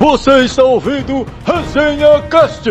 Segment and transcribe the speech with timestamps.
[0.00, 2.70] Você está ouvindo Resenha Cast.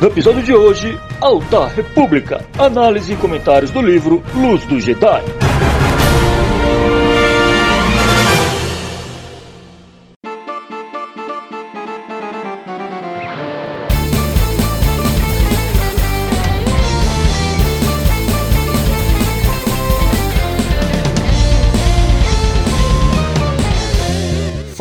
[0.00, 5.24] No episódio de hoje, Alta República, análise e comentários do livro Luz do Jedi.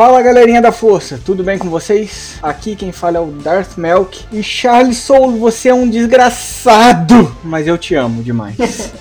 [0.02, 2.40] Fala galerinha da força, tudo bem com vocês?
[2.42, 7.68] Aqui quem fala é o Darth Melk e Charles Soul, você é um desgraçado, mas
[7.68, 8.58] eu te amo demais.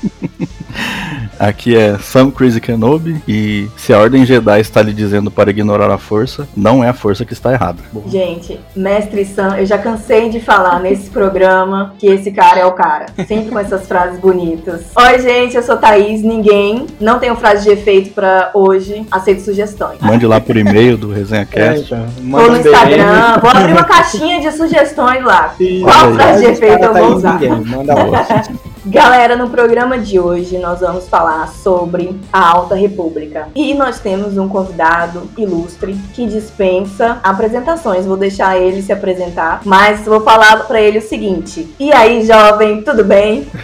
[1.40, 5.90] Aqui é Sam Crazy Kenobi e se a Ordem Jedi está lhe dizendo para ignorar
[5.90, 7.78] a força, não é a força que está errada.
[8.08, 12.72] Gente, Mestre Sam, eu já cansei de falar nesse programa que esse cara é o
[12.72, 13.06] cara.
[13.26, 14.82] Sempre com essas frases bonitas.
[14.94, 16.86] Oi, gente, eu sou Thaís, ninguém.
[17.00, 19.06] Não tenho frase de efeito para hoje.
[19.10, 19.98] Aceito sugestões.
[20.02, 21.94] Mande lá por e-mail do ResenhaCast.
[21.94, 25.54] É, então, Vou no Instagram, vou abrir uma caixinha de sugestões lá.
[25.56, 27.40] Qual frase de efeito eu vou usar?
[27.40, 28.26] Manda lá.
[28.86, 33.48] Galera, no programa de hoje nós vamos falar sobre a Alta República.
[33.54, 38.06] E nós temos um convidado ilustre que dispensa apresentações.
[38.06, 42.80] Vou deixar ele se apresentar, mas vou falar para ele o seguinte: E aí, jovem,
[42.82, 43.46] tudo bem?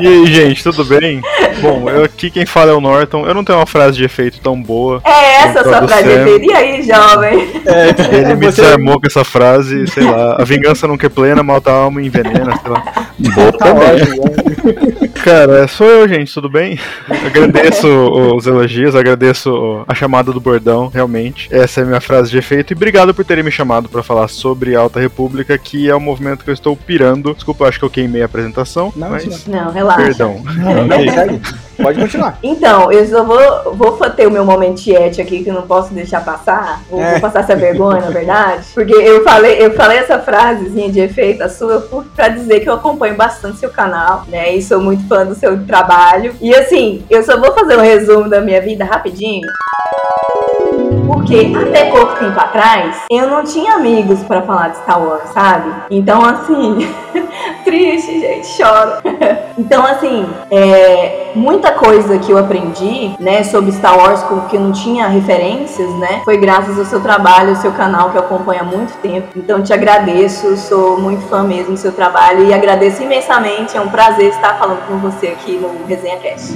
[0.00, 1.20] E aí, gente, tudo bem?
[1.60, 3.26] Bom, eu aqui quem fala é o Norton.
[3.26, 5.00] Eu não tenho uma frase de efeito tão boa.
[5.04, 6.44] É essa a sua frase de efeito.
[6.44, 7.48] E aí, jovem?
[8.12, 10.36] Ele me Você- desarmou com essa frase, sei lá.
[10.38, 12.84] A vingança nunca é plena, mata a alma e envenena, sei lá.
[13.34, 13.88] Boa Tá também.
[13.88, 14.22] ótimo.
[15.24, 16.78] Cara, sou eu, gente, tudo bem?
[17.26, 17.86] Agradeço
[18.36, 21.48] os elogios, agradeço a chamada do bordão, realmente.
[21.50, 22.72] Essa é a minha frase de efeito.
[22.72, 26.44] E obrigado por terem me chamado pra falar sobre Alta República, que é um movimento
[26.44, 27.34] que eu estou pirando.
[27.34, 30.02] Desculpa, eu acho que eu queimei a apresentação, Não, mas isso Não, relaxa.
[30.02, 30.40] perdão.
[30.44, 31.40] Não, segue.
[31.80, 32.38] Pode continuar.
[32.42, 35.94] Então, eu só vou, vou ter o meu momento tiete aqui que eu não posso
[35.94, 36.82] deixar passar.
[36.90, 37.12] Vou, É.
[37.12, 38.66] vou passar essa vergonha, na verdade.
[38.74, 41.80] Porque eu falei, eu falei essa frasezinha de efeito, a sua,
[42.16, 44.54] pra dizer que eu acompanho bastante seu canal, né?
[44.54, 46.34] E sou muito fã do seu trabalho.
[46.40, 49.46] E assim, eu só vou fazer um resumo da minha vida rapidinho.
[51.08, 55.72] Porque até pouco tempo atrás, eu não tinha amigos pra falar de Star Wars, sabe?
[55.90, 56.86] Então, assim,
[57.64, 58.92] triste, gente, choro.
[59.58, 64.70] Então, assim, é, muita coisa que eu aprendi, né, sobre Star Wars, porque eu não
[64.70, 68.64] tinha referências, né, foi graças ao seu trabalho, ao seu canal que eu acompanho há
[68.64, 69.26] muito tempo.
[69.34, 73.76] Então, te agradeço, sou muito fã mesmo do seu trabalho e agradeço imensamente.
[73.76, 76.54] É um prazer estar falando com você aqui no Resenha Cast.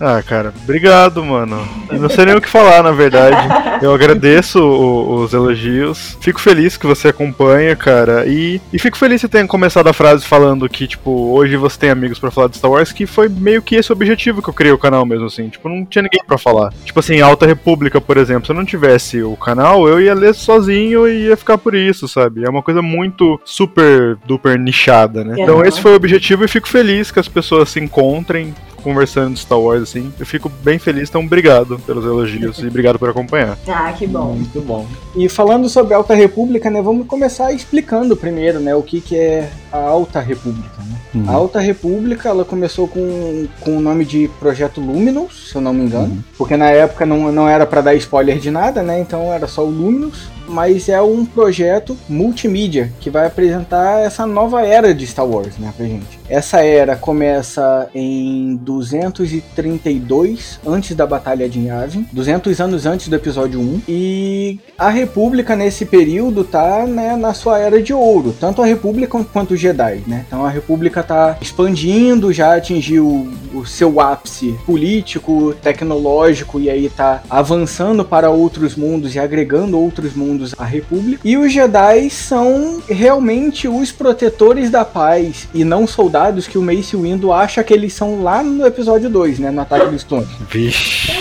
[0.00, 1.62] Ah, cara, obrigado, mano.
[1.90, 3.36] Eu não sei nem o que falar, na verdade.
[3.82, 6.16] Eu agradeço o- os elogios.
[6.22, 8.24] Fico feliz que você acompanha, cara.
[8.26, 11.78] E, e fico feliz que você tenha começado a frase falando que, tipo, hoje você
[11.78, 14.48] tem amigos pra falar de Star Wars, que foi meio que esse o objetivo que
[14.48, 15.50] eu criei o canal mesmo, assim.
[15.50, 16.72] Tipo, não tinha ninguém pra falar.
[16.84, 20.34] Tipo assim, Alta República, por exemplo, se eu não tivesse o canal, eu ia ler
[20.34, 22.42] sozinho e ia ficar por isso, sabe?
[22.44, 25.34] É uma coisa muito super duper nichada, né?
[25.38, 29.40] Então esse foi o objetivo e fico feliz que as pessoas se encontrem conversando de
[29.40, 30.12] Star Wars, assim.
[30.18, 33.56] Eu fico bem feliz, então obrigado pelos elogios e obrigado por acompanhar.
[33.82, 34.34] Ah, que bom.
[34.34, 34.86] Muito bom.
[35.16, 39.16] E falando sobre a Alta República, né, vamos começar explicando primeiro, né, o que, que
[39.16, 40.96] é a Alta República, né?
[41.14, 41.24] Uhum.
[41.28, 45.72] A Alta República, ela começou com, com o nome de Projeto Luminous, se eu não
[45.72, 46.22] me engano, Uhum.
[46.36, 49.64] porque na época não, não era para dar spoiler de nada, né, então era só
[49.64, 55.26] o Luminous, mas é um projeto multimídia que vai apresentar essa nova era de Star
[55.26, 56.18] Wars, né, pra gente.
[56.28, 63.60] Essa era começa em 232 antes da Batalha de Yavin, 200 anos antes do episódio
[63.60, 68.66] 1, e a República nesse período tá né, na sua era de ouro, tanto a
[68.66, 70.24] República quanto os Jedi, né?
[70.26, 77.22] Então a República tá expandindo, já atingiu o seu ápice político, tecnológico e aí tá
[77.28, 81.20] avançando para outros mundos e agregando outros mundos à República.
[81.24, 86.96] E os Jedi são realmente os protetores da paz e não soldados que o Mace
[86.96, 90.28] Windu acha que eles são lá no episódio 2, né, no Ataque dos Clones.
[90.48, 91.12] Vixe.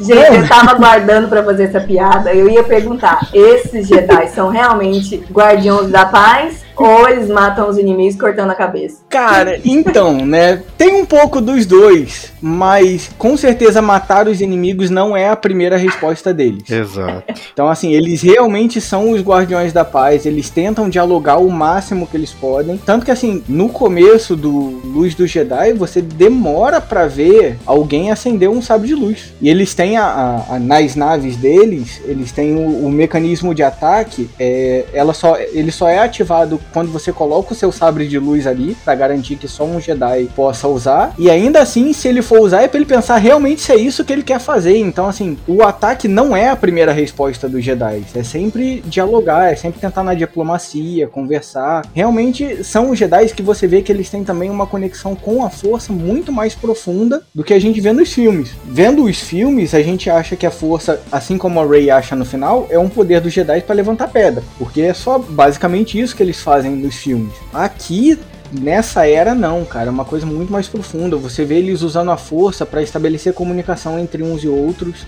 [0.00, 2.32] Gente, eu tava aguardando pra fazer essa piada.
[2.32, 8.18] Eu ia perguntar: esses Jedi são realmente guardiões da paz ou eles matam os inimigos
[8.18, 9.02] cortando a cabeça?
[9.08, 10.62] Cara, então, né?
[10.78, 15.76] Tem um pouco dos dois, mas com certeza matar os inimigos não é a primeira
[15.76, 16.68] resposta deles.
[16.70, 17.32] Exato.
[17.52, 22.16] Então, assim, eles realmente são os guardiões da paz, eles tentam dialogar o máximo que
[22.16, 22.76] eles podem.
[22.78, 24.50] Tanto que, assim, no começo do
[24.84, 29.32] Luz do Jedi, você demora pra ver alguém acender um sábio de luz.
[29.40, 33.62] E eles têm, a, a- a- nas naves deles, eles têm o, o mecanismo de
[33.62, 38.18] ataque, é, ela só, ele só é ativado quando você coloca o seu sabre de
[38.18, 41.14] luz ali, para garantir que só um Jedi possa usar.
[41.18, 44.04] E ainda assim, se ele for usar, é pra ele pensar realmente se é isso
[44.04, 44.76] que ele quer fazer.
[44.76, 48.02] Então, assim, o ataque não é a primeira resposta dos Jedi.
[48.14, 51.86] É sempre dialogar, é sempre tentar na diplomacia, conversar.
[51.94, 55.50] Realmente são os Jedi que você vê que eles têm também uma conexão com a
[55.50, 58.50] força muito mais profunda do que a gente vê nos filmes.
[58.64, 62.24] Vendo os filmes, a gente acha que a força, assim como a Rey acha no
[62.24, 64.42] final, é um poder dos Jedi para levantar pedra.
[64.58, 67.32] Porque é só basicamente isso que eles fazem nos filmes.
[67.52, 68.18] Aqui
[68.52, 71.16] Nessa era não, cara, é uma coisa muito mais profunda.
[71.16, 75.06] Você vê eles usando a força para estabelecer comunicação entre uns e outros.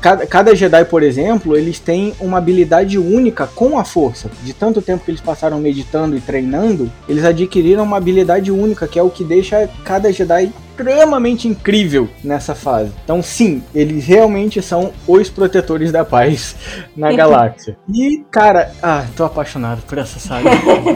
[0.00, 4.30] Cada, cada Jedi, por exemplo, eles têm uma habilidade única com a força.
[4.42, 8.98] De tanto tempo que eles passaram meditando e treinando, eles adquiriram uma habilidade única, que
[8.98, 12.92] é o que deixa cada Jedi extremamente incrível nessa fase.
[13.04, 16.56] Então, sim, eles realmente são os protetores da paz
[16.96, 17.76] na galáxia.
[17.92, 20.48] E, cara, ah, tô apaixonado por essa saga.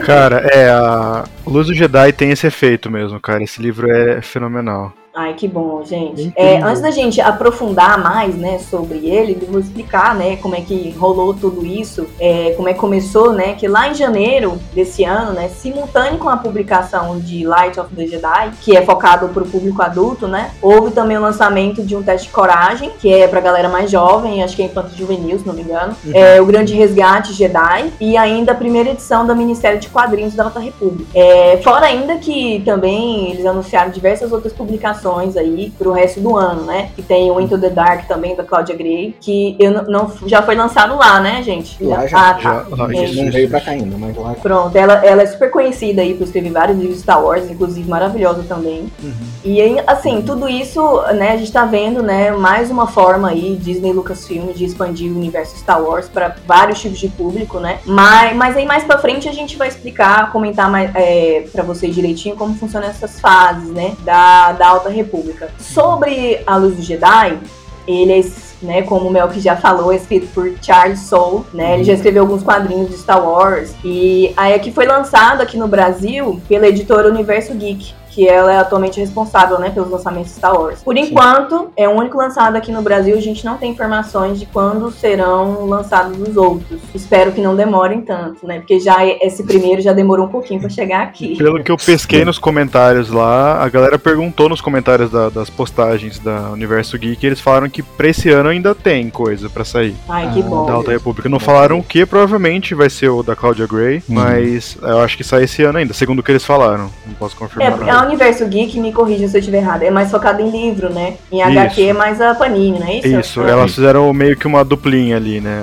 [0.03, 3.43] cara, é, a Luz do Jedi tem esse efeito mesmo, cara.
[3.43, 4.91] Esse livro é fenomenal.
[5.19, 6.31] Ai, que bom, gente.
[6.35, 10.61] É, antes da gente aprofundar mais, né, sobre ele, eu vou explicar, né, como é
[10.61, 15.03] que rolou tudo isso, é, como é que começou, né, que lá em janeiro desse
[15.03, 19.41] ano, né, simultâneo com a publicação de Light of the Jedi, que é focado para
[19.41, 23.27] o público adulto, né, houve também o lançamento de um teste de coragem, que é
[23.27, 26.11] para galera mais jovem, acho que é infanto juvenil, se não me engano, uhum.
[26.13, 30.43] é, o Grande Resgate Jedi e ainda a primeira edição da minissérie de quadrinhos da
[30.43, 31.09] Alta República.
[31.15, 36.35] É, fora ainda que também eles anunciaram diversas outras publicações aí aí pro resto do
[36.35, 36.89] ano, né?
[36.95, 40.41] Que tem o Into the Dark também, da Claudia Gray, que eu não, não já
[40.41, 41.83] foi lançado lá, né, gente?
[41.83, 42.39] Lá já, ah, tá.
[42.39, 44.35] já, lá, não veio pra cá ainda, mas lá.
[44.35, 47.89] Pronto, ela, ela é super conhecida aí por escrever vários livros de Star Wars, inclusive
[47.89, 48.91] maravilhosa também.
[49.01, 49.13] Uhum.
[49.43, 53.55] E aí, assim, tudo isso, né, a gente tá vendo, né, mais uma forma aí,
[53.55, 57.79] Disney Lucasfilm, de expandir o universo Star Wars para vários tipos de público, né?
[57.85, 61.93] Mas, mas aí mais pra frente a gente vai explicar, comentar mais é, para vocês
[61.93, 65.49] direitinho como funcionam essas fases, né, da, da Alta República.
[65.59, 67.39] Sobre a Luz do Jedi,
[67.87, 68.23] ele é,
[68.61, 71.75] né, como o Melk já falou, é escrito por Charles Soule, né?
[71.75, 71.97] Ele já uhum.
[71.97, 73.73] escreveu alguns quadrinhos de Star Wars.
[73.83, 78.57] E aí aqui foi lançado aqui no Brasil pela editora Universo Geek que ela é
[78.57, 80.81] atualmente responsável, né, pelos lançamentos Star Wars.
[80.81, 81.67] Por enquanto, Sim.
[81.77, 85.67] é o único lançado aqui no Brasil, a gente não tem informações de quando serão
[85.67, 86.81] lançados os outros.
[86.95, 90.67] Espero que não demorem tanto, né, porque já esse primeiro já demorou um pouquinho para
[90.67, 91.37] chegar aqui.
[91.37, 96.17] Pelo que eu pesquei nos comentários lá, a galera perguntou nos comentários da, das postagens
[96.17, 99.95] da Universo Geek, eles falaram que pra esse ano ainda tem coisa para sair.
[100.09, 100.65] Ai, que ah, bom.
[100.65, 101.29] Da Alta República.
[101.29, 104.15] Não falaram o que, provavelmente vai ser o da Claudia Gray, hum.
[104.15, 106.89] mas eu acho que sai esse ano ainda, segundo o que eles falaram.
[107.05, 107.67] Não posso confirmar.
[107.67, 111.15] É, Universo Geek, me corrija se eu estiver errado, é mais focado em livro, né?
[111.31, 113.07] Em HQ é mais a Panini, não é isso?
[113.07, 115.61] Isso, elas fizeram meio que uma duplinha ali, né?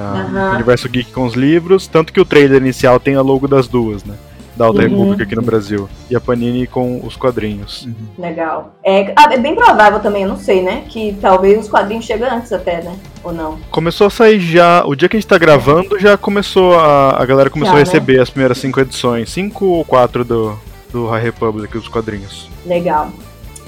[0.50, 3.66] O Universo Geek com os livros, tanto que o trailer inicial tem a logo das
[3.68, 4.14] duas, né?
[4.56, 4.88] da Alta uhum.
[4.88, 5.88] República aqui no Brasil.
[6.08, 7.86] E a Panini com os quadrinhos.
[7.86, 7.94] Uhum.
[8.18, 8.74] Legal.
[8.84, 10.84] É, ah, é, bem provável também, eu não sei, né?
[10.88, 12.96] Que talvez os quadrinhos cheguem antes até, né?
[13.22, 13.58] Ou não?
[13.70, 14.84] Começou a sair já.
[14.86, 17.20] O dia que a gente tá gravando, já começou a.
[17.20, 17.90] A galera começou já, a né?
[17.90, 18.22] receber né?
[18.22, 19.30] as primeiras cinco edições.
[19.30, 20.58] Cinco ou quatro do,
[20.94, 22.48] do High Republic, os quadrinhos.
[22.64, 23.10] Legal.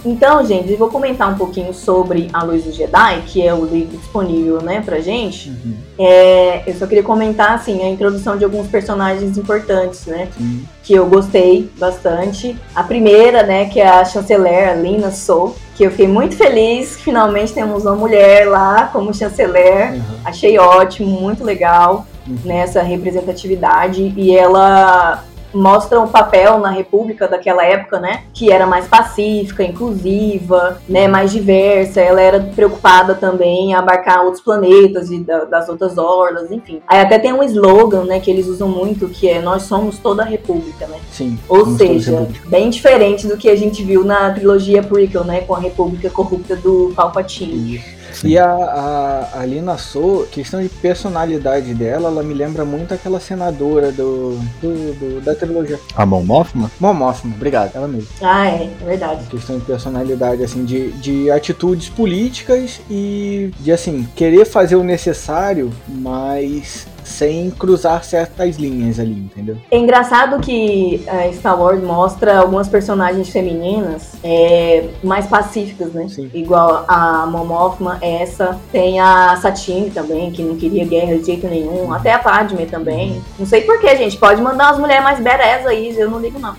[0.04, 3.64] Então, gente, eu vou comentar um pouquinho sobre A Luz do Jedi, que é o
[3.64, 5.48] livro disponível, né, pra gente.
[5.48, 5.74] Uhum.
[5.98, 10.62] É, eu só queria comentar, assim, a introdução de alguns personagens importantes, né, uhum.
[10.84, 12.56] que eu gostei bastante.
[12.72, 16.94] A primeira, né, que é a chanceler, a Lina Sou, que eu fiquei muito feliz
[16.94, 19.94] que finalmente temos uma mulher lá como chanceler.
[19.94, 20.02] Uhum.
[20.24, 22.36] Achei ótimo, muito legal uhum.
[22.44, 24.14] nessa representatividade.
[24.16, 25.24] E ela
[25.56, 28.24] mostra o papel na República daquela época, né?
[28.32, 31.08] Que era mais pacífica, inclusiva, né?
[31.08, 32.00] Mais diversa.
[32.00, 36.80] Ela era preocupada também em abarcar outros planetas e das outras orlas, enfim.
[36.86, 38.20] Aí até tem um slogan, né?
[38.20, 40.98] Que eles usam muito, que é Nós somos toda a República, né?
[41.10, 41.38] Sim.
[41.48, 45.40] Ou seja, bem diferente do que a gente viu na trilogia prequel, né?
[45.40, 47.76] Com a República corrupta do Palpatine.
[47.76, 47.95] Isso.
[48.24, 53.20] E a, a, a Lina So, questão de personalidade dela, ela me lembra muito aquela
[53.20, 55.78] senadora do, do, do da trilogia.
[55.94, 56.70] A Mon Mothma?
[56.80, 58.08] Mon Mothma, obrigado, ela mesma.
[58.22, 59.26] Ah, é, é verdade.
[59.26, 65.70] Questão de personalidade, assim, de, de atitudes políticas e de, assim, querer fazer o necessário,
[65.88, 69.56] mas sem cruzar certas linhas ali, entendeu?
[69.70, 76.08] É engraçado que a Star Wars mostra algumas personagens femininas é, mais pacíficas, né?
[76.08, 76.30] Sim.
[76.34, 78.58] Igual a Mon Mothma, essa.
[78.72, 81.92] Tem a Satine também, que não queria guerra de jeito nenhum.
[81.92, 83.22] Até a Padme também.
[83.38, 84.18] Não sei porquê, gente.
[84.18, 86.56] Pode mandar umas mulheres mais badass aí, eu não ligo não.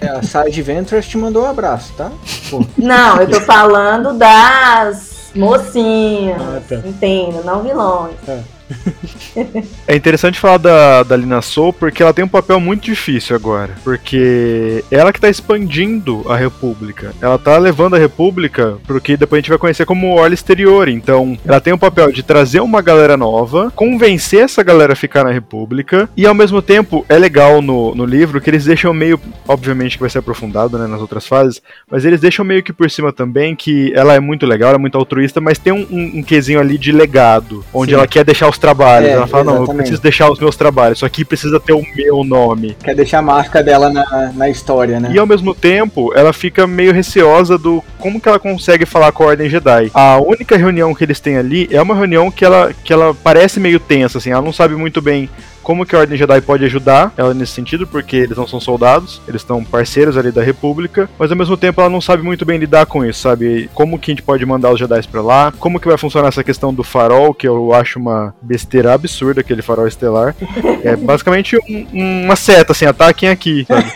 [0.00, 2.10] É, a Side Ventress te mandou um abraço, tá?
[2.50, 2.64] Pô.
[2.78, 6.40] Não, eu tô falando das mocinhas.
[6.40, 6.76] Ah, tá.
[6.86, 8.14] Entendo, não vilões.
[8.28, 8.40] É.
[9.86, 13.74] É interessante falar da, da Lina Soul porque ela tem um papel muito difícil agora.
[13.82, 17.14] Porque ela que tá expandindo a República.
[17.20, 20.88] Ela tá levando a República pro que depois a gente vai conhecer como Orla Exterior.
[20.88, 25.24] Então, ela tem o papel de trazer uma galera nova, convencer essa galera a ficar
[25.24, 29.20] na República, e ao mesmo tempo é legal no, no livro que eles deixam meio.
[29.46, 32.90] Obviamente que vai ser aprofundado né, nas outras fases, mas eles deixam meio que por
[32.90, 36.18] cima também que ela é muito legal, ela é muito altruísta, mas tem um, um,
[36.18, 37.96] um quesinho ali de legado, onde Sim.
[37.96, 39.08] ela quer deixar os trabalhos.
[39.08, 39.78] É, ela fala, não, eu exatamente.
[39.78, 42.76] preciso deixar os meus trabalhos, isso aqui precisa ter o meu nome.
[42.82, 45.10] Quer deixar a marca dela na, na história, né?
[45.12, 49.24] E ao mesmo tempo, ela fica meio receosa do como que ela consegue falar com
[49.24, 49.90] a Ordem Jedi.
[49.94, 53.58] A única reunião que eles têm ali é uma reunião que ela, que ela parece
[53.58, 55.28] meio tensa, assim, ela não sabe muito bem
[55.62, 59.20] como que a Ordem Jedi pode ajudar ela nesse sentido, porque eles não são soldados,
[59.28, 62.58] eles estão parceiros ali da República, mas ao mesmo tempo ela não sabe muito bem
[62.58, 63.70] lidar com isso, sabe?
[63.74, 66.44] Como que a gente pode mandar os Jedi pra lá, como que vai funcionar essa
[66.44, 70.34] questão do farol, que eu acho uma besteira absurda, aquele farol estelar.
[70.84, 73.92] É basicamente um- uma seta, assim, ataquem aqui, sabe?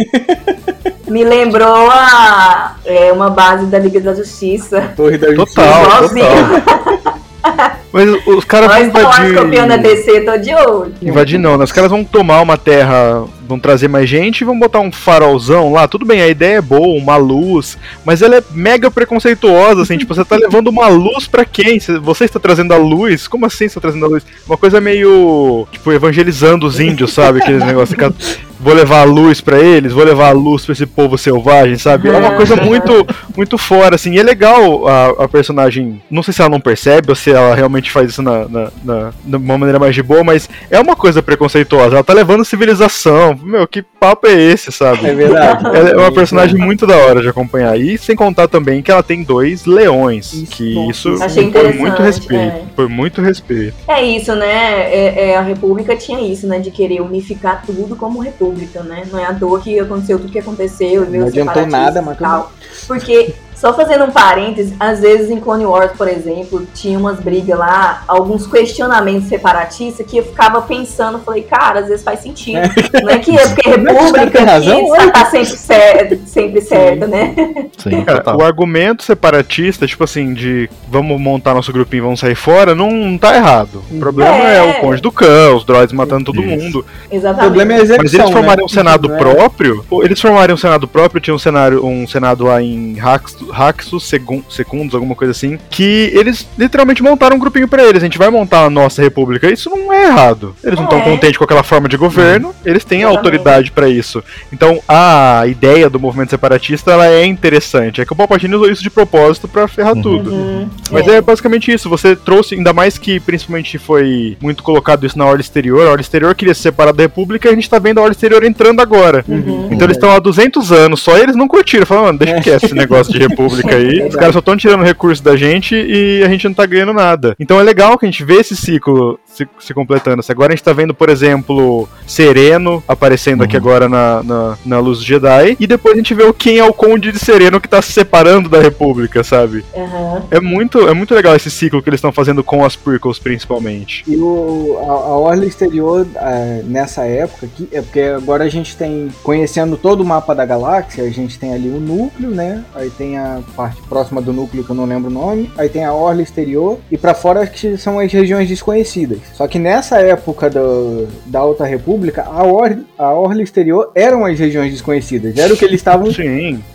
[1.11, 4.93] Me lembrou a, é, uma base da Liga da Justiça.
[4.97, 5.63] Torre da Justiça.
[5.63, 7.77] Total, total.
[7.97, 9.39] Mas os caras vão Nós invadir...
[9.39, 10.93] copiando a DC, tô de olho.
[11.01, 11.65] Invadir não, né?
[11.65, 15.73] Os caras vão tomar uma terra, vão trazer mais gente e vão botar um farolzão
[15.73, 15.87] lá.
[15.89, 20.15] Tudo bem, a ideia é boa, uma luz, mas ela é mega preconceituosa, assim, tipo,
[20.15, 21.79] você tá levando uma luz pra quem?
[21.81, 23.27] Cê- Você está trazendo a luz?
[23.29, 24.25] Como assim você tá trazendo a luz?
[24.47, 27.41] Uma coisa meio, tipo, evangelizando os índios, sabe?
[27.41, 30.87] Aqueles negócios que vou levar a luz pra eles, vou levar a luz pra esse
[30.87, 32.09] povo selvagem, sabe?
[32.09, 34.13] É uma coisa muito muito fora, assim.
[34.15, 37.55] E é legal a, a personagem, não sei se ela não percebe ou se ela
[37.55, 40.97] realmente faz isso na, na, na- de uma maneira mais de boa, mas é uma
[40.97, 41.97] coisa preconceituosa.
[41.97, 43.36] Ela tá levando civilização.
[43.43, 45.07] Meu, que papo é esse, sabe?
[45.07, 45.65] É verdade.
[45.67, 47.79] Ela é uma personagem muito da hora de acompanhar.
[47.79, 50.33] E sem contar também que ela tem dois leões.
[50.33, 51.17] Isso, que isso
[51.53, 52.57] por muito respeito.
[52.57, 52.63] é.
[52.75, 53.75] Por muito respeito.
[53.89, 54.93] É isso, né?
[54.93, 56.59] É, é, a República tinha isso, né?
[56.59, 59.05] De querer unificar tudo como República, né?
[59.11, 61.03] Não é à toa que aconteceu tudo que aconteceu.
[61.03, 62.53] e veio Não adiantou nada, mas tal.
[62.87, 67.59] Porque, só fazendo um parêntese, às vezes em Clone Wars, por exemplo, tinha umas brigas
[67.59, 72.61] lá, alguns questionamentos separatistas que eu ficava pensando, falei, cara, às vezes faz sentido.
[73.03, 75.11] Não é que é porque Não é caras República razão, que olha.
[75.11, 77.35] tá sempre, cer sempre certa, né?
[77.79, 78.39] Sim, Cara, total.
[78.39, 82.91] o argumento separatista, tipo assim, de vamos montar nosso grupinho e vamos sair fora, não,
[82.91, 83.83] não tá errado.
[83.91, 84.79] O problema é, É.
[84.79, 86.65] o Conde do Cão, os droids matando todo Isso.
[86.65, 86.85] mundo.
[87.11, 87.45] O Exatamente.
[87.47, 88.65] problema é a execução, Mas eles formarem né?
[88.65, 89.85] um senado é- próprio.
[90.03, 94.43] Eles formarem um senado próprio, tinha um cenário, um senado lá em Haxus, Haxus Segun-
[94.49, 98.03] Secundos, alguma coisa assim, que eles literalmente montaram um grupinho pra eles.
[98.03, 99.51] A gente vai montar a nossa república.
[99.51, 100.55] Isso não é errado.
[100.63, 101.03] Eles não estão É.
[101.03, 103.19] contentes com aquela forma de governo, eles têm Exatamente.
[103.27, 104.23] autoridade pra isso.
[104.53, 108.01] Então a ideia do movimento separatista ela é interessante.
[108.01, 110.03] É que o Palpatine usou isso de propósito pra ferrar Uhum.
[110.03, 110.31] tudo.
[110.31, 110.69] Uhum.
[110.91, 111.21] Mas é.
[111.21, 115.87] basicamente isso, você trouxe, ainda mais que principalmente foi muito colocado isso na Ordem Exterior,
[115.87, 118.13] a Ordem Exterior queria se separar da República e a gente tá vendo a Ordem
[118.15, 119.25] Exterior entrando agora.
[119.29, 119.69] Uhum.
[119.71, 122.75] Então eles estão há 200 anos, só eles não curtiram, falaram, mano, deixa quieto esse
[122.75, 124.09] negócio de República aí, Verdade.
[124.09, 127.35] os caras só estão tirando recurso da gente e a gente não tá ganhando nada.
[127.39, 130.23] Então é legal que a gente vê esse ciclo se, se completando.
[130.23, 133.63] Se Agora a gente tá vendo, por exemplo, Sereno aparecendo aqui Uhum.
[133.63, 136.73] agora na, na, na Luz Jedi, e depois a gente vê o quem é o
[136.75, 139.65] Conde de Sereno que tá se separando da República, sabe?
[139.75, 140.23] Uhum.
[140.31, 144.05] É muito, é muito legal esse ciclo que eles estão fazendo com as prequels, principalmente.
[144.07, 148.77] E o, a, a Orla Exterior, é, nessa época aqui, é porque agora a gente
[148.77, 152.63] tem, conhecendo todo o mapa da galáxia, a gente tem ali o núcleo, né?
[152.75, 155.85] Aí tem a parte próxima do núcleo que eu não lembro o nome, aí tem
[155.85, 159.19] a Orla Exterior, e pra fora que são as regiões desconhecidas.
[159.35, 164.39] Só que nessa época do, da Alta República, a, Or, a Orla Exterior eram as
[164.39, 166.09] regiões desconhecidas, era o que eles estavam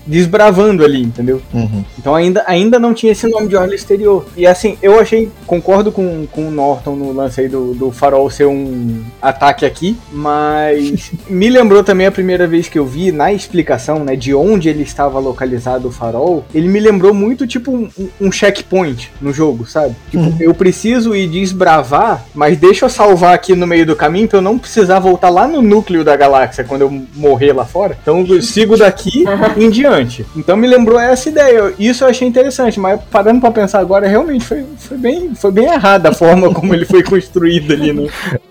[0.05, 1.41] desbravando ali, entendeu?
[1.53, 1.83] Uhum.
[1.97, 4.25] Então ainda, ainda não tinha esse nome de orla exterior.
[4.35, 8.29] E assim, eu achei, concordo com, com o Norton no lance aí do, do farol
[8.29, 13.31] ser um ataque aqui, mas me lembrou também a primeira vez que eu vi na
[13.31, 17.89] explicação, né, de onde ele estava localizado o farol, ele me lembrou muito tipo um,
[18.19, 19.95] um checkpoint no jogo, sabe?
[20.09, 24.37] Tipo, eu preciso ir desbravar, mas deixa eu salvar aqui no meio do caminho pra
[24.37, 27.97] eu não precisar voltar lá no núcleo da galáxia quando eu morrer lá fora.
[28.01, 29.25] Então eu sigo daqui
[29.57, 30.25] em diante.
[30.35, 31.73] Então me lembrou essa ideia.
[31.79, 35.65] Isso eu achei interessante, mas parando pra pensar agora, realmente foi, foi, bem, foi bem
[35.65, 38.09] errada a forma como ele foi construído ali, né?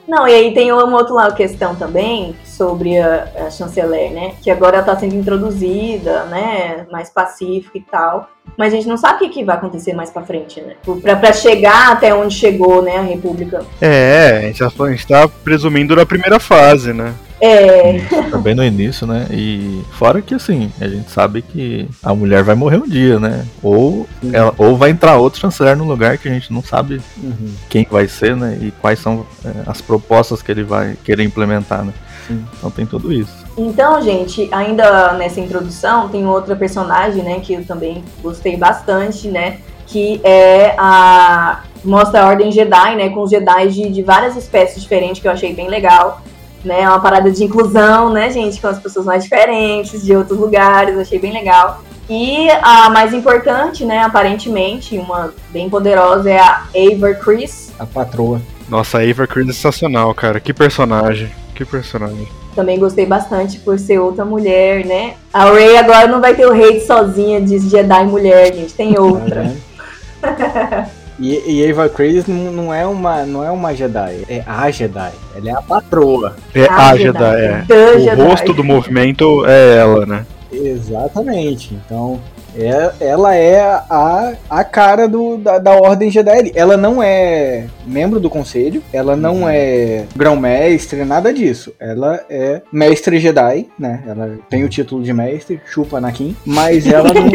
[0.09, 4.35] Não, e aí tem uma outra questão também sobre a, a chanceler, né?
[4.43, 6.87] Que agora ela tá sendo introduzida, né?
[6.93, 8.29] Mais pacífica e tal.
[8.55, 10.75] Mas a gente não sabe o que, que vai acontecer mais pra frente, né?
[11.01, 12.99] Pra, pra chegar até onde chegou, né?
[12.99, 13.65] A República.
[13.81, 17.15] É, a gente, tá, a gente tá presumindo na primeira fase, né?
[17.41, 17.99] É.
[18.31, 19.27] Tá bem no início, né?
[19.31, 23.47] E fora que assim, a gente sabe que a mulher vai morrer um dia, né?
[23.63, 27.55] Ou, ela, ou vai entrar outro chanceler no lugar que a gente não sabe Uhum.
[27.71, 28.59] quem vai ser, né?
[28.61, 31.95] E quais são é, as propostas que ele vai querer implementar, né?
[32.31, 32.45] Sim.
[32.57, 33.45] Então tem tudo isso.
[33.59, 39.59] Então, gente, ainda nessa introdução, tem outra personagem, né, que eu também gostei bastante, né,
[39.87, 44.83] que é a mostra a Ordem Jedi, né, com os Jedi de, de várias espécies
[44.83, 46.23] diferentes que eu achei bem legal,
[46.65, 50.39] né, é uma parada de inclusão, né, gente, com as pessoas mais diferentes de outros
[50.39, 51.83] lugares, achei bem legal.
[52.09, 58.41] E a mais importante, né, aparentemente, uma bem poderosa é a Aver Chris, A patroa.
[58.71, 60.39] Nossa, a Ava Chris é sensacional, cara.
[60.39, 61.29] Que personagem.
[61.61, 62.27] Que personagem.
[62.55, 65.17] Também gostei bastante por ser outra mulher, né?
[65.31, 68.73] A Rey agora não vai ter o hate sozinha de Jedi mulher, gente.
[68.73, 69.43] Tem outra.
[69.43, 71.01] vendo?
[71.19, 75.13] E, e Ava Chris não, não é uma não é uma Jedi, é a Jedi.
[75.37, 76.35] Ela é a patroa.
[76.55, 77.97] É A a Jedi, Jedi, é.
[77.97, 78.23] O Jedi.
[78.23, 80.25] rosto do movimento é ela, né?
[80.51, 81.75] Exatamente.
[81.75, 82.19] Então,
[82.57, 86.53] é- ela é a, a cara do, da, da Ordem Jedi.
[86.55, 91.73] Ela não é membro do conselho, ela não é grão-mestre, nada disso.
[91.79, 94.03] Ela é mestre Jedi, né?
[94.07, 97.31] Ela tem o título de mestre, chupa Anakin, mas ela não.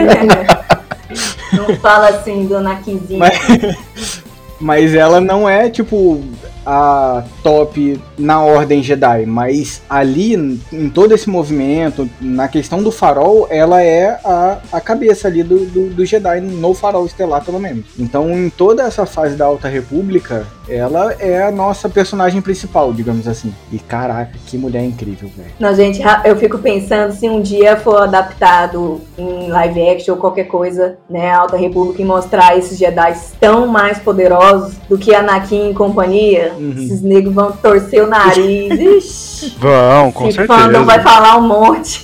[1.67, 3.19] Não fala assim, dona Kizinha.
[3.19, 4.23] Mas-
[4.59, 6.21] Mas ela não é, tipo,
[6.65, 9.25] a top na Ordem Jedi.
[9.25, 10.33] Mas ali,
[10.71, 15.65] em todo esse movimento, na questão do farol, ela é a, a cabeça ali do,
[15.65, 17.85] do, do Jedi, no farol estelar, pelo menos.
[17.99, 23.27] Então, em toda essa fase da Alta República, ela é a nossa personagem principal, digamos
[23.27, 23.53] assim.
[23.71, 25.51] E caraca, que mulher incrível, velho.
[25.59, 30.45] Não, gente, eu fico pensando se um dia for adaptado em live action ou qualquer
[30.45, 35.71] coisa, né, a Alta República e mostrar esses Jedi tão mais poderosos do que Anakin
[35.71, 36.71] e companhia, Uhum.
[36.71, 38.71] esses negros vão torcer o nariz.
[38.79, 40.59] Ixi, Vão, com esse certeza.
[40.59, 42.01] fandom vai falar um monte.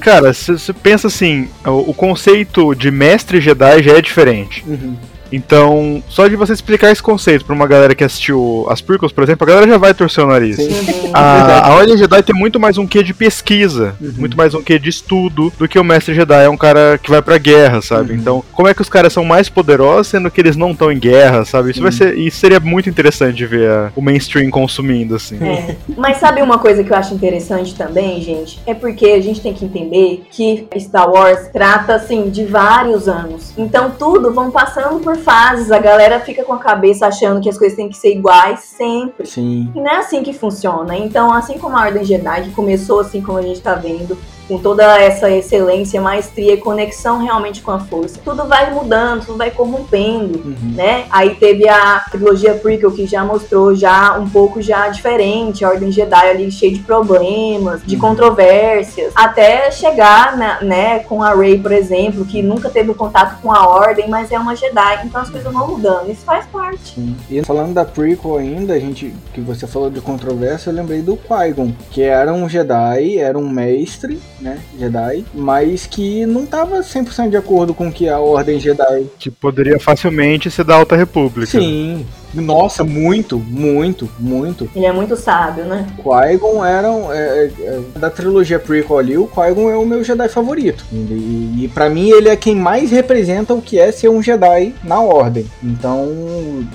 [0.00, 4.64] Cara, você pensa assim, o, o conceito de mestre Jedi já é diferente.
[4.66, 4.96] Uhum.
[5.34, 9.24] Então, só de você explicar esse conceito pra uma galera que assistiu as prequels, por
[9.24, 10.56] exemplo, a galera já vai torcer o nariz.
[10.56, 11.10] Sim.
[11.12, 14.12] A, a Ordem Jedi tem muito mais um quê de pesquisa, Uhum.
[14.18, 17.10] muito mais um quê de estudo do que o Mestre Jedi é um cara que
[17.10, 18.12] vai pra guerra, sabe?
[18.12, 18.18] Uhum.
[18.18, 20.98] Então, como é que os caras são mais poderosos sendo que eles não estão em
[20.98, 21.70] guerra, sabe?
[21.70, 21.98] Isso vai Sim.
[21.98, 25.38] ser, isso seria muito interessante de ver a- o mainstream consumindo assim.
[25.42, 25.76] É.
[25.96, 28.60] Mas sabe uma coisa que eu acho interessante também, gente?
[28.66, 33.52] É porque a gente tem que entender que Star Wars trata, assim, de vários anos.
[33.56, 35.72] Então tudo vão passando por fases.
[35.72, 39.26] A galera fica com a cabeça achando que as coisas têm que ser iguais sempre.
[39.26, 39.72] Sim.
[39.74, 40.96] E não é assim que funciona.
[40.96, 44.16] Então, assim como a Ordem Jedi, que começou assim como a gente tá vendo,
[44.48, 49.38] com toda essa excelência, maestria e conexão realmente com a força, tudo vai mudando, tudo
[49.38, 50.72] vai corrompendo Uhum.
[50.74, 51.04] né?
[51.10, 55.90] Aí teve a trilogia prequel que já mostrou já um pouco já diferente, a Ordem
[55.90, 58.00] Jedi ali cheia de problemas, de Uhum.
[58.00, 63.52] controvérsias, até chegar, na- né, com a Rey, por exemplo, que nunca teve contato com
[63.52, 66.94] a Ordem, mas é uma Jedi, então as coisas vão mudando, isso faz parte.
[66.94, 67.16] Sim.
[67.30, 71.16] E falando da prequel ainda, a gente que você falou de controvérsia, eu lembrei do
[71.16, 77.30] Qui-Gon, que era um Jedi, era um mestre, né, Jedi, mas que não tava 100%
[77.30, 79.06] de acordo com o que a Ordem Jedi.
[79.18, 81.58] Que poderia facilmente ser da Alta República.
[81.58, 82.06] Sim.
[82.34, 84.68] Nossa, muito, muito, muito.
[84.74, 85.86] Ele é muito sábio, né?
[85.96, 90.28] Qui-Gon era um, é, é, da trilogia prequel ali, o Qui-Gon é o meu Jedi
[90.28, 90.84] favorito.
[90.92, 94.74] E, e para mim ele é quem mais representa o que é ser um Jedi
[94.82, 95.46] na Ordem.
[95.62, 96.08] Então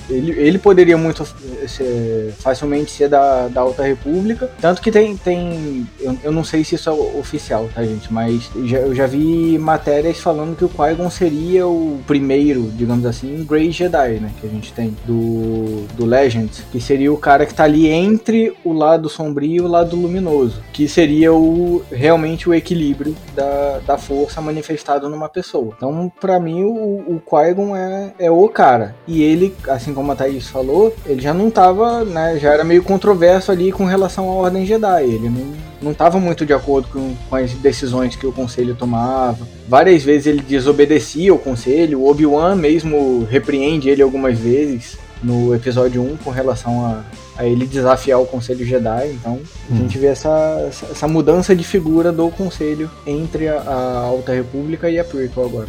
[0.10, 1.26] ele, ele poderia muito
[1.67, 4.50] ser- facilmente ser da, da Alta República.
[4.62, 5.15] Tanto que tem.
[5.17, 8.12] tem eu, eu não sei se isso é oficial, tá, gente?
[8.12, 13.45] Mas já- eu já vi matérias falando que o Qui-Gon seria o primeiro, digamos assim,
[13.48, 14.32] Grey Jedi, né?
[14.39, 15.49] Que a gente tem do,
[15.96, 16.64] do Legends.
[16.72, 20.62] Que seria o cara que tá ali entre o lado sombrio e o lado luminoso.
[20.74, 25.74] Que seria o realmente o equilíbrio da, da força manifestado numa pessoa.
[25.76, 28.96] Então, pra mim, o, o Qui-Gon é, é o cara.
[29.08, 32.38] E ele, assim como a Thaís falou, ele já não tava, né?
[32.40, 35.04] Já era meio controverso ali com relação à Ordem Jedi.
[35.04, 39.48] Ele não, não tava muito de acordo com, com as decisões que o conselho tomava.
[39.68, 42.00] Várias vezes ele desobedecia o conselho.
[42.00, 47.03] O Obi-Wan mesmo repreende ele algumas vezes no episódio 1 com relação a,
[47.38, 49.12] a ele desafiar o Conselho Jedi.
[49.13, 53.97] Então a gente vê essa, essa, essa mudança de figura do Conselho entre a, a
[53.99, 55.67] Alta República e a Prequel agora.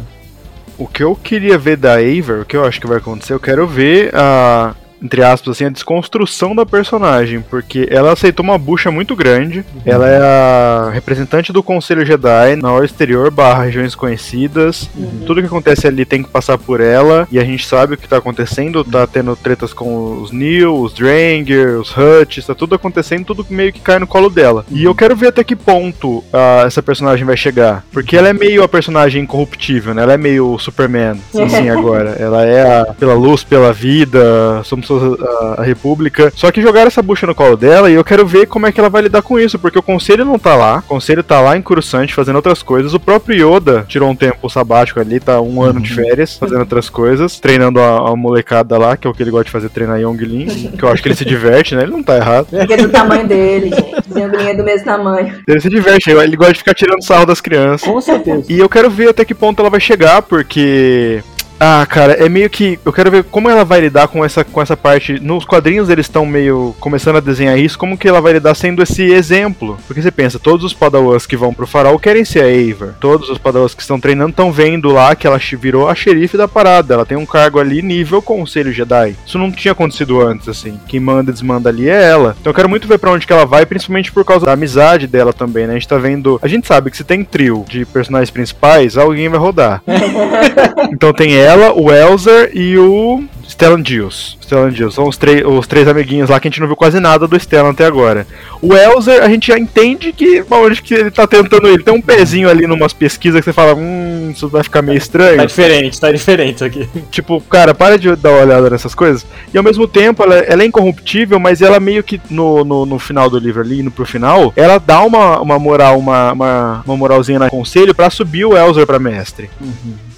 [0.77, 3.39] O que eu queria ver da Aver, o que eu acho que vai acontecer, eu
[3.39, 8.91] quero ver a entre aspas, assim, a desconstrução da personagem, porque ela aceitou uma bucha
[8.91, 9.65] muito grande.
[9.85, 14.89] Ela é a representante do Conselho Jedi na hora exterior barra regiões conhecidas.
[15.25, 18.07] Tudo que acontece ali tem que passar por ela, e a gente sabe o que
[18.07, 23.25] tá acontecendo, tá tendo tretas com os Neil, os Dranger, os Hutch, tá tudo acontecendo,
[23.25, 24.65] tudo meio que cai no colo dela.
[24.69, 28.33] E eu quero ver até que ponto ah, essa personagem vai chegar, porque ela é
[28.33, 30.03] meio a personagem incorruptível, né?
[30.03, 32.11] Ela é meio Superman, assim, agora.
[32.19, 36.31] Ela é a, pela luz, pela vida, somos a, a República.
[36.35, 38.79] Só que jogaram essa bucha no colo dela e eu quero ver como é que
[38.79, 41.57] ela vai lidar com isso, porque o conselho não tá lá, o conselho tá lá
[41.57, 42.93] em Coruscant fazendo outras coisas.
[42.93, 46.89] O próprio Yoda tirou um tempo sabático ali, tá um ano de férias fazendo outras
[46.89, 49.99] coisas, treinando a, a molecada lá, que é o que ele gosta de fazer, treinar
[49.99, 51.83] Yonglin, que eu acho que ele se diverte, né?
[51.83, 52.47] Ele não tá errado.
[52.49, 54.09] Porque é do tamanho dele, gente.
[54.09, 55.41] O Zangling é do mesmo tamanho.
[55.47, 57.87] Ele se diverte, ele gosta de ficar tirando sarro das crianças.
[57.87, 58.45] Com certeza.
[58.49, 61.23] E eu quero ver até que ponto ela vai chegar, porque.
[61.63, 62.79] Ah, cara, é meio que.
[62.83, 65.19] Eu quero ver como ela vai lidar com essa, com essa parte.
[65.19, 68.81] Nos quadrinhos eles estão meio começando a desenhar isso, como que ela vai lidar sendo
[68.81, 69.77] esse exemplo.
[69.85, 72.95] Porque você pensa, todos os padawans que vão pro farol querem ser a Eivor.
[72.99, 76.47] Todos os padawans que estão treinando estão vendo lá que ela virou a xerife da
[76.47, 76.95] parada.
[76.95, 79.15] Ela tem um cargo ali nível Conselho Jedi.
[79.23, 80.79] Isso não tinha acontecido antes, assim.
[80.87, 82.35] Quem manda e desmanda ali é ela.
[82.41, 85.05] Então eu quero muito ver pra onde que ela vai, principalmente por causa da amizade
[85.05, 85.73] dela também, né?
[85.73, 86.39] A gente tá vendo.
[86.41, 89.83] A gente sabe que se tem trio de personagens principais, alguém vai rodar.
[90.91, 94.37] Então tem ela, o Elzer e o Stellan Dios.
[94.41, 94.95] Stellan Dios.
[94.95, 97.39] São os, três os três amiguinhos lá que a gente não viu quase nada do
[97.39, 98.25] Stellan até agora.
[98.61, 101.83] O Elzer, a gente já entende que onde que ele tá tentando ele.
[101.83, 105.03] Tem um pezinho ali numas pesquisas que você fala, hum, isso vai ficar meio Tá
[105.03, 105.47] estranho.
[105.47, 106.87] diferente, tá diferente aqui.
[107.11, 109.25] Tipo, cara, para de dar uma olhada nessas coisas.
[109.53, 112.99] E ao mesmo tempo, ela, ela é incorruptível, mas ela meio que no, no, no
[112.99, 116.97] final do livro ali, indo pro final, ela dá uma, uma moral, uma, uma, uma
[116.97, 119.49] moralzinha no conselho pra subir o Elzer pra mestre.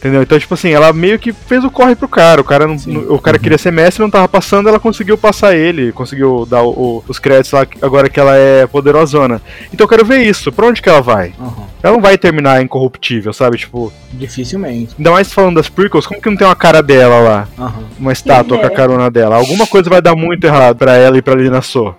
[0.03, 0.21] Entendeu?
[0.21, 2.41] Então, tipo assim, ela meio que fez o corre pro cara.
[2.41, 2.75] O cara, não,
[3.07, 6.71] o cara queria ser mestre, não tava passando, ela conseguiu passar ele, conseguiu dar o-
[6.71, 9.41] o- os créditos lá, agora que ela é poderosona.
[9.73, 10.51] Então eu quero ver isso.
[10.51, 11.31] Pra onde que ela vai?
[11.39, 11.71] Aham.
[11.81, 13.57] Ela não vai terminar incorruptível, sabe?
[13.57, 14.95] Tipo, Dificilmente.
[14.97, 17.47] ainda mais falando das prequels, como que não tem uma cara dela lá?
[17.57, 17.83] Aham.
[17.99, 18.59] Uma estátua É.
[18.61, 19.35] com a carona dela?
[19.37, 21.93] Alguma coisa vai dar muito errado pra ela e pra Lina So.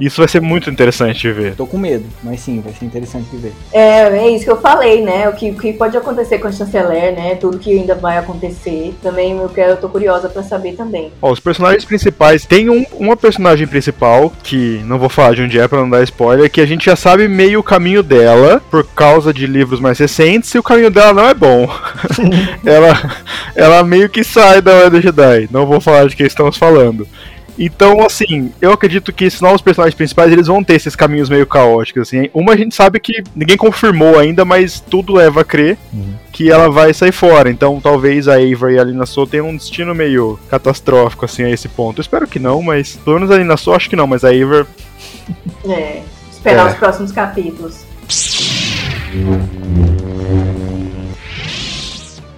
[0.00, 1.54] Isso vai ser muito interessante de ver.
[1.56, 3.52] Tô com medo, mas sim, vai ser interessante de ver.
[3.72, 5.28] É, é isso que eu falei, né?
[5.28, 7.36] O que, o que pode acontecer com a chanceler, né?
[7.40, 8.94] Tudo que ainda vai acontecer.
[9.02, 11.10] Também eu, quero, eu tô curiosa pra saber também.
[11.22, 12.44] Ó, os personagens principais.
[12.44, 16.02] Tem um- uma personagem principal, que não vou falar de onde é pra não dar
[16.04, 19.98] spoiler, que a gente já sabe meio o caminho dela, por causa de livros mais
[19.98, 21.68] recentes, e o caminho dela não é bom.
[22.64, 23.12] ela,
[23.54, 25.48] ela meio que sai da Ordem Jedi.
[25.50, 27.06] Não vou falar de quem estamos falando.
[27.62, 31.46] Então, assim, eu acredito que esses novos personagens principais, eles vão ter esses caminhos meio
[31.46, 32.30] caóticos, assim.
[32.32, 35.76] Uma a gente sabe que ninguém confirmou ainda, mas tudo leva a crer
[36.32, 37.50] que ela vai sair fora.
[37.50, 41.50] Então, talvez a Ava e a Lina So tenham um destino meio catastrófico, assim, a
[41.50, 41.98] esse ponto.
[41.98, 42.96] Eu espero que não, mas...
[42.96, 44.66] Pelo menos a Lina So, acho que não, mas a Ava...
[45.68, 46.00] É,
[46.32, 46.70] esperar É.
[46.70, 47.84] os próximos capítulos.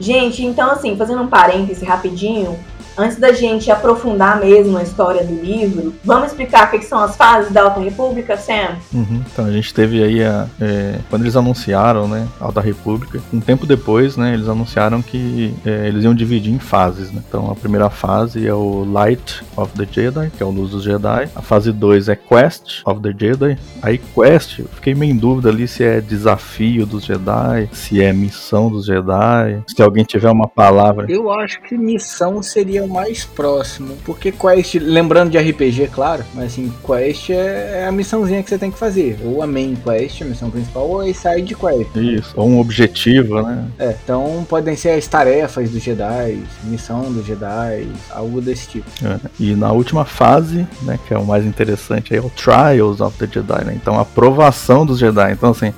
[0.02, 2.58] Gente, então assim, fazendo um parêntese rapidinho,
[2.96, 7.16] antes da gente aprofundar mesmo a história do livro, vamos explicar o que são as
[7.16, 8.76] fases da Alta República, Sam?
[8.92, 9.22] Uhum.
[9.32, 13.66] Então a gente teve aí a, é, quando eles anunciaram, né, Alta República, um tempo
[13.66, 17.22] depois, né, eles anunciaram que é, eles iam dividir em fases, né?
[17.26, 20.84] Então a primeira fase é o Light of the Jedi, que é o Luz dos
[20.84, 21.28] Jedi.
[21.34, 23.58] A fase 2 é Quest of the Jedi.
[23.82, 28.12] Aí Quest, eu fiquei meio em dúvida ali se é desafio dos Jedi, se é
[28.12, 31.06] missão dos Jedi, se alguém tiver uma palavra.
[31.08, 33.96] Eu acho que missão seria o mais próximo.
[34.04, 38.70] Porque Quest, lembrando de RPG, claro, mas assim, Quest é a missãozinha que você tem
[38.70, 39.18] que fazer.
[39.24, 41.96] Ou a main quest, a missão principal, ou a side quest.
[41.96, 43.64] Isso, ou um objetivo, né?
[43.78, 48.90] É, então podem ser as tarefas dos Jedi, missão dos Jedi, algo desse tipo.
[49.04, 53.00] É, E na última fase, né, que é o mais interessante, aí, é o Trials
[53.00, 53.74] of the Jedi, né?
[53.74, 55.32] Então a aprovação dos Jedi.
[55.32, 55.72] Então assim,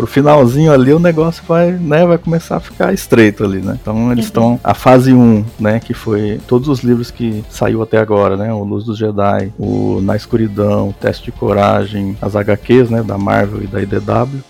[0.00, 3.78] pro finalzinho ali o negócio vai, né, vai começar a ficar estreito ali, né?
[3.80, 7.98] Então eles estão a fase 1, né, que foi todos os livros que saiu até
[7.98, 8.50] agora, né?
[8.50, 13.18] O Luz dos Jedi, o Na Escuridão, o Teste de Coragem, as HQs, né, da
[13.18, 14.40] Marvel e da IDW.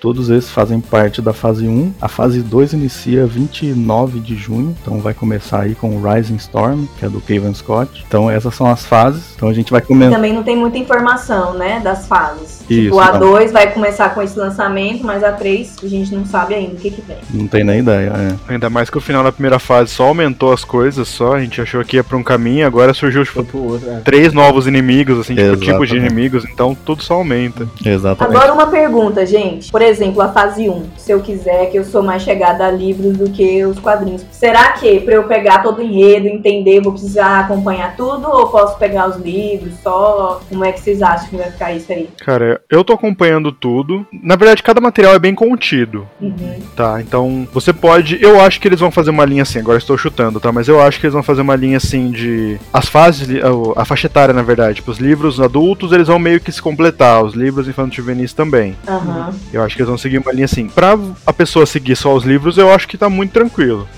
[0.00, 1.92] Todos esses fazem parte da fase 1.
[2.00, 6.86] A fase 2 inicia 29 de junho, então vai começar aí com o Rising Storm,
[6.98, 8.04] que é do Kevin Scott.
[8.08, 9.22] Então essas são as fases.
[9.36, 10.16] Então a gente vai começar.
[10.16, 12.62] Também não tem muita informação, né, das fases.
[12.68, 13.20] Isso, tipo, a não.
[13.20, 16.76] 2 vai começar com esse lançamento, mas a 3 a gente não sabe ainda o
[16.76, 17.16] que que vem.
[17.32, 18.52] Não tem nem ideia, é.
[18.52, 21.60] Ainda mais que o final da primeira fase só aumentou as coisas, só a gente
[21.60, 23.90] achou que ia pra um caminho, agora surgiu tipo, outro.
[23.90, 24.00] é.
[24.00, 27.68] três novos inimigos, assim, tipo, tipos de inimigos, então tudo só aumenta.
[27.84, 28.36] Exatamente.
[28.36, 29.70] Agora uma pergunta, gente.
[29.70, 30.84] Por exemplo, a fase 1.
[30.96, 34.24] Se eu quiser, que eu sou mais chegada a livros do que os quadrinhos.
[34.30, 38.28] Será que pra eu pegar todo o enredo, entender, vou precisar acompanhar tudo?
[38.28, 40.40] Ou posso pegar os livros só?
[40.48, 42.08] Como é que vocês acham que vai ficar isso aí?
[42.18, 44.06] Cara, eu tô acompanhando tudo.
[44.22, 46.06] Na verdade, cada material é bem contido.
[46.20, 46.60] Uhum.
[46.76, 48.22] Tá, então você pode.
[48.22, 50.52] Eu acho que eles vão fazer uma linha assim, agora estou chutando, tá?
[50.52, 52.60] Mas eu acho que eles vão fazer uma linha assim de.
[52.70, 53.26] As fases,
[53.74, 54.76] a faixa etária, na verdade.
[54.76, 57.24] Tipo, os livros adultos, eles vão meio que se completar.
[57.24, 58.76] Os livros infanto-juvenis também.
[58.86, 59.32] Aham.
[59.50, 60.68] Eu acho que eles vão seguir uma linha assim.
[60.68, 63.88] Pra a pessoa seguir só os livros, eu acho que tá muito tranquilo.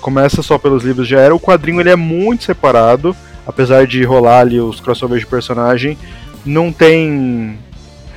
[0.00, 1.32] Começa só pelos livros já era.
[1.32, 3.14] O quadrinho ele é muito separado.
[3.46, 5.96] Apesar de rolar ali os crossovers de personagem,
[6.44, 7.56] não tem.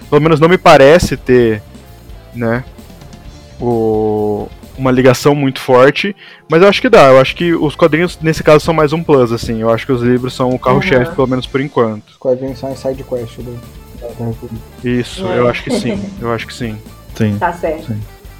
[0.09, 1.61] Pelo menos não me parece ter,
[2.33, 2.63] né?
[3.59, 6.15] O, uma ligação muito forte.
[6.49, 7.07] Mas eu acho que dá.
[7.09, 9.61] Eu acho que os quadrinhos, nesse caso, são mais um plus, assim.
[9.61, 11.15] Eu acho que os livros são o carro-chefe, Uhum.
[11.15, 12.09] pelo menos por enquanto.
[12.09, 13.59] Os quadrinhos são as side quest do.
[14.83, 15.37] Isso, É.
[15.37, 16.03] eu acho que sim.
[16.19, 16.77] Eu acho que sim.
[17.15, 17.93] Sim, Tá certo.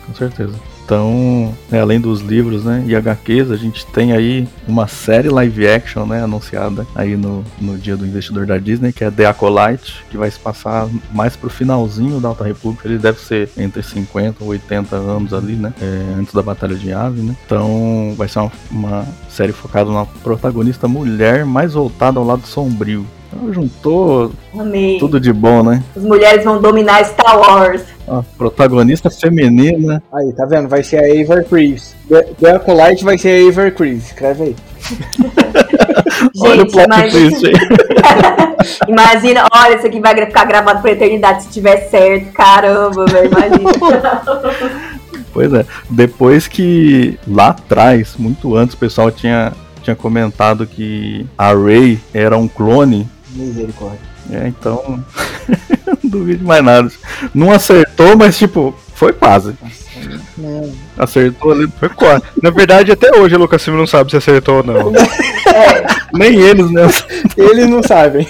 [0.08, 0.56] com certeza.
[0.92, 5.66] Então, né, além dos livros, né, e HQs, a gente tem aí uma série live
[5.66, 10.04] action, né, anunciada aí no, no dia do investidor da Disney, que é The Acolyte,
[10.12, 14.44] que vai se passar mais pro finalzinho da Alta República, ele deve ser entre 50
[14.44, 17.38] e 80 anos ali, né, é, antes da Batalha de Yavin, né.
[17.46, 23.08] Então, vai ser uma, uma série focada na protagonista mulher, mais voltada ao lado sombrio.
[23.34, 24.98] Então, juntou Amei.
[25.00, 25.82] tudo de bom, né?
[25.96, 27.82] As mulheres vão dominar Star Wars.
[28.08, 30.68] A protagonista feminina, Aí, tá vendo?
[30.68, 31.96] Vai ser a Aver Chris.
[32.10, 34.08] The, The Acolyte vai ser a Aver Chris.
[34.08, 34.56] Escreve aí.
[36.42, 37.54] Olha o Gente, plot mas twist aí.
[38.88, 42.32] imagina, olha, isso aqui vai ficar gravado pra eternidade se tiver certo.
[42.34, 43.72] Caramba, velho, imagina.
[45.34, 51.54] Pois é, depois que lá atrás, muito antes, o pessoal tinha, tinha comentado que a
[51.54, 53.08] Rey era um clone.
[53.34, 54.00] Misericórdia.
[54.32, 55.04] É, então.
[55.88, 56.92] não duvido mais nada.
[57.34, 59.56] Não acertou, mas tipo, foi quase.
[60.38, 60.72] Não.
[60.98, 61.68] Acertou ali.
[61.80, 62.24] Foi quase.
[62.42, 64.92] Na verdade, até hoje a Lucasfilm não sabe se acertou ou não.
[66.14, 66.84] Nem eles, né?
[67.38, 68.28] Eles não sabem.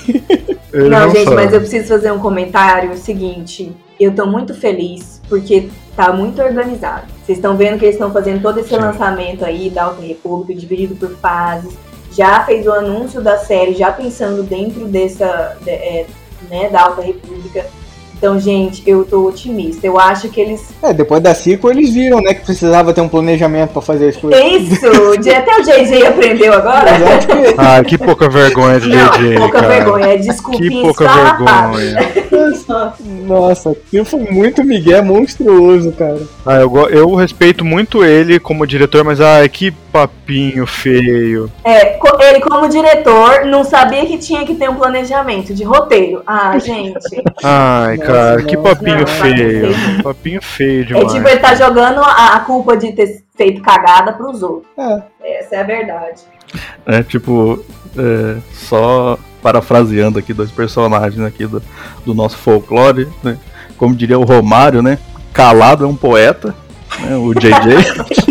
[0.74, 1.36] Ele não, gente, sabe.
[1.36, 2.96] mas eu preciso fazer um comentário.
[2.98, 7.08] Seguinte, eu tô muito feliz porque tá muito organizado.
[7.24, 8.78] Vocês estão vendo que eles estão fazendo todo esse Sim.
[8.78, 11.74] lançamento aí da Alta República, dividido por fases.
[12.12, 16.06] Já fez o anúncio da série, já pensando dentro dessa, de- é,
[16.50, 17.66] né, da Alta República.
[18.18, 19.88] Então, gente, eu tô otimista.
[19.88, 20.70] Eu acho que eles.
[20.84, 24.18] É, depois da Cico eles viram, né, que precisava ter um planejamento pra fazer as
[24.18, 24.40] coisas.
[24.40, 24.86] Isso!
[24.86, 26.86] Até o JJ aprendeu agora.
[27.26, 29.68] Que- Ah, que pouca vergonha de Não, JJ, pouca cara.
[29.74, 30.06] vergonha.
[30.06, 31.96] É Que pouca vergonha.
[33.28, 36.22] Nossa, aquilo foi muito migué monstruoso, cara.
[36.46, 41.52] Ah, eu, eu respeito muito ele como diretor, mas ai, que papinho feio.
[41.64, 42.00] É,
[42.30, 46.24] ele como diretor não sabia que tinha que ter um planejamento de roteiro.
[46.26, 47.00] Ah, gente.
[47.44, 49.36] Ai, Nossa, cara, que papinho Não, feio.
[49.38, 50.04] papinho feio.
[50.04, 51.14] Papinho feio É demais.
[51.14, 54.70] tipo, ele tá jogando a, a culpa de ter feito cagada pros outros.
[54.78, 55.40] É.
[55.40, 56.22] Essa é a verdade.
[56.86, 57.64] É tipo,
[57.98, 61.62] é, só parafraseando aqui dois personagens aqui do,
[62.06, 63.38] do nosso folclore, né?
[63.78, 65.00] Como diria o Romário, né?
[65.34, 66.54] Calado é um poeta,
[67.00, 67.16] né?
[67.16, 68.31] O JJ.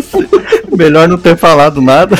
[0.83, 2.15] Melhor não ter falado nada.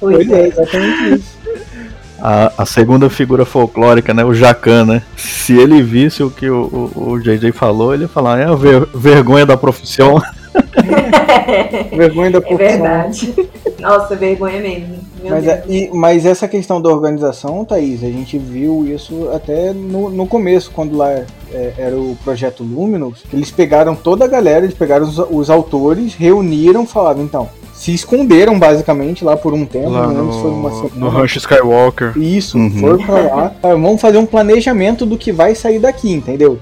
[0.00, 0.48] Pois, Pois é, é.
[0.48, 1.38] exatamente isso.
[2.20, 4.24] A, a segunda figura folclórica, né?
[4.24, 5.02] O Jacan, né?
[5.16, 8.54] Se ele visse o que o, o, o JJ falou, ele ia falar, é a
[8.54, 10.20] ver- vergonha da profissão.
[11.96, 12.56] Vergonha da É profissão.
[12.82, 13.34] verdade.
[13.80, 14.98] Nossa, vergonha mesmo.
[15.22, 15.56] Meu Mas, Deus.
[15.56, 20.26] é- e- mas essa questão da organização, Thaís, a gente viu isso até no, no
[20.26, 24.76] começo, quando lá é, era o projeto Luminous, que eles pegaram toda a galera, eles
[24.76, 30.06] pegaram os, os autores, reuniram, falaram, então, se esconderam basicamente lá por um tempo, Lá
[30.06, 30.90] não lembro se foi uma no, semana.
[30.96, 32.18] no Rancho Skywalker.
[32.18, 32.70] Isso, Uhum.
[32.80, 33.52] foram pra lá.
[33.62, 36.58] Vamos fazer um planejamento do que vai sair daqui, entendeu?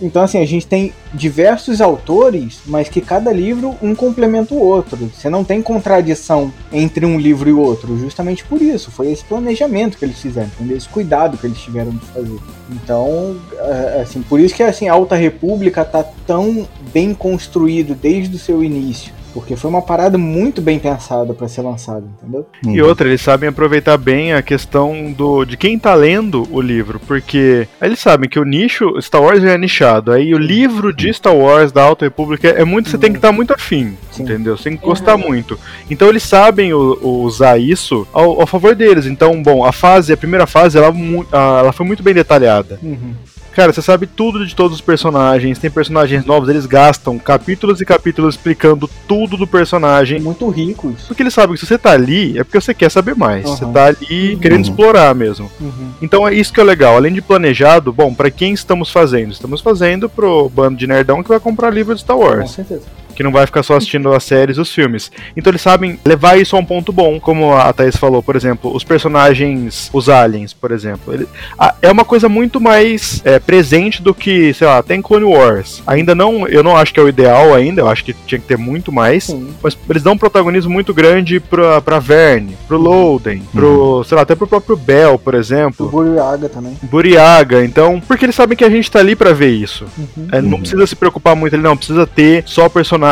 [0.00, 5.10] Então, assim, a gente tem diversos autores, mas que cada livro um complementa o outro.
[5.14, 8.90] Você não tem contradição entre um livro e outro, justamente por isso.
[8.90, 10.76] Foi esse planejamento que eles fizeram, entendeu?
[10.76, 12.38] Esse cuidado que eles tiveram de fazer.
[12.70, 18.36] Então, é, assim, por isso que assim, a Alta República tá tão bem construído desde
[18.36, 19.17] o seu início.
[19.38, 22.46] Porque foi uma parada muito bem pensada para ser lançada, entendeu?
[22.66, 27.00] E outra, eles sabem aproveitar bem a questão do de quem tá lendo o livro,
[27.06, 31.12] porque eles sabem que o nicho Star Wars já é nichado, aí o livro de
[31.14, 34.24] Star Wars da Alta República é muito, você tem que estar muito afim, Sim.
[34.24, 34.56] entendeu?
[34.56, 35.28] Você tem que gostar Uhum.
[35.28, 35.58] muito.
[35.90, 39.06] Então eles sabem o- o- usar isso ao, ao favor deles.
[39.06, 40.92] Então, bom, a fase, a primeira fase, ela,
[41.32, 42.78] ela foi muito bem detalhada.
[42.82, 43.14] Uhum.
[43.58, 47.84] Cara, você sabe tudo de todos os personagens, tem personagens novos, eles gastam capítulos e
[47.84, 50.20] capítulos explicando tudo do personagem.
[50.20, 51.02] Muito ricos.
[51.08, 53.44] Porque eles sabem que se você tá ali, é porque você quer saber mais.
[53.44, 53.56] Uhum.
[53.56, 55.50] Você tá ali querendo explorar mesmo.
[55.60, 55.90] Uhum.
[56.00, 56.94] Então é isso que é legal.
[56.94, 59.32] Além de planejado, bom, pra quem estamos fazendo?
[59.32, 62.52] Estamos fazendo pro bando de nerdão que vai comprar livro de Star Com Wars.
[62.52, 62.84] certeza.
[63.18, 65.10] Que não vai ficar só assistindo as séries e os filmes.
[65.36, 67.18] Então eles sabem levar isso a um ponto bom.
[67.18, 71.12] Como a Thaís falou, por exemplo, os personagens, os aliens, por exemplo.
[71.12, 71.26] Ele,
[71.58, 75.82] a- é uma coisa muito mais é, presente do que, sei lá, tem Clone Wars.
[75.84, 78.46] Ainda não, eu não acho que é o ideal ainda, eu acho que tinha que
[78.46, 79.24] ter muito mais.
[79.24, 79.48] Sim.
[79.60, 84.22] Mas eles dão um protagonismo muito grande pra, pra Verne, pro Loden, pro, sei lá,
[84.22, 85.88] até pro próprio Bell, por O exemplo.
[85.88, 86.76] Buriaga também.
[86.82, 89.86] Buriaga, então, porque eles sabem que a gente tá ali pra ver isso.
[89.98, 90.28] Uhum.
[90.30, 93.07] É, não precisa se preocupar muito, ele não precisa ter só personagens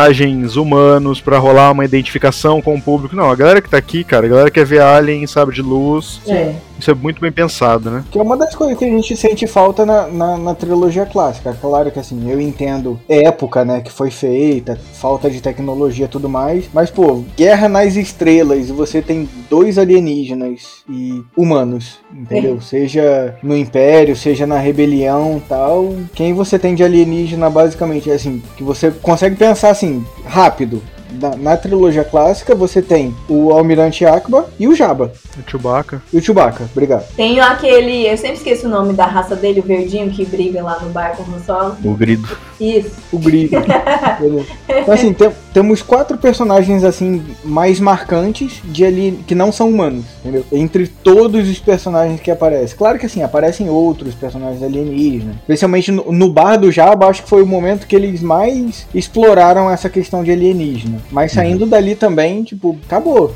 [0.56, 3.16] humanos pra rolar uma identificação com o público.
[3.16, 6.20] Não, a galera que tá aqui, cara, a galera quer ver Alien, sabe, de luz.
[6.26, 6.54] É.
[6.78, 8.04] Isso é muito bem pensado, né?
[8.10, 11.56] Que é uma das coisas que a gente sente falta na, na, na trilogia clássica.
[11.60, 16.28] Claro que assim, eu entendo época, né, que foi feita, falta de tecnologia e tudo
[16.28, 16.68] mais.
[16.72, 22.60] Mas, pô, Guerra nas Estrelas, e você tem dois alienígenas e humanos, entendeu?
[22.60, 25.94] Seja no Império, seja na Rebelião tal.
[26.14, 30.82] Quem você tem de alienígena, basicamente, é assim, que você consegue pensar assim, rápido.
[31.11, 35.12] Na, na trilogia clássica, você tem o Almirante Akbar e o Jabba.
[35.38, 36.03] O Chewbacca.
[36.12, 37.05] E o Chewbacca, obrigado.
[37.16, 38.07] Tem aquele.
[38.07, 41.16] Eu sempre esqueço o nome da raça dele, o verdinho, que briga lá no bar
[41.16, 41.77] com o Solo.
[41.85, 42.29] O grido.
[42.61, 42.90] Isso.
[43.12, 43.19] o.
[44.21, 44.47] Beleza.
[44.69, 50.05] então, assim, tem- temos quatro personagens assim mais marcantes de ali que não são humanos,
[50.21, 50.45] entendeu?
[50.53, 52.77] Entre todos os personagens que aparecem.
[52.77, 55.37] Claro que assim, aparecem outros personagens alienígenas.
[55.37, 59.71] Especialmente no, no bar do Jabba, acho que foi o momento que eles mais exploraram
[59.71, 60.95] essa questão de alienígena.
[61.11, 63.35] Mas saindo dali também, tipo, acabou.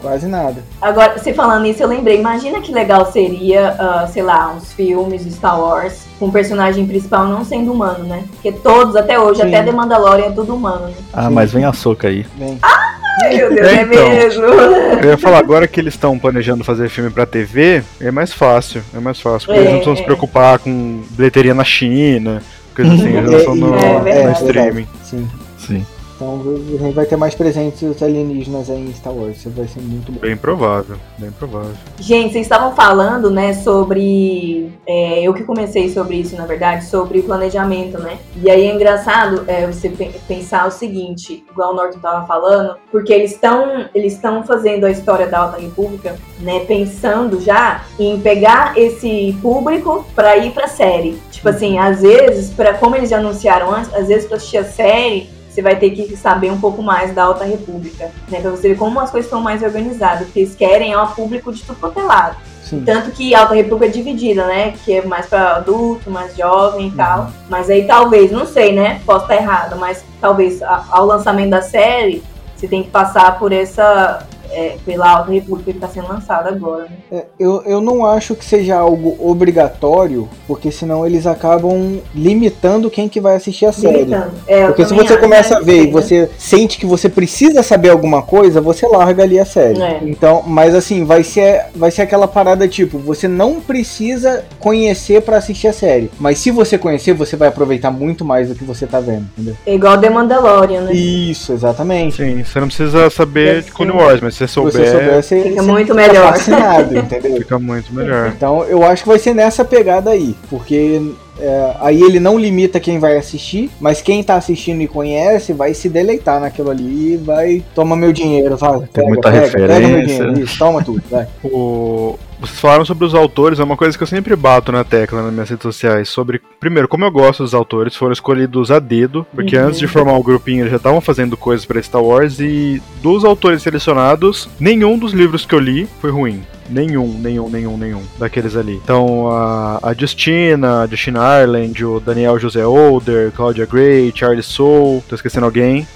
[0.00, 0.64] Quase nada.
[0.80, 2.18] Agora, você falando isso, eu lembrei.
[2.18, 6.86] Imagina que legal seria, ah, sei lá, uns filmes de Star Wars com o personagem
[6.86, 8.24] principal não sendo humano, né?
[8.30, 9.48] Porque todos, até hoje, Sim.
[9.48, 10.94] até The Mandalorian, é tudo humano, né?
[11.12, 11.34] Ah, Sim.
[11.34, 12.24] mas vem a soca aí.
[12.38, 14.08] Bem, Ai, meu Deus, É, é, então.
[14.08, 14.42] mesmo.
[14.44, 18.82] Eu ia falar, agora que eles estão planejando fazer filme pra TV, é mais fácil.
[18.94, 19.48] É mais fácil.
[19.48, 20.04] Porque É, eles não precisam se é.
[20.06, 22.42] preocupar com bilheteria na China,
[22.74, 24.44] coisa assim, eles lançam no, é no verdade.
[24.44, 24.88] streaming.
[25.04, 25.28] Sim.
[25.58, 25.86] Sim.
[26.20, 26.38] Então
[26.78, 29.38] a gente vai ter mais presentes os alienígenas aí em Star Wars.
[29.38, 30.20] Isso vai ser muito bom.
[30.20, 31.72] Bem provável, bem provável.
[31.98, 34.70] Gente, vocês estavam falando, né, sobre.
[34.86, 38.18] é, eu que comecei sobre isso, na verdade, sobre o planejamento, né?
[38.42, 42.76] E aí é engraçado é, você pe- pensar o seguinte, igual o Norton tava falando,
[42.92, 48.20] porque eles estão eles estão fazendo a história da Alta República, né, pensando já em
[48.20, 51.18] pegar esse público pra ir pra série.
[51.30, 54.64] Tipo assim, às vezes, para como eles já anunciaram antes, às vezes pra assistir a
[54.64, 55.39] série.
[55.50, 58.40] Você vai ter que saber um pouco mais da Alta República, né?
[58.40, 60.26] Pra você ver como as coisas estão mais organizadas.
[60.26, 62.36] Porque eles querem ó, público de tudo quanto é lado.
[62.62, 62.84] Sim.
[62.84, 64.74] Tanto que a Alta República é dividida, né?
[64.84, 67.30] Que é mais pra adulto, mais jovem e tal.
[67.48, 69.00] Mas aí talvez, não sei, né?
[69.04, 72.22] Posso estar errado, mas talvez ao lançamento da série,
[72.54, 74.24] você tem que passar por essa.
[74.50, 76.96] É, pela Alta República que está sendo lançada agora, né?
[77.10, 83.08] É, eu, eu não acho que seja algo obrigatório, porque senão eles acabam limitando quem
[83.08, 84.04] que vai assistir a série.
[84.04, 84.32] Limitando.
[84.46, 88.22] É, Porque se você começa a ver e você sente que você precisa saber alguma
[88.22, 89.80] coisa, você larga ali a série.
[89.80, 90.00] É.
[90.02, 95.36] Então, mas assim, vai ser, vai ser aquela parada tipo, você não precisa conhecer pra
[95.38, 96.10] assistir a série.
[96.18, 99.56] Mas se você conhecer, você vai aproveitar muito mais do que você tá vendo, entendeu?
[99.66, 100.92] É igual The Mandalorian, né?
[100.92, 102.16] Isso, exatamente.
[102.16, 103.90] Sim, você não precisa saber Deve de Clone.
[103.90, 106.32] Wars, mas se você Se souber, você souber, você, Fica você muito melhor.
[106.32, 107.36] fascinado, entendeu?
[107.36, 108.28] fica muito melhor.
[108.36, 111.00] Então eu acho que vai ser nessa pegada aí, porque
[111.38, 115.72] é, aí ele não limita quem vai assistir, mas quem tá assistindo e conhece vai
[115.74, 119.78] se deleitar naquilo ali e vai toma meu dinheiro, vai, pega, muita pega, pega meu
[119.78, 120.16] referência.
[120.24, 121.26] dinheiro, isso, toma tudo, vai.
[121.44, 122.18] O...
[122.40, 125.32] Vocês falaram sobre os autores, é uma coisa que eu sempre bato na tecla nas
[125.32, 126.08] minhas redes sociais.
[126.08, 129.66] Sobre, primeiro, como eu gosto dos autores, foram escolhidos a dedo, porque Uhum.
[129.66, 133.24] antes de formar o grupinho eles já estavam fazendo coisas para Star Wars, e dos
[133.26, 136.42] autores selecionados, nenhum dos livros que eu li foi ruim.
[136.68, 138.80] Nenhum, nenhum, nenhum, nenhum daqueles ali.
[138.82, 145.02] Então, a, a Justina, a Justina Ireland, o Daniel José Older, Claudia Gray, Charlie Soule,
[145.08, 145.86] tô esquecendo alguém.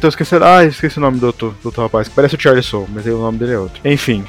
[0.00, 0.44] Tô esquecendo.
[0.44, 3.12] Ah, esqueci o nome do outro, do outro rapaz, parece o Charlie Soule, mas aí
[3.12, 3.80] o nome dele é outro.
[3.84, 4.24] Enfim.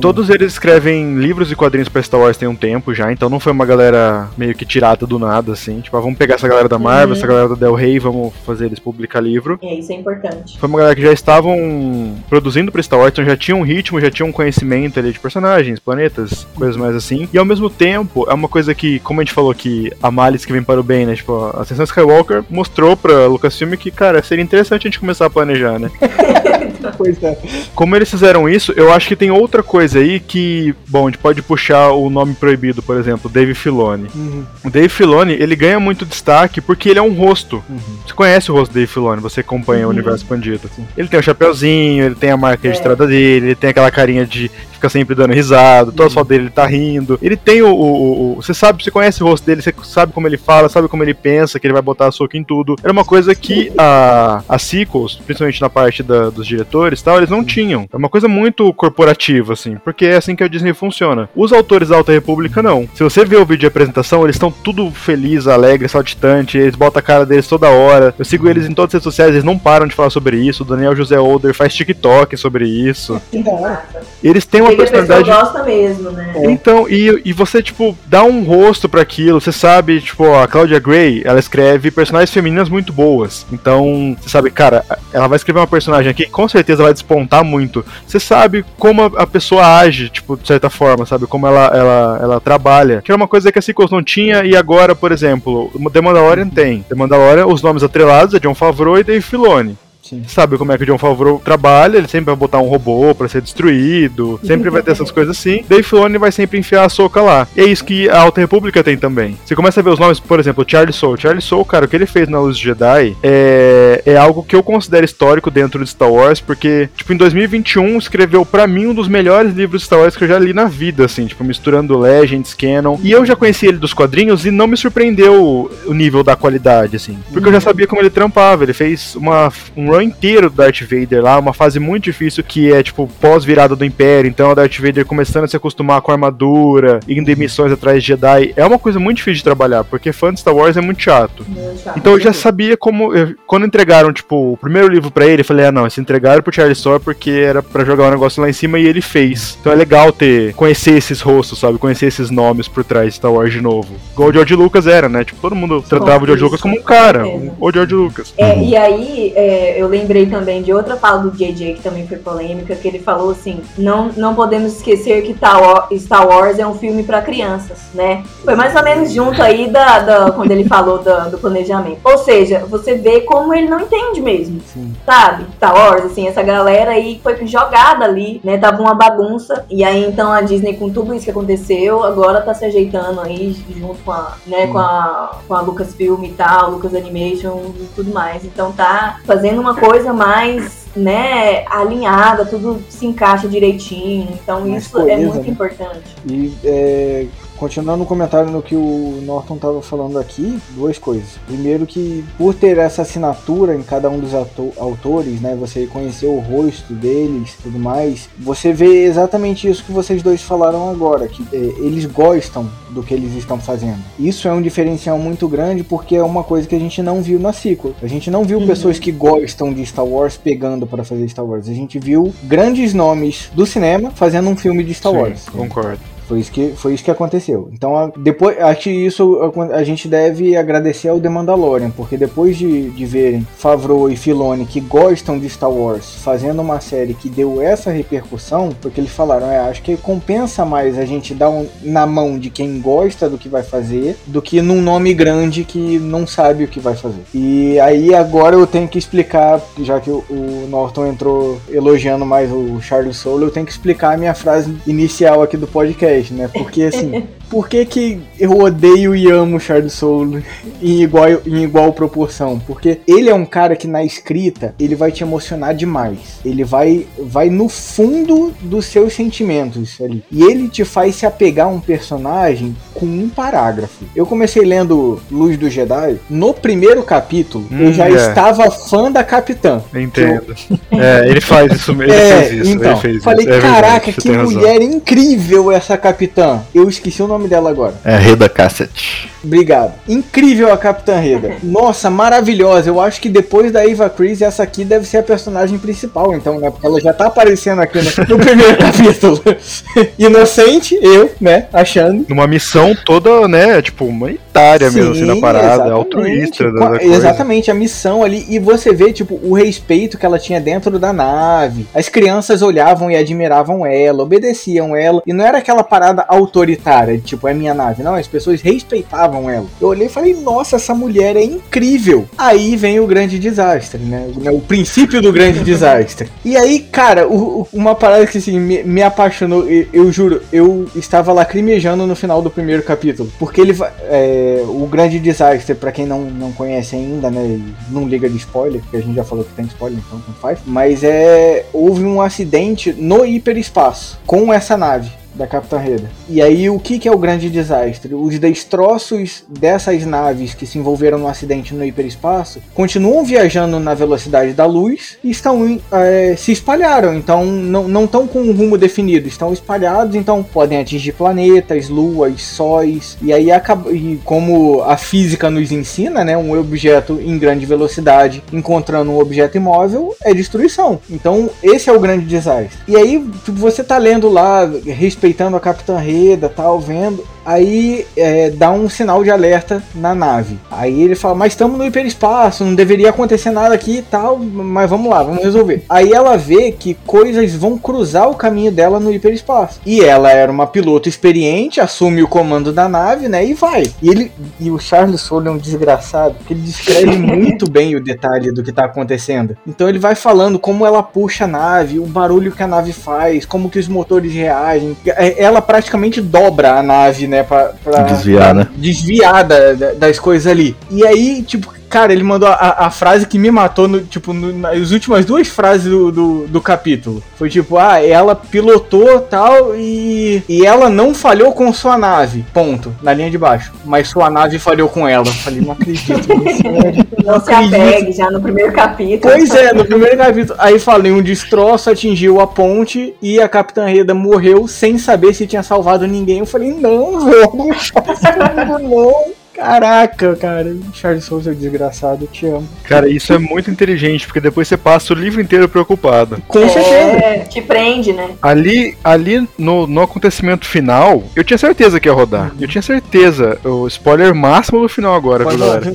[0.00, 3.40] Todos eles escrevem livros e quadrinhos pra Star Wars tem um tempo já, então não
[3.40, 5.80] foi uma galera meio que tirada do nada, assim.
[5.80, 7.14] Tipo, ah, vamos pegar essa galera da Marvel, Uhum.
[7.16, 9.58] essa galera da Del Rey, vamos fazer eles publicar livro.
[9.62, 10.58] É, isso é importante.
[10.58, 14.00] Foi uma galera que já estavam produzindo pra Star Wars, então já tinha um ritmo,
[14.00, 17.28] já tinha um conhecimento ali de personagens, planetas, coisas mais assim.
[17.32, 20.46] E ao mesmo tempo, é uma coisa que, como a gente falou que a malice
[20.46, 21.14] que vem para o bem, né?
[21.14, 25.30] Tipo, a Ascensão Skywalker mostrou pra Lucasfilm que, cara, seria interessante a gente começar a
[25.30, 25.90] planejar, né?
[26.96, 27.36] Pois é.
[27.74, 31.18] Como eles fizeram isso, eu acho que tem outra coisa aí que, bom, a gente
[31.18, 34.08] pode puxar o nome proibido, por exemplo, Dave Filoni.
[34.14, 37.62] Uhum, O Dave Filoni, ele ganha muito destaque porque ele é um rosto.
[37.68, 37.78] uhum.
[38.06, 40.70] Você conhece o rosto do Dave Filoni, você acompanha o universo expandido.
[40.96, 42.70] Ele tem o chapeuzinho, ele tem a marca É.
[42.70, 44.50] registrada dele, ele tem aquela carinha de
[44.80, 47.18] fica sempre dando risada, toda foto dele ele tá rindo.
[47.22, 50.26] Ele tem o, o- o- Você sabe, você conhece o rosto dele, você sabe como
[50.26, 52.76] ele fala, sabe como ele pensa, que ele vai botar soco em tudo.
[52.82, 57.28] Era uma coisa que a, a sequels, principalmente na parte da- dos diretores tal, eles
[57.30, 57.86] não tinham.
[57.92, 61.28] É uma coisa muito corporativa, assim, porque é assim que a Disney funciona.
[61.36, 62.88] Os autores da Alta República, não.
[62.94, 67.00] Se você vê o vídeo de apresentação, eles estão tudo feliz, alegre, saltitante, eles botam
[67.00, 68.14] a cara deles toda hora.
[68.18, 70.62] Eu sigo eles em todas as redes sociais, eles não param de falar sobre isso.
[70.62, 73.20] O Daniel José Older faz TikTok sobre isso.
[73.34, 73.60] Hora.
[73.60, 74.00] Massa.
[74.22, 75.44] Eles têm uma Porque a pessoa personalidade.
[75.44, 76.32] gosta mesmo, né?
[76.44, 79.40] Então, e, e você, tipo, dá um rosto pra aquilo.
[79.40, 83.46] Você sabe, tipo, a Claudia Gray, ela escreve personagens femininas muito boas.
[83.52, 87.44] Então, você sabe, cara, ela vai escrever uma personagem aqui que com certeza vai despontar
[87.44, 87.84] muito.
[88.06, 91.26] Você sabe como a, pessoa age, tipo, de certa forma, sabe?
[91.26, 93.00] Como ela, ela, ela trabalha.
[93.02, 96.48] Que era uma coisa que a Sequels não tinha e agora, por exemplo, The Mandalorian
[96.48, 96.82] tem.
[96.82, 100.22] The Mandalorian, os nomes atrelados é John Favreau e Dave Filoni Sim.
[100.26, 103.28] sabe como é que o John Favreau trabalha, ele sempre vai botar um robô pra
[103.28, 105.64] ser destruído, sempre vai ter essas coisas assim.
[105.68, 107.46] Dave Filoni vai sempre enfiar a soca lá.
[107.56, 109.36] E é isso que a Alta República tem também.
[109.44, 111.20] Você começa a ver os nomes, por exemplo, Charlie Soule.
[111.20, 114.62] Charlie Soule, cara, o que ele fez na Luz Jedi é, é algo que eu
[114.62, 119.08] considero histórico dentro de Star Wars, porque, tipo, em 2021 escreveu pra mim um dos
[119.08, 122.54] melhores livros de Star Wars que eu já li na vida, assim, tipo, misturando Legends,
[122.54, 122.98] Canon.
[123.02, 126.96] E eu já conheci ele dos quadrinhos e não me surpreendeu o nível da qualidade,
[126.96, 127.18] assim.
[127.32, 128.64] Porque eu já sabia como ele trampava.
[128.64, 132.72] Ele fez uma, um run inteiro do Darth Vader lá, uma fase muito difícil que
[132.72, 134.28] é, tipo, pós-virada do Império.
[134.28, 138.02] Então, o Darth Vader começando a se acostumar com a armadura, indo em missões atrás
[138.02, 138.52] de Jedi.
[138.56, 141.44] É uma coisa muito difícil de trabalhar, porque fã de Star Wars é muito chato.
[141.82, 141.96] Chato.
[141.98, 143.14] Então eu já sabia como.
[143.14, 146.42] eu- quando entregaram, tipo, o primeiro livro pra ele, eu falei, ah não, se entregaram
[146.42, 149.56] pro Charlie Store porque era pra jogar o negócio lá em cima e ele fez.
[149.60, 150.54] Então é legal ter.
[150.54, 151.78] conhecer esses rostos, sabe?
[151.78, 153.94] Conhecer esses nomes por trás de Star Wars de novo.
[154.12, 155.24] Igual o George Lucas era, né?
[155.24, 157.24] Tipo, todo mundo tratava o George Lucas como um cara.
[157.58, 158.34] O George Lucas.
[158.36, 162.18] É, e aí, é, eu lembrei também de outra fala do JJ que também foi
[162.18, 166.66] polêmica, que ele falou assim: não, não podemos esquecer que Star War- Star Wars é
[166.66, 168.22] um filme pra crianças, né?
[168.44, 171.98] Foi mais ou menos junto aí da, da- quando ele falou da- do planejamento.
[172.04, 174.94] Ou seja, você vê como ele não entende mesmo, Sim.
[175.04, 175.46] sabe?
[175.56, 178.58] Star Wars, assim, essa galera aí foi jogada ali, né?
[178.58, 179.64] Tava uma bagunça.
[179.70, 183.56] E aí então a Disney, com tudo isso que aconteceu, agora tá se ajeitando aí
[183.76, 188.12] junto com a, né, com a, com a Lucasfilm e tal, Lucas Animation e tudo
[188.12, 188.44] mais.
[188.44, 194.28] Então tá fazendo uma coisa mais, né, alinhada, tudo se encaixa direitinho.
[194.42, 195.48] Então Mais isso é coesa, muito né?
[195.48, 196.16] importante.
[196.26, 197.26] E é,
[197.60, 201.38] continuando o comentário no que o Norton estava falando aqui, duas coisas.
[201.46, 204.32] Primeiro que por ter essa assinatura em cada um dos
[204.78, 210.22] autores, né, você conhecer o rosto deles, tudo mais, você vê exatamente isso que vocês
[210.22, 213.98] dois falaram agora, que é, eles gostam do que eles estão fazendo.
[214.18, 217.38] Isso é um diferencial muito grande porque é uma coisa que a gente não viu
[217.38, 217.94] na sequel.
[218.02, 218.66] A gente não viu Uhum.
[218.66, 221.68] pessoas que gostam de Star Wars pegando para fazer Star Wars.
[221.68, 225.44] A gente viu grandes nomes do cinema fazendo um filme de Star Sim, Wars.
[225.48, 226.00] Concordo.
[226.30, 227.68] Foi isso que, foi isso que aconteceu.
[227.72, 229.40] Então, a- depois, acho que isso
[229.72, 234.14] a, a gente deve agradecer ao The Mandalorian, porque depois de, de verem Favreau e
[234.14, 239.10] Filoni que gostam de Star Wars fazendo uma série que deu essa repercussão, porque eles
[239.10, 243.28] falaram, é, acho que compensa mais a gente dar um, na mão de quem gosta
[243.28, 246.94] do que vai fazer, do que num nome grande que não sabe o que vai
[246.94, 247.22] fazer.
[247.34, 252.52] E aí agora eu tenho que explicar, já que o, o Norton entrou elogiando mais
[252.52, 256.48] o Charles Soule, eu tenho que explicar a minha frase inicial aqui do podcast, né?
[256.48, 260.44] Porque assim, por que, que eu odeio e amo o Charles Soule
[260.80, 262.60] em igual, em igual proporção?
[262.66, 266.18] Porque ele é um cara que na escrita ele vai te emocionar demais.
[266.44, 270.22] Ele vai, vai no fundo dos seus sentimentos ali.
[270.30, 274.04] E ele te faz se apegar a um personagem com um parágrafo.
[274.14, 276.18] Eu comecei lendo Luz do Jedi.
[276.30, 278.12] No primeiro capítulo, eu Hum, já é.
[278.12, 279.82] estava fã da Capitã.
[279.94, 280.54] Entendo.
[280.92, 282.12] É, ele faz isso mesmo.
[282.12, 282.70] Ele É, fez isso.
[282.76, 283.54] então, ele fez falei, isso.
[283.54, 284.52] É verdade, caraca, você que tem razão.
[284.60, 286.60] mulher incrível essa capitã.
[286.74, 287.94] Eu esqueci o nome dela agora.
[288.04, 289.30] É Reda Cassett.
[289.42, 289.94] Obrigado.
[290.08, 291.56] Incrível a Capitã Reda.
[291.62, 292.88] Nossa, maravilhosa.
[292.88, 296.58] Eu acho que depois da Eva Chris, essa aqui deve ser a personagem principal, então,
[296.58, 296.70] né?
[296.70, 299.40] Porque ela já tá aparecendo aqui no, no primeiro capítulo.
[300.18, 301.66] Inocente, eu, né?
[301.72, 302.26] Achando.
[302.28, 305.92] Numa missão toda, né, tipo, humanitária mesmo, assim, na Sim, parada, exatamente.
[305.92, 307.02] altruísta da, da.
[307.02, 308.44] Exatamente, a missão ali.
[308.48, 311.86] E você vê, tipo, o respeito que ela tinha dentro da nave.
[311.94, 315.22] As crianças olhavam e admiravam ela, obedeciam ela.
[315.26, 318.02] E não era aquela parada autoritária, de, tipo, é minha nave.
[318.02, 319.66] Não, as pessoas respeitavam ela.
[319.80, 322.26] Eu olhei e falei, nossa, essa mulher é incrível.
[322.36, 324.28] Aí vem o grande desastre, né?
[324.50, 326.28] O, o princípio do grande desastre.
[326.44, 330.42] E aí, cara, o- o- uma parada que assim, me, me apaixonou, eu, eu juro,
[330.52, 333.30] eu estava lacrimejando no final do primeiro capítulo.
[333.38, 333.76] Porque ele
[334.08, 337.60] é, o grande desastre, pra quem não, não conhece ainda, né?
[337.90, 340.58] Não liga de spoiler, porque a gente já falou que tem spoiler, então não faz.
[340.66, 341.64] Mas é.
[341.72, 345.10] Houve um acidente no hiperespaço com essa nave
[345.40, 346.10] da Capitã Reda.
[346.28, 348.14] E aí o que, que é o grande desastre?
[348.14, 354.52] Os destroços dessas naves que se envolveram no acidente no hiperespaço continuam viajando na velocidade
[354.52, 359.52] da luz e estão eh, se espalharam, então não estão com um rumo definido, estão
[359.52, 363.48] espalhados, então podem atingir planetas, luas, sóis, e aí
[363.92, 369.56] e como a física nos ensina, né, um objeto em grande velocidade encontrando um objeto
[369.56, 371.00] imóvel é destruição.
[371.08, 372.78] Então esse é o grande desastre.
[372.86, 377.24] E aí você tá lendo lá, respeitando a Capitã Reda, tal, vendo.
[377.50, 380.56] Aí é, dá um sinal de alerta na nave.
[380.70, 384.88] Aí ele fala, mas estamos no hiperespaço, não deveria acontecer nada aqui e tal, mas
[384.88, 385.82] vamos lá, vamos resolver.
[385.88, 389.80] Aí ela vê que coisas vão cruzar o caminho dela no hiperespaço.
[389.84, 393.82] E ela era uma piloto experiente, assume o comando da nave, né, e vai.
[394.00, 394.30] E ele
[394.60, 398.62] e o Charles Soule é um desgraçado, porque ele descreve muito bem o detalhe do
[398.62, 399.56] que tá acontecendo.
[399.66, 403.44] Então ele vai falando como ela puxa a nave, o barulho que a nave faz,
[403.44, 404.96] como que os motores reagem.
[405.04, 408.68] É- Ela praticamente dobra a nave, né, pra, pra Desviar, né?
[408.76, 410.76] desviar da- da- das coisas ali.
[410.90, 414.52] E aí, tipo, cara, ele mandou a, a frase que me matou, no, tipo, no-
[414.56, 417.22] nas últimas duas frases do, do, do capítulo.
[417.36, 422.94] Foi tipo, ah, ela pilotou tal e, e ela não falhou com sua nave, ponto,
[423.02, 423.72] na linha de baixo.
[423.84, 425.26] Mas sua nave falhou com ela.
[425.26, 426.28] Eu falei, não acredito,
[427.24, 429.20] não Não se apegue já no primeiro capítulo.
[429.34, 430.58] Pois é, no primeiro capítulo.
[430.60, 435.46] Aí falei, um destroço atingiu a ponte e a Capitã Reda morreu sem saber se
[435.46, 436.38] tinha salvado ninguém.
[436.38, 437.50] Eu falei, não, velho,
[438.88, 439.39] não.
[439.60, 442.66] Caraca, cara, Charles Souza é desgraçado, eu te amo.
[442.84, 446.42] Cara, isso é muito inteligente, porque depois você passa o livro inteiro preocupado.
[446.48, 446.90] Com certeza.
[446.90, 448.30] É, te prende, né?
[448.40, 452.52] Ali, ali no, no acontecimento final, eu tinha certeza que ia rodar.
[452.58, 453.58] Eu tinha certeza.
[453.62, 455.92] O spoiler máximo do final agora, viu, galera?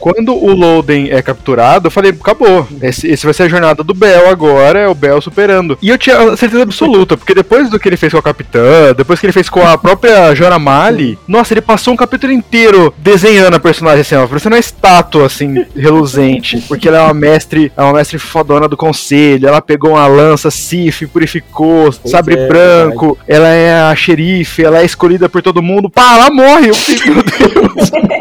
[0.00, 2.66] Quando o Loden é capturado, eu falei, acabou.
[2.82, 5.78] Esse, esse vai ser a jornada do Bel agora, é o Bel superando.
[5.82, 9.20] E eu tinha certeza absoluta, porque depois do que ele fez com a Capitã, depois
[9.20, 13.60] que ele fez com a própria Joramali, nossa, ele passou um capítulo inteiro desenhando a
[13.60, 16.64] personagem assim, ó, parecendo uma estátua, assim, reluzente.
[16.66, 20.50] Porque ela é uma mestre, é uma mestre fodona do conselho, ela pegou uma lança,
[20.50, 25.90] Sif, purificou, sabre é, branco, ela é a xerife, ela é escolhida por todo mundo.
[25.90, 26.70] Pá, ela morre!
[26.70, 27.90] Eu fiquei, meu Deus!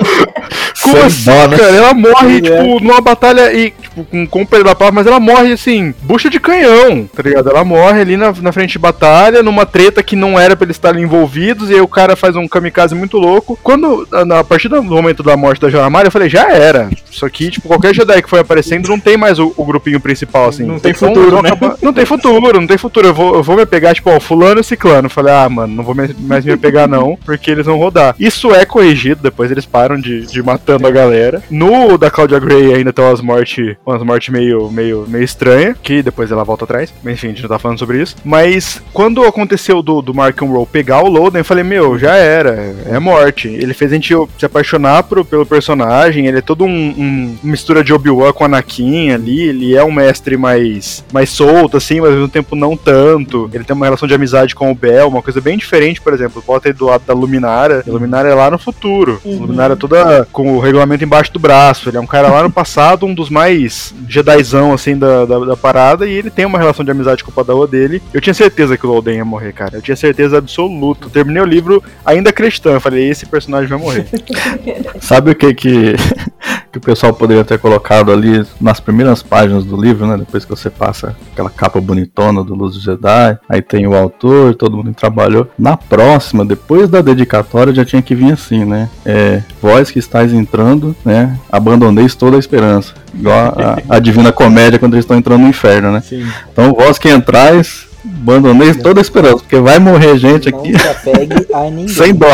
[0.91, 1.57] Como assim, dó, né?
[1.57, 1.75] cara?
[1.75, 2.41] Ela morre, é.
[2.41, 5.93] tipo, numa batalha e, tipo, com, com o perdão da palavra, mas ela morre, assim,
[6.01, 7.49] bucha de canhão, tá ligado?
[7.49, 10.75] Ela morre ali na, na frente de batalha, numa treta que não era pra eles
[10.75, 13.57] estarem envolvidos, e aí o cara faz um kamikaze muito louco.
[13.63, 16.89] Quando, a, a partir do momento da morte da Joramari, eu falei, já era.
[17.09, 20.49] Isso aqui, tipo, qualquer Jedi que foi aparecendo, não tem mais o, o grupinho principal,
[20.49, 20.63] assim.
[20.63, 21.49] Não tem vão- futuro, vão né?
[21.81, 23.07] Não tem futuro, não tem futuro.
[23.07, 25.05] Eu vou, eu vou me apegar, tipo, ó, fulano e ciclano.
[25.07, 28.15] Eu falei, ah, mano, não vou me- mais me apegar não, porque eles vão rodar.
[28.19, 31.41] Isso é corrigido, depois eles param de, de matando a galera.
[31.49, 36.01] No da Claudia Gray ainda tem umas mortes, umas mortes meio, meio, meio estranhas, que
[36.01, 36.93] depois ela volta atrás.
[37.03, 38.15] Mas enfim, a gente não tá falando sobre isso.
[38.23, 42.75] Mas quando aconteceu do, do Mark Roll pegar o Loden, eu falei, meu, já era,
[42.85, 43.47] é morte.
[43.47, 47.83] Ele fez a gente se apaixonar pro, pelo personagem, ele é todo um, um mistura
[47.83, 52.15] de Obi-Wan com Anakin ali, ele é um mestre mais, mais solto, assim, mas ao
[52.15, 53.49] mesmo tempo não tanto.
[53.53, 56.43] Ele tem uma relação de amizade com o Bel, uma coisa bem diferente, por exemplo,
[56.45, 59.21] bota ele do lado da Luminara, a Luminara é lá no futuro.
[59.25, 62.43] A Luminara é toda com o regulamento embaixo do braço, ele é um cara lá
[62.43, 63.68] no passado, um dos mais
[64.07, 67.33] Jedizão, assim, da, da, da parada, e ele tem uma relação de amizade com o
[67.33, 68.01] Padawan dele.
[68.13, 71.09] Eu tinha certeza que o Loden ia morrer, cara, eu tinha certeza absoluta.
[71.09, 74.07] Terminei o livro ainda acreditando, eu falei, esse personagem vai morrer.
[74.99, 75.95] Sabe o que que,
[76.71, 80.17] que o pessoal poderia ter colocado ali nas primeiras páginas do livro, né?
[80.17, 84.55] Depois que você passa aquela capa bonitona do Luz do Jedi, aí tem o autor,
[84.55, 85.47] todo mundo trabalhou.
[85.57, 88.89] Na próxima, depois da dedicatória, já tinha que vir assim, né?
[89.05, 91.37] É, vós que estáis entrando, né?
[91.51, 92.93] Abandoneis toda a esperança.
[93.13, 96.01] Igual a, a Divina Comédia quando eles estão entrando no inferno, né?
[96.07, 96.27] Sim.
[96.51, 97.87] Então vós que entrais,
[98.21, 101.87] abandoneis toda a esperança, porque vai morrer gente Não aqui se apegue a ninguém.
[101.87, 102.27] sem dó.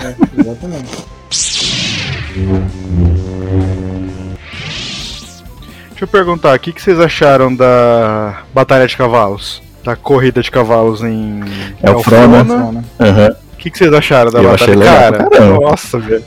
[0.00, 1.04] É, exatamente.
[5.90, 9.62] Deixa eu perguntar, o que, que vocês acharam da Batalha de Cavalos?
[9.84, 11.40] Da corrida de cavalos em.
[11.82, 12.84] É o Frona.
[13.00, 13.34] Aham.
[13.52, 14.62] O que, que vocês acharam da Eu batalha?
[14.64, 15.60] achei legal Cara, caramba.
[15.70, 16.24] nossa, velho.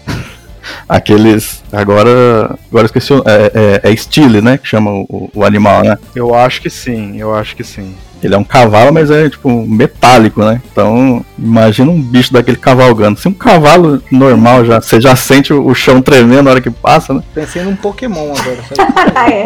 [0.87, 1.63] Aqueles.
[1.71, 2.57] Agora.
[2.69, 3.13] Agora esqueci.
[3.13, 4.57] o- É, é, é Stile, né?
[4.57, 5.97] Que chama o, o animal, né?
[6.15, 7.95] Eu acho que sim, eu acho que sim.
[8.23, 10.59] Ele é um cavalo, mas é tipo metálico, né?
[10.71, 13.19] Então, imagina um bicho daquele cavalgando.
[13.19, 17.13] Se um cavalo normal já, você já sente o, chão tremendo na hora que passa,
[17.13, 17.21] né?
[17.35, 18.93] Pensei num Pokémon agora, sabe?
[19.15, 19.45] Ah, é.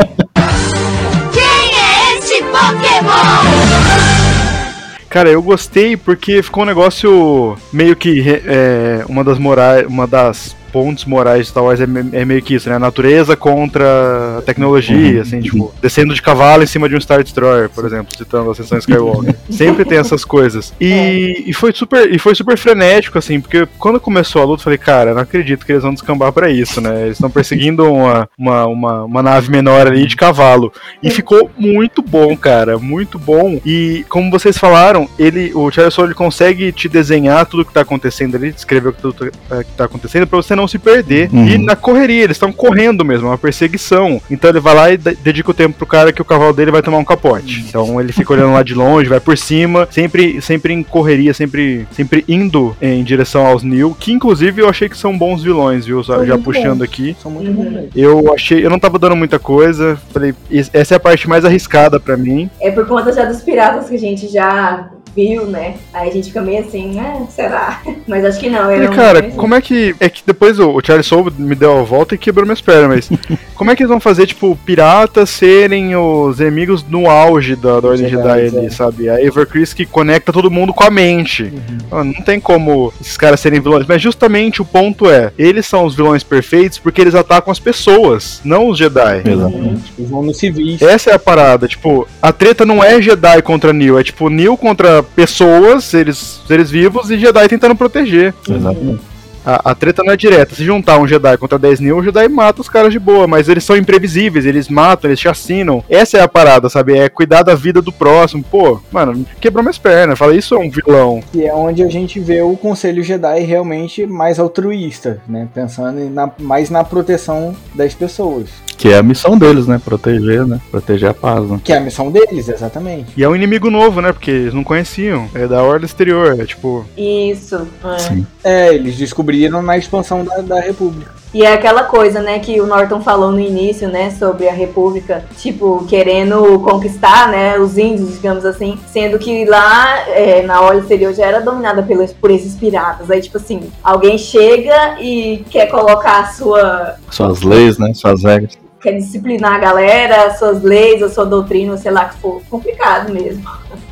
[5.10, 10.56] Cara, eu gostei porque ficou um negócio meio que é, uma das morais, uma das
[10.72, 12.76] pontos morais de Star Wars é, é meio que isso, né?
[12.76, 15.22] A natureza contra a tecnologia, Uhum.
[15.22, 18.56] assim, tipo, descendo de cavalo em cima de um Star Destroyer, por exemplo, citando a
[18.56, 19.36] sessão Skywalker.
[19.50, 20.74] Sempre tem essas coisas.
[20.80, 24.64] E, e foi super, e foi super frenético, assim, porque quando começou a luta, eu
[24.66, 27.04] falei, cara, não acredito que eles vão descambar pra isso, né?
[27.04, 30.72] Eles estão perseguindo uma, uma, uma, uma nave menor ali de cavalo.
[31.02, 33.60] E ficou muito bom, cara, muito bom.
[33.66, 38.36] E como vocês falaram, ele, o Charles Soule, consegue te desenhar tudo que tá acontecendo
[38.36, 41.30] ali, descrever tudo é, que tá acontecendo pra você não se perder.
[41.32, 41.48] Uhum.
[41.48, 44.22] E na correria, eles estão correndo mesmo, é uma perseguição.
[44.30, 46.72] Então ele vai lá e de- dedica o tempo pro cara que o cavalo dele
[46.72, 47.66] vai tomar um capote.
[47.68, 51.88] Então ele fica olhando lá de longe, vai por cima, sempre, sempre em correria, sempre,
[51.92, 56.04] sempre indo em direção aos Neil, que inclusive eu achei que são bons vilões, viu?
[56.04, 56.84] São Já puxando bons.
[56.84, 57.16] aqui.
[57.22, 57.90] São muito bons mesmo.
[57.96, 60.00] Eu achei, eu não tava dando muita coisa.
[60.14, 62.50] Falei, "Es- essa é a parte mais arriscada pra mim.
[62.62, 64.90] É por conta já dos piratas que a gente já
[65.20, 65.76] viu, né?
[65.94, 67.82] Aí a gente fica meio assim, ah, será?
[68.08, 68.64] Mas acho que não.
[68.64, 69.96] Falei, cara, como é que.
[70.00, 73.10] É que depois o, o Charlie Soule me deu a volta e quebrou minhas pernas,
[73.10, 73.20] mas.
[73.56, 77.90] como é que eles vão fazer, tipo, piratas serem os inimigos no auge da, da
[77.90, 78.70] Ordem Jedi, ali, é.
[78.70, 79.10] sabe?
[79.10, 81.54] A Ever Chris que conecta todo mundo com a mente.
[81.92, 83.86] Ah, Não tem como esses caras serem vilões.
[83.88, 88.42] Mas justamente o ponto é: eles são os vilões perfeitos porque eles atacam as pessoas,
[88.44, 89.24] não os Jedi.
[89.26, 89.94] Exatamente.
[89.98, 90.82] Eles vão nos civis.
[90.82, 94.56] Essa é a parada, tipo, a treta não é Jedi contra Neo, é tipo Neo
[94.56, 98.34] contra pessoas, seres, seres vivos, e Jedi tentando proteger.
[98.48, 99.09] Exatamente.
[99.50, 100.54] A, a treta não é direta.
[100.56, 103.50] Se juntar um Jedi contra 10 Neo, o Jedi mata os caras de boa, mas
[103.50, 105.84] eles são imprevisíveis, eles matam, eles chacinam.
[105.90, 106.98] Essa é a parada, sabe?
[106.98, 108.44] É cuidar da vida do próximo.
[108.44, 110.18] Pô, mano, quebrou minhas pernas.
[110.20, 111.22] Fala, isso é um vilão.
[111.32, 115.48] Que é onde a gente vê o Conselho Jedi realmente mais altruísta, né?
[115.54, 118.50] Pensando na- mais na proteção das pessoas.
[118.78, 119.82] Que é a missão deles, né?
[119.84, 120.60] Proteger, né?
[120.72, 121.60] Proteger a paz, né?
[121.64, 123.08] Que é a missão deles, exatamente.
[123.18, 124.14] E é um inimigo novo, né?
[124.14, 125.28] Porque eles não conheciam.
[125.36, 126.40] É da Ordem Exterior.
[126.40, 126.86] É tipo.
[126.98, 127.68] Isso.
[127.84, 128.00] é.
[128.00, 128.26] Sim.
[128.42, 131.20] É, eles descobriram na expansão da, da República.
[131.32, 135.24] E é aquela coisa, né, que o Norton falou no início, né, sobre a República,
[135.38, 141.14] tipo, querendo conquistar, né, os índios, digamos assim, sendo que lá é, na Ordem Exterior
[141.14, 143.12] já era dominada pelos, por esses piratas.
[143.12, 146.96] Aí, tipo assim, alguém chega e quer colocar a sua.
[147.12, 147.94] Suas leis, né?
[147.94, 148.58] Suas regras.
[148.82, 152.42] quer disciplinar a galera, as suas leis, a sua doutrina, sei lá que for.
[152.50, 153.44] Complicado mesmo.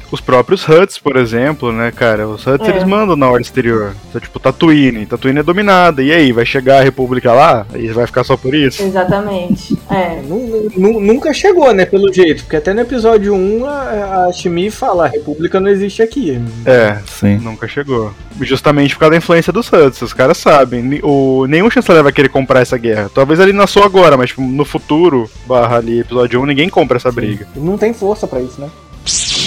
[0.09, 2.27] Os próprios Huts, por exemplo, né, cara?
[2.27, 2.71] Os Huts É.
[2.71, 3.93] eles mandam na Ordem Exterior.
[4.09, 5.05] Então, tipo, Tatooine.
[5.05, 6.01] Tatooine é dominada.
[6.01, 7.65] E aí, vai chegar a República lá?
[7.75, 8.81] E vai ficar só por isso?
[8.83, 9.77] Exatamente.
[9.91, 10.21] É.
[10.23, 12.43] Nu- Nunca chegou, né, pelo jeito.
[12.43, 16.41] Porque até no episódio 1 a, a Shmi fala, a República não existe aqui.
[16.65, 17.37] É, Sim.
[17.39, 18.13] Nunca chegou.
[18.41, 20.99] Justamente por causa da influência dos Huts, os caras sabem.
[21.03, 23.09] O, nenhum chanceler vai querer comprar essa guerra.
[23.13, 27.11] Talvez ele nasceu agora, mas tipo, no futuro, barra ali, episódio 1, ninguém compra essa
[27.11, 27.45] briga.
[27.55, 28.69] Não tem força pra isso, né?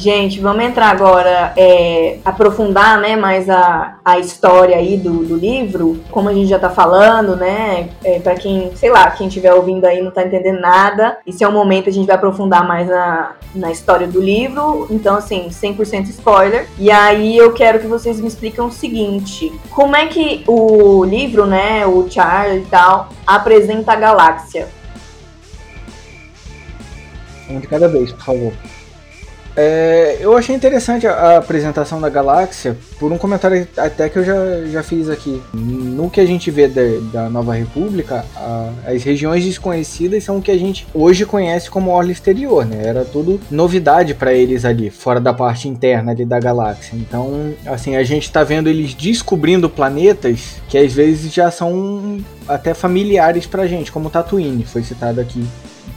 [0.00, 6.00] Gente, vamos entrar agora, é, aprofundar né, mais a, a história aí do, do livro.
[6.10, 7.90] Como a gente já tá falando, né?
[8.02, 11.48] É, para quem, sei lá, quem estiver ouvindo aí não tá entendendo nada, esse é
[11.48, 14.86] o momento a gente vai aprofundar mais na, na história do livro.
[14.88, 16.66] Então, assim, 100% spoiler.
[16.78, 21.44] E aí eu quero que vocês me expliquem o seguinte: como é que o livro,
[21.44, 24.79] né, o Charlie e tal, apresenta a galáxia?
[27.50, 28.52] Um de cada vez, por favor.
[29.56, 34.34] É, eu achei interessante a, apresentação da galáxia por um comentário até que eu já,
[34.70, 35.42] já fiz aqui.
[35.52, 36.80] No que a gente vê da,
[37.12, 41.90] da Nova República, a- as regiões desconhecidas são o que a gente hoje conhece como
[41.90, 42.80] orla exterior, né?
[42.84, 46.94] Era tudo novidade para eles ali, fora da parte interna ali da galáxia.
[46.96, 52.72] Então, assim, a gente tá vendo eles descobrindo planetas que às vezes já são até
[52.72, 55.44] familiares pra gente, como Tatooine, foi citado aqui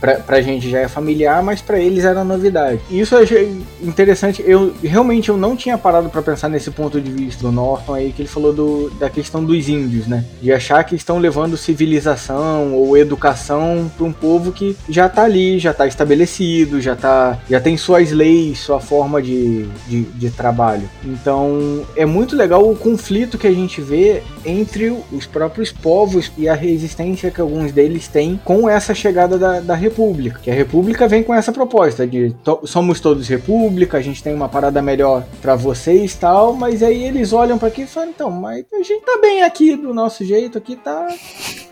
[0.04, 2.80] pra, pra gente já é familiar, mas pra eles era novidade.
[2.90, 4.44] Isso eu achei interessante.
[4.46, 8.12] Eu realmente eu não tinha parado pra pensar nesse ponto de vista do Norton aí
[8.12, 10.26] que ele falou do, da questão dos índios, né?
[10.42, 15.60] De achar que estão levando civilização ou educação pra um povo que já tá ali,
[15.60, 20.90] já tá estabelecido, já tá, já tem suas leis, sua forma de, de, de trabalho.
[21.06, 26.50] Então é muito legal o conflito que a gente vê entre os próprios povos e
[26.50, 30.40] a resistência que alguns deles têm com essa chegada da, da da República.
[30.42, 34.34] Que a República vem com essa proposta de to somos todos República, a gente tem
[34.34, 38.32] uma parada melhor para vocês tal, mas aí eles olham para aqui e falam, então,
[38.32, 41.08] mas a gente tá bem aqui do nosso jeito, aqui tá.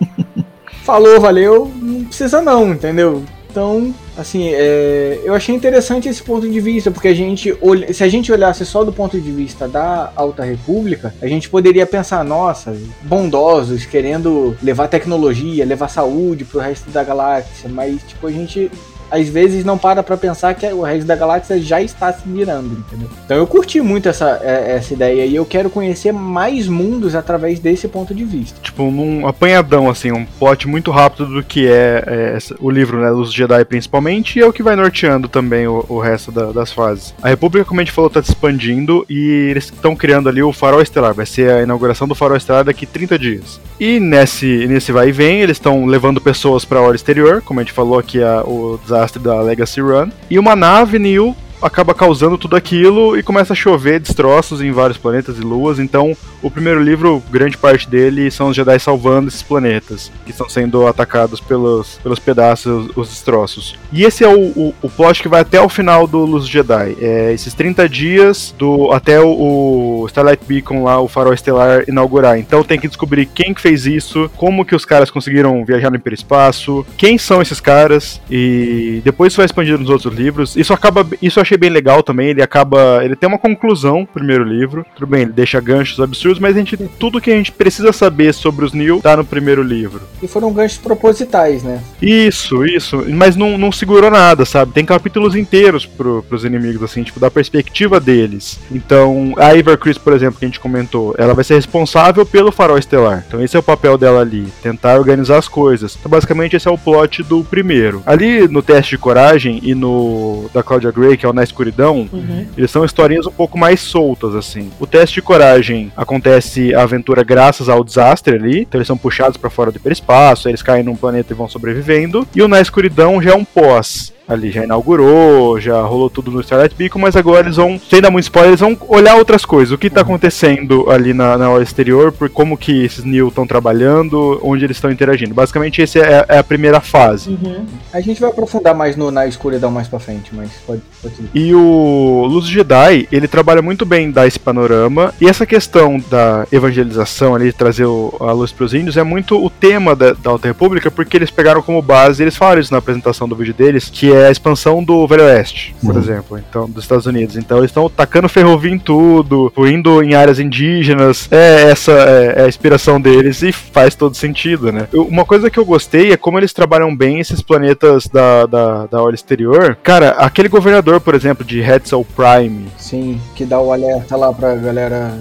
[0.83, 3.23] Falou, valeu, não precisa não, entendeu?
[3.49, 7.53] Então, assim, é, eu achei interessante esse ponto de vista, porque a gente,
[7.93, 11.85] se a gente olhasse só do ponto de vista da Alta República, a gente poderia
[11.85, 18.31] pensar, nossa, bondosos, querendo levar tecnologia, levar saúde pro resto da galáxia, mas, tipo, a
[18.31, 18.71] gente
[19.11, 22.79] às vezes não para pra pensar que o resto da galáxia já está se mirando,
[22.79, 23.09] entendeu?
[23.25, 27.59] Então eu curti muito essa, é, essa ideia e eu quero conhecer mais mundos através
[27.59, 28.59] desse ponto de vista.
[28.61, 33.11] Tipo, num apanhadão, assim, um plot muito rápido do que é, é o livro, né,
[33.11, 36.71] Os Jedi principalmente, e é o que vai norteando também o, o resto da, das
[36.71, 37.13] fases.
[37.21, 40.53] A República, como a gente falou, tá se expandindo e eles estão criando ali o
[40.53, 43.59] Farol Estelar, vai ser a inauguração do Farol Estelar daqui 30 dias.
[43.79, 47.59] E nesse, nesse vai e vem, eles estão levando pessoas para a hora exterior, como
[47.59, 50.09] a gente falou aqui, a, o desastre da Legacy Run.
[50.29, 54.97] E uma nave New acaba causando tudo aquilo e começa a chover destroços em vários
[54.97, 55.79] planetas e luas.
[55.79, 60.49] Então, o primeiro livro, grande parte dele, são os Jedi salvando esses planetas que estão
[60.49, 63.77] sendo atacados pelos, pelos pedaços, os destroços.
[63.91, 66.97] E esse é o, o, o plot que vai até o final do Luz Jedi.
[66.99, 72.37] É esses 30 dias do até o, o Starlight Beacon lá, o farol estelar, inaugurar.
[72.37, 75.95] Então tem que descobrir quem que fez isso, como que os caras conseguiram viajar no
[75.95, 80.55] hiperespaço, quem são esses caras, e depois isso vai expandido nos outros livros.
[80.55, 81.05] Isso acaba.
[81.21, 82.29] Isso achei bem legal também.
[82.29, 83.03] Ele acaba.
[83.03, 84.85] Ele tem uma conclusão, primeiro livro.
[84.95, 86.77] Tudo bem, ele deixa ganchos absurdos, mas a gente.
[86.77, 90.01] Tudo que a gente precisa saber sobre os Neil tá no primeiro livro.
[90.21, 91.81] E foram ganchos propositais, né?
[92.01, 93.03] Isso, isso.
[93.09, 94.71] Mas não, não segurou nada, sabe?
[94.71, 98.59] Tem capítulos inteiros pro, pros inimigos, assim, tipo, da perspectiva deles.
[98.71, 102.51] Então, a Ivar Chris, por exemplo, que a gente comentou, ela vai ser responsável pelo
[102.51, 103.23] farol estelar.
[103.27, 105.97] Então, esse é o papel dela ali, tentar organizar as coisas.
[105.99, 108.01] Então, basicamente, esse é o plot do primeiro.
[108.05, 112.07] Ali no teste de coragem e no da Claudia Gray, que é o Na Escuridão,
[112.13, 112.45] uhum.
[112.55, 114.69] eles são historinhas um pouco mais soltas, assim.
[114.79, 119.37] O teste de coragem acontece a aventura graças ao desastre ali, então eles são puxados
[119.37, 122.27] para fora do hiperespaço, eles caem num planeta e vão sobrevivendo.
[122.35, 126.41] E o Na Escuridão já é um pós ali já inaugurou, já rolou tudo no
[126.41, 129.71] Starlight Beacon, mas agora eles vão, sem dar muito spoiler, eles vão olhar outras coisas.
[129.73, 133.45] O que tá acontecendo ali na, na hora exterior, por como que esses New estão
[133.45, 135.33] trabalhando, onde eles estão interagindo.
[135.33, 137.31] Basicamente, essa é, é, a primeira fase.
[137.31, 137.65] Uhum.
[137.91, 141.53] A gente vai aprofundar mais no, na escuridão mais pra frente, mas pode, pode E
[141.53, 147.35] o Luz Jedi, ele trabalha muito bem dar esse panorama, e essa questão da evangelização
[147.35, 150.47] ali, de trazer o, a luz pros índios, é muito o tema da, da Alta
[150.47, 154.11] República, porque eles pegaram como base, eles falaram isso na apresentação do vídeo deles, que
[154.13, 156.01] é é a expansão do Velho Oeste, por uhum.
[156.01, 157.35] exemplo, então dos Estados Unidos.
[157.35, 161.27] Então eles estão tacando ferrovia em tudo, indo em áreas indígenas.
[161.31, 164.87] É essa é, é, a inspiração deles e faz todo sentido, né?
[164.91, 168.85] Eu, uma coisa que eu gostei é como eles trabalham bem esses planetas da, da,
[168.87, 169.77] da hora exterior.
[169.83, 172.67] Cara, aquele governador, por exemplo, de Hetzel Prime.
[172.91, 175.17] Sim, que dá o alerta lá pra galera.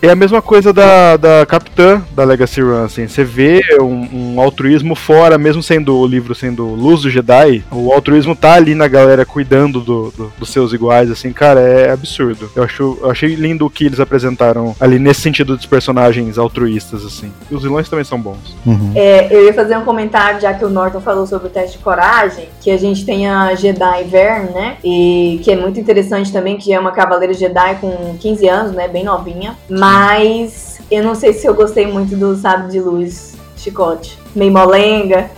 [0.00, 3.08] É a mesma coisa da, da Capitã da Legacy Run, assim.
[3.08, 7.92] Você vê um, um altruísmo fora, mesmo sendo o livro sendo Luz do Jedi, o
[7.92, 11.90] altruísmo altruísmo tá ali na galera cuidando do, do, dos seus iguais, assim, cara, é
[11.90, 12.50] absurdo.
[12.54, 17.04] Eu, acho, eu achei lindo o que eles apresentaram ali nesse sentido dos personagens altruístas,
[17.04, 17.32] assim.
[17.50, 18.56] E os vilões também são bons.
[18.66, 18.92] Uhum.
[18.94, 21.84] É, eu ia fazer um comentário, já que o Norton falou sobre o teste de
[21.84, 24.76] coragem, que a gente tem a Jedi Vern, né?
[24.84, 28.88] E que é muito interessante também, que é uma cavaleira Jedi com 15 anos, né?
[28.88, 29.56] Bem novinha.
[29.68, 34.18] Mas eu não sei se eu gostei muito do sábio de luz chicote.
[34.34, 35.30] Meio molenga.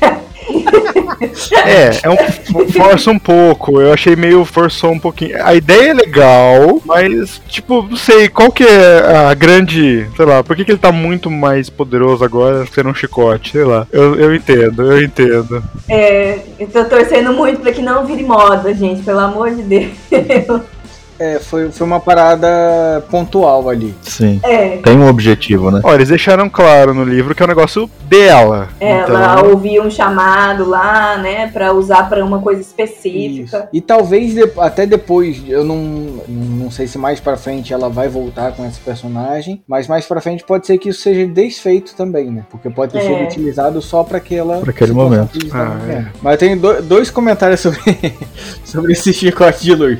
[1.64, 3.80] é, é um, força um pouco.
[3.80, 5.42] Eu achei meio forçou um pouquinho.
[5.44, 10.06] A ideia é legal, mas, tipo, não sei, qual que é a grande.
[10.16, 13.52] Sei lá, por que, que ele tá muito mais poderoso agora sendo um chicote?
[13.52, 13.86] Sei lá.
[13.92, 15.62] Eu, eu entendo, eu entendo.
[15.88, 19.92] É, eu tô torcendo muito pra que não vire moda, gente, pelo amor de Deus.
[21.20, 23.94] É, foi, foi uma parada pontual ali.
[24.00, 24.40] Sim.
[24.42, 24.78] É.
[24.78, 25.82] Tem um objetivo, né?
[25.84, 28.70] Olha, eles deixaram claro no livro que é um negócio dela.
[28.80, 29.50] Ela então...
[29.50, 33.58] ouvia um chamado lá, né, pra usar pra uma coisa específica.
[33.58, 33.68] Isso.
[33.70, 35.76] E talvez até depois, eu não,
[36.26, 40.22] não sei se mais pra frente ela vai voltar com esse personagem, mas mais pra
[40.22, 42.46] frente pode ser que isso seja desfeito também, né?
[42.50, 43.02] Porque pode ter é.
[43.02, 44.60] sido utilizado só pra aquela.
[44.60, 45.38] Pra aquele momento.
[45.52, 46.06] Ah, é.
[46.22, 47.80] Mas eu tenho do, dois comentários sobre,
[48.70, 49.98] sobre esse chicote de luz.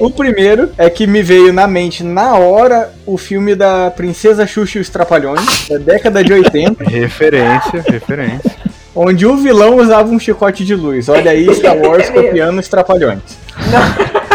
[0.00, 4.78] o primeiro é que me veio na mente na hora o filme da Princesa Xuxa
[4.78, 6.82] e os Trapalhões, da década de 80.
[6.84, 8.56] referência, referência.
[8.94, 11.08] Onde o vilão usava um chicote de luz.
[11.08, 13.20] Olha aí, Star Wars copiando os Trapalhões.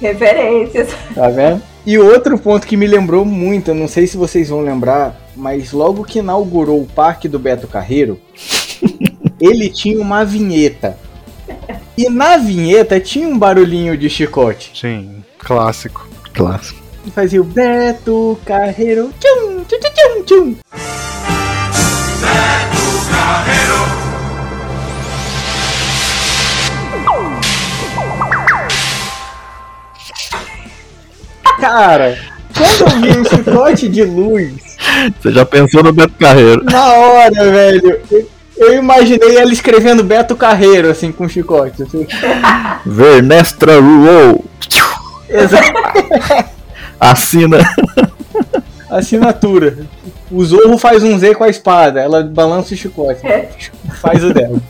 [0.00, 0.90] Referências.
[1.14, 1.60] Tá vendo?
[1.84, 5.72] E outro ponto que me lembrou muito, eu não sei se vocês vão lembrar, mas
[5.72, 8.20] logo que inaugurou o parque do Beto Carreiro,
[9.40, 10.96] ele tinha uma vinheta.
[11.98, 14.70] E na vinheta tinha um barulhinho de chicote.
[14.72, 16.08] Sim, clássico.
[16.32, 16.80] Clássico.
[17.04, 19.12] E fazia o Beto Carreiro.
[19.18, 20.56] Tchum, tchum, tchum, tchum.
[31.60, 32.16] Cara,
[32.56, 34.54] quando eu vi um chicote de luz,
[35.20, 36.62] Você já pensou no Beto Carreiro?
[36.64, 38.28] na hora, velho, eu,
[38.58, 41.82] eu imaginei ela escrevendo Beto Carreiro, assim, com chicote.
[41.82, 42.06] Assim.
[42.84, 44.44] Vernestra Ruou.
[45.28, 45.72] Exato.
[46.98, 47.58] Assina.
[48.90, 49.78] Assinatura.
[50.30, 53.20] O Zorro faz um Z com a espada, ela balança o chicote.
[54.00, 54.58] Faz o dela.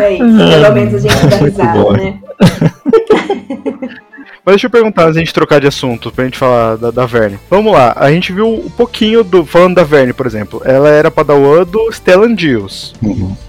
[0.00, 0.22] É isso.
[0.22, 2.18] Pelo menos a gente dá risada, né?
[4.48, 6.90] Mas deixa eu perguntar, antes de a gente trocar de assunto, pra gente falar da,
[6.90, 7.38] da Verne.
[7.50, 9.44] Vamos lá, a gente viu um pouquinho do.
[9.44, 10.62] Falando da Verne, por exemplo.
[10.64, 12.94] Ela era padawan do Stellan Dios.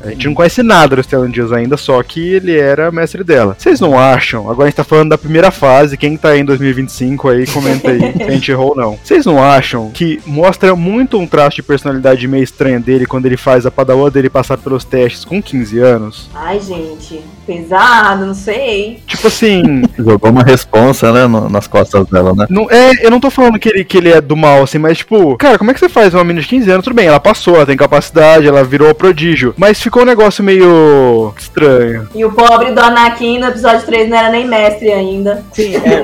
[0.03, 3.55] A gente não conhece nada do Stellan Dios ainda, só que ele era mestre dela.
[3.57, 4.49] Vocês não acham?
[4.49, 7.91] Agora a gente tá falando da primeira fase, quem tá aí em 2025 aí, comenta
[7.91, 8.99] aí se a gente errou ou não.
[9.01, 13.37] Vocês não acham que mostra muito um traço de personalidade meio estranha dele quando ele
[13.37, 16.29] faz a padawan dele passar pelos testes com 15 anos?
[16.35, 19.01] Ai, gente, pesado, não sei.
[19.07, 22.45] Tipo assim, Jogou uma responsa, né, no- nas costas dela, né?
[22.49, 24.97] Não, é, eu não tô falando que ele, que ele é do mal, assim, mas
[24.97, 26.83] tipo, cara, como é que você faz uma menina de 15 anos?
[26.83, 29.53] Tudo bem, ela passou, ela tem capacidade, ela virou prodígio.
[29.57, 32.09] Mas ficou um negócio meio estranho.
[32.13, 35.41] E o pobre do Anakin no episódio 3 não era nem mestre ainda.
[35.53, 36.03] Sim, é.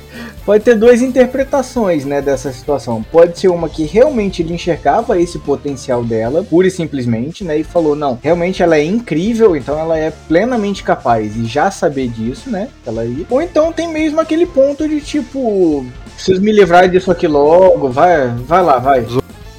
[0.46, 3.04] Pode, ter duas interpretações, né, dessa situação.
[3.10, 7.64] Pode ser uma que realmente ele enxergava esse potencial dela, pura e simplesmente, né, e
[7.64, 12.48] falou, não, realmente ela é incrível, então ela é plenamente capaz e já saber disso,
[12.48, 13.02] né, ela.
[13.28, 15.84] Ou então tem mesmo aquele ponto de tipo,
[16.14, 19.04] preciso me livrar disso aqui logo, vai, vai lá, vai.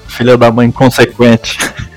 [0.08, 1.58] Filha da mãe inconsequente.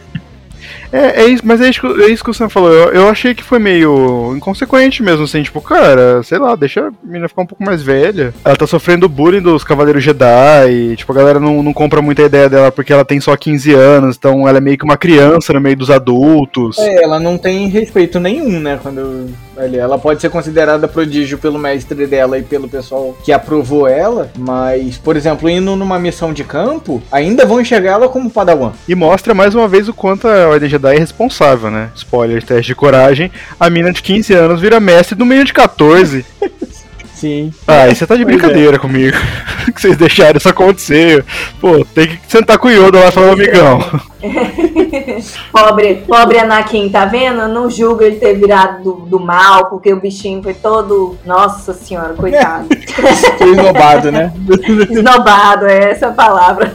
[0.93, 2.72] É, é isso, mas é isso, que- é isso que o Sam falou.
[2.72, 6.93] Eu, eu achei que foi meio inconsequente mesmo, assim, tipo, cara, sei lá, deixa a
[7.03, 8.34] menina ficar um pouco mais velha.
[8.45, 12.22] Ela tá sofrendo bullying dos Cavaleiros Jedi, e, tipo, a galera não, não compra muita
[12.22, 15.53] ideia dela porque ela tem só 15 anos, então ela é meio que uma criança
[15.53, 16.78] no meio dos adultos.
[16.78, 18.78] É, ela não tem respeito nenhum, né?
[18.82, 24.30] Quando ela pode ser considerada prodígio pelo mestre dela e pelo pessoal que aprovou ela,
[24.38, 28.72] mas, por exemplo, indo numa missão de campo, ainda vão enxergar ela como padawan.
[28.88, 31.91] E mostra mais uma vez o quanto a Ordem Jedi é responsável, né?
[31.95, 33.31] Spoiler, teste de coragem.
[33.59, 36.24] A mina de 15 anos vira mestre do menino de 14.
[37.14, 37.53] Sim.
[37.68, 38.39] Ah, e você tá de Pois é.
[38.39, 39.16] brincadeira comigo.
[39.74, 41.22] que vocês deixaram isso acontecer.
[41.61, 44.01] Pô, tem que sentar com o Yoda lá e falar, amigão.
[45.53, 47.41] Pobre, pobre Anakin, tá vendo?
[47.43, 51.16] Eu não julgo ele ter virado do, do mal, porque o bichinho foi todo.
[51.25, 52.68] Nossa senhora, coitado.
[53.39, 54.33] Foi esnobado, né?
[54.91, 56.71] Esnobado, é essa a palavra.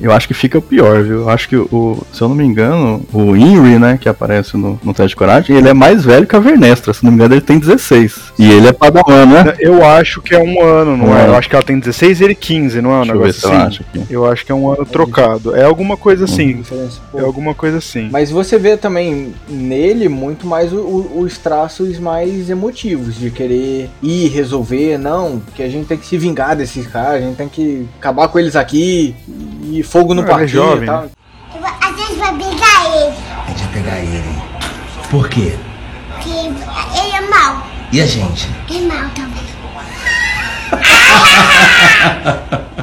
[0.00, 1.22] Eu acho que fica pior, viu?
[1.22, 4.78] Eu acho que o, se eu não me engano, o Inri, né, que aparece no,
[4.82, 6.92] no teste de coragem, ele é mais velho que a Vernestra.
[6.92, 8.32] Se não me engano, ele tem 16.
[8.38, 9.54] E ele é padawan, né?
[9.58, 11.22] Eu acho que é um ano, não Um é?
[11.22, 11.32] ano.
[11.32, 13.26] Eu acho que ela tem 16 e ele 15, não é um Deixa eu ver
[13.26, 13.66] negócio eu assim?
[13.66, 14.06] acho aqui.
[14.10, 15.56] Eu acho que é um ano trocado.
[15.56, 16.62] É alguma coisa assim.
[17.10, 17.18] Pô.
[17.18, 18.08] É alguma coisa assim.
[18.10, 23.90] Mas você vê também nele muito mais o- o- os traços mais emotivos, de querer
[24.02, 27.48] ir resolver, não, que a gente tem que se vingar desses caras, a gente tem
[27.48, 29.14] que acabar com eles aqui,
[29.70, 31.02] e fogo no Ah, ele é jovem, e tal.
[31.02, 31.08] né?
[31.80, 33.14] A gente vai pegar ele,
[33.46, 34.38] A gente vai pegar ele.
[35.10, 35.54] Por quê?
[36.14, 37.66] porque ele é mau.
[37.92, 38.48] E a gente?
[38.70, 39.44] É mau também.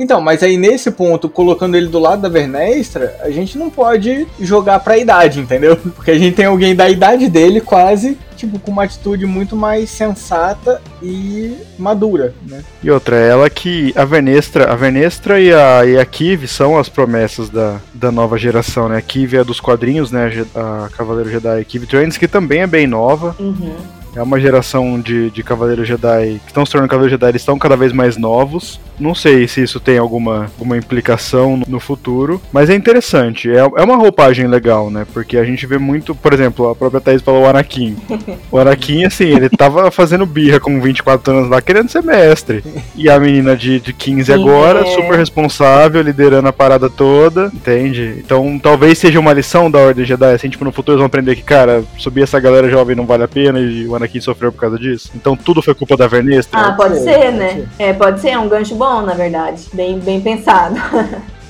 [0.00, 4.26] Então, mas aí nesse ponto, colocando ele do lado da Vernestra, a gente não pode
[4.40, 5.76] jogar pra idade, entendeu?
[5.94, 9.90] Porque a gente tem alguém da idade dele quase, tipo, com uma atitude muito mais
[9.90, 12.64] sensata e madura, né?
[12.82, 13.92] E outra, ela que.
[13.94, 18.38] A Vernestra, a Vernestra e a, e a Kiv são as promessas da, da nova
[18.38, 18.96] geração, né?
[18.96, 20.46] A Kiv é dos quadrinhos, né?
[20.54, 23.36] A Cavaleiro Jedi Kiv Trends, que também é bem nova.
[23.38, 23.76] Uhum.
[24.16, 27.58] É uma geração de, de Cavaleiros Jedi que estão se tornando Cavaleiros Jedi, eles estão
[27.58, 28.80] cada vez mais novos.
[29.00, 33.50] Não sei se isso tem alguma, alguma implicação no, futuro, mas é interessante.
[33.50, 35.06] É, é uma roupagem legal, né?
[35.12, 37.96] Porque a gente vê muito, por exemplo, a própria Thaís falou o Anakin.
[38.50, 42.62] O Anakin, assim, ele tava fazendo birra com 24 anos lá, querendo ser mestre.
[42.94, 44.86] E a menina de, de 15 Sim, agora, é.
[44.86, 48.16] super responsável, liderando a parada toda, entende?
[48.18, 51.36] Então talvez seja uma lição da Ordem Jedi, assim, tipo, no futuro eles vão aprender
[51.36, 54.60] que, cara, subir essa galera jovem não vale a pena e o Anakin sofreu por
[54.60, 55.10] causa disso.
[55.14, 56.58] Então tudo foi culpa da Vernestra.
[56.58, 57.68] Ah, pode ser, ser, né?
[57.78, 59.68] É, pode ser, é um gancho bom, na verdade.
[59.72, 60.74] Bem, bem pensado.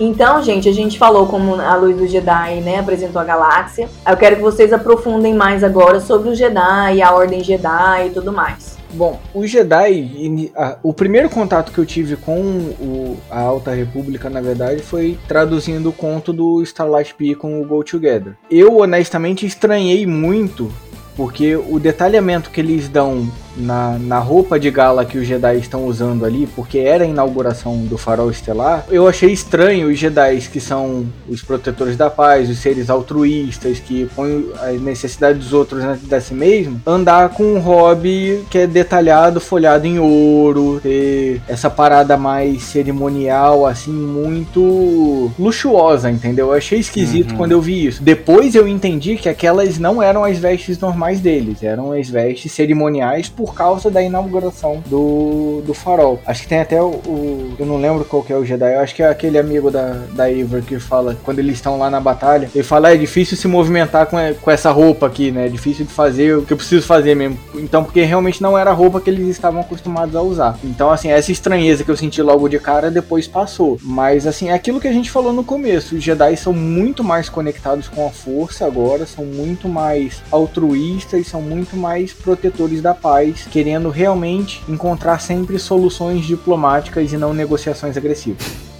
[0.00, 3.88] Então, gente, a gente falou como a luz do Jedi, né, apresentou a galáxia.
[4.08, 8.32] Eu quero que vocês aprofundem mais agora sobre o Jedi, a Ordem Jedi e tudo
[8.32, 8.76] mais.
[8.94, 10.50] Bom, o Jedi,
[10.82, 12.40] o primeiro contato que eu tive com
[12.80, 17.84] o- a Alta República, na verdade, foi traduzindo o conto do Starlight com o Go
[17.84, 18.34] Together.
[18.50, 20.70] Eu, honestamente, estranhei muito,
[21.16, 25.84] porque o detalhamento que eles dão na, na roupa de gala que os Jedi estão
[25.84, 30.60] usando ali, porque era a inauguração do farol estelar, eu achei estranho os Jedi que
[30.60, 36.06] são os protetores da paz, os seres altruístas que põem as necessidades dos outros antes
[36.06, 41.68] de si mesmo, andar com um hobby que é detalhado, folhado em ouro, ter essa
[41.68, 46.48] parada mais cerimonial, assim, muito luxuosa, entendeu?
[46.48, 48.02] Eu achei esquisito quando eu vi isso.
[48.02, 53.28] Depois eu entendi que aquelas não eram as vestes normais deles, eram as vestes cerimoniais
[53.44, 56.20] por causa da inauguração do, do farol.
[56.24, 58.80] Acho que tem até o, o- Eu não lembro qual que é o Jedi, eu
[58.80, 62.00] acho que é aquele amigo da, da Eivor que fala, quando eles estão lá na
[62.00, 65.46] batalha, ele fala: "Ah, é difícil se movimentar com, com essa roupa aqui, né?
[65.46, 67.36] É difícil de fazer o que eu preciso fazer mesmo.
[67.56, 70.58] Então, porque realmente não era a roupa que eles estavam acostumados a usar.
[70.62, 73.78] Então, assim, essa estranheza que eu senti logo de cara depois passou.
[73.82, 77.28] Mas, assim, é aquilo que a gente falou no começo: os Jedi são muito mais
[77.28, 83.31] conectados com a força agora, são muito mais altruístas, são muito mais protetores da paz,
[83.32, 88.71] querendo realmente encontrar sempre soluções diplomáticas e não negociações agressivas.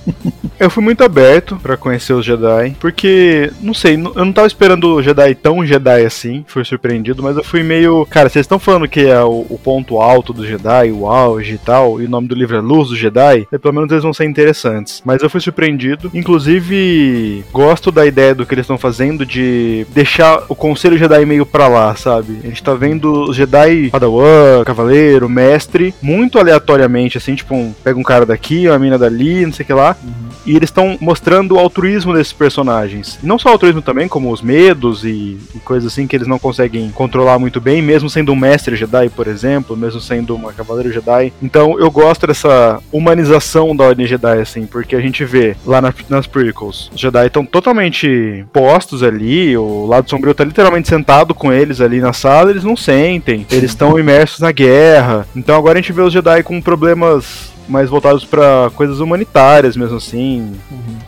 [0.62, 4.94] Eu fui muito aberto pra conhecer os Jedi, porque, não sei, eu não tava esperando
[4.94, 8.06] o Jedi tão Jedi assim, fui surpreendido, mas eu fui meio.
[8.06, 11.58] Cara, vocês estão falando que é o, o ponto alto do Jedi, o auge e
[11.58, 14.14] tal, e o nome do livro é Luz do Jedi, e pelo menos eles vão
[14.14, 15.02] ser interessantes.
[15.04, 20.44] Mas eu fui surpreendido, inclusive, gosto da ideia do que eles estão fazendo de deixar
[20.48, 22.38] o Conselho Jedi meio pra lá, sabe?
[22.44, 27.98] A gente tá vendo os Jedi Padawan, Cavaleiro, Mestre, muito aleatoriamente, assim, tipo, um, pega
[27.98, 29.96] um cara daqui, uma mina dali, não sei o que lá.
[30.44, 33.18] E eles estão mostrando o altruísmo desses personagens.
[33.22, 36.26] E não só o altruísmo também, como os medos e, e coisas assim que eles
[36.28, 40.52] não conseguem controlar muito bem, mesmo sendo um mestre Jedi, por exemplo, mesmo sendo uma
[40.52, 41.32] cavaleiro Jedi.
[41.42, 45.94] Então eu gosto dessa humanização da Ordem Jedi, assim, porque a gente vê lá na-
[46.08, 51.52] nas prequels, os Jedi estão totalmente postos ali, o lado sombrio tá literalmente sentado com
[51.52, 55.26] eles ali na sala, eles não sentem, eles estão imersos na guerra.
[55.36, 59.96] Então agora a gente vê os Jedi com problemas mais voltados pra coisas humanitárias mesmo
[59.96, 60.52] assim,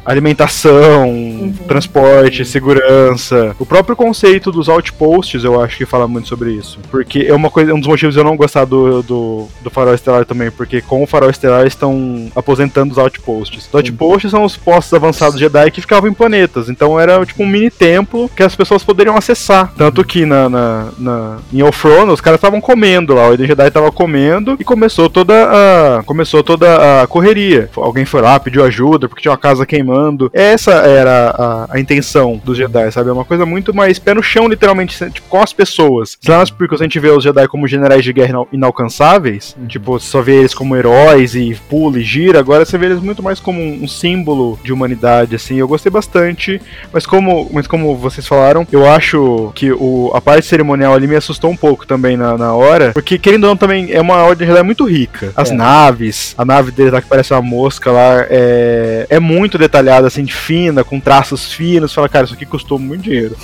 [0.05, 3.55] alimentação, transporte, segurança.
[3.59, 7.51] O próprio conceito dos outposts eu acho que fala muito sobre isso, porque é uma
[7.51, 10.81] coisa, um dos motivos de eu não gostar do, do, do Farol Estelar também, porque
[10.81, 13.69] com o Farol Estelar eles estão aposentando os outposts.
[13.69, 17.47] Os outposts são os postos avançados Jedi que ficavam em planetas, então era tipo um
[17.47, 22.21] mini templo que as pessoas poderiam acessar, tanto que na, na, na em Elfrona os
[22.21, 26.54] caras estavam comendo lá, o Eden Jedi tava comendo e começou toda a começou toda
[26.63, 27.69] a correria.
[27.77, 30.31] Alguém foi lá, pediu ajuda porque tinha uma casa queimando.
[30.33, 33.11] Essa era a, a intenção dos Jedi, sabe?
[33.11, 36.17] É uma coisa muito mais pé no chão, literalmente, tipo, com as pessoas.
[36.21, 39.57] Se lá nas prequels a gente vê os Jedi como generais de guerra inal- inalcançáveis,
[39.69, 43.01] tipo, você só vê eles como heróis e pula e gira, agora você vê eles
[43.01, 45.57] muito mais como um, um símbolo de humanidade, assim.
[45.57, 46.61] Eu gostei bastante,
[46.93, 51.17] mas como, mas como vocês falaram, eu acho que o, a parte cerimonial ali me
[51.17, 54.47] assustou um pouco também na, na hora, porque querendo ou não também é uma ordem
[54.47, 55.33] Jedi muito rica.
[55.37, 55.55] As É.
[55.55, 60.25] naves, a nave deles lá que parece uma mosca lá, é, é muito detalhada, assim,
[60.25, 61.91] de fina, com traços finos.
[61.91, 63.37] Você fala, cara, isso aqui custou muito dinheiro.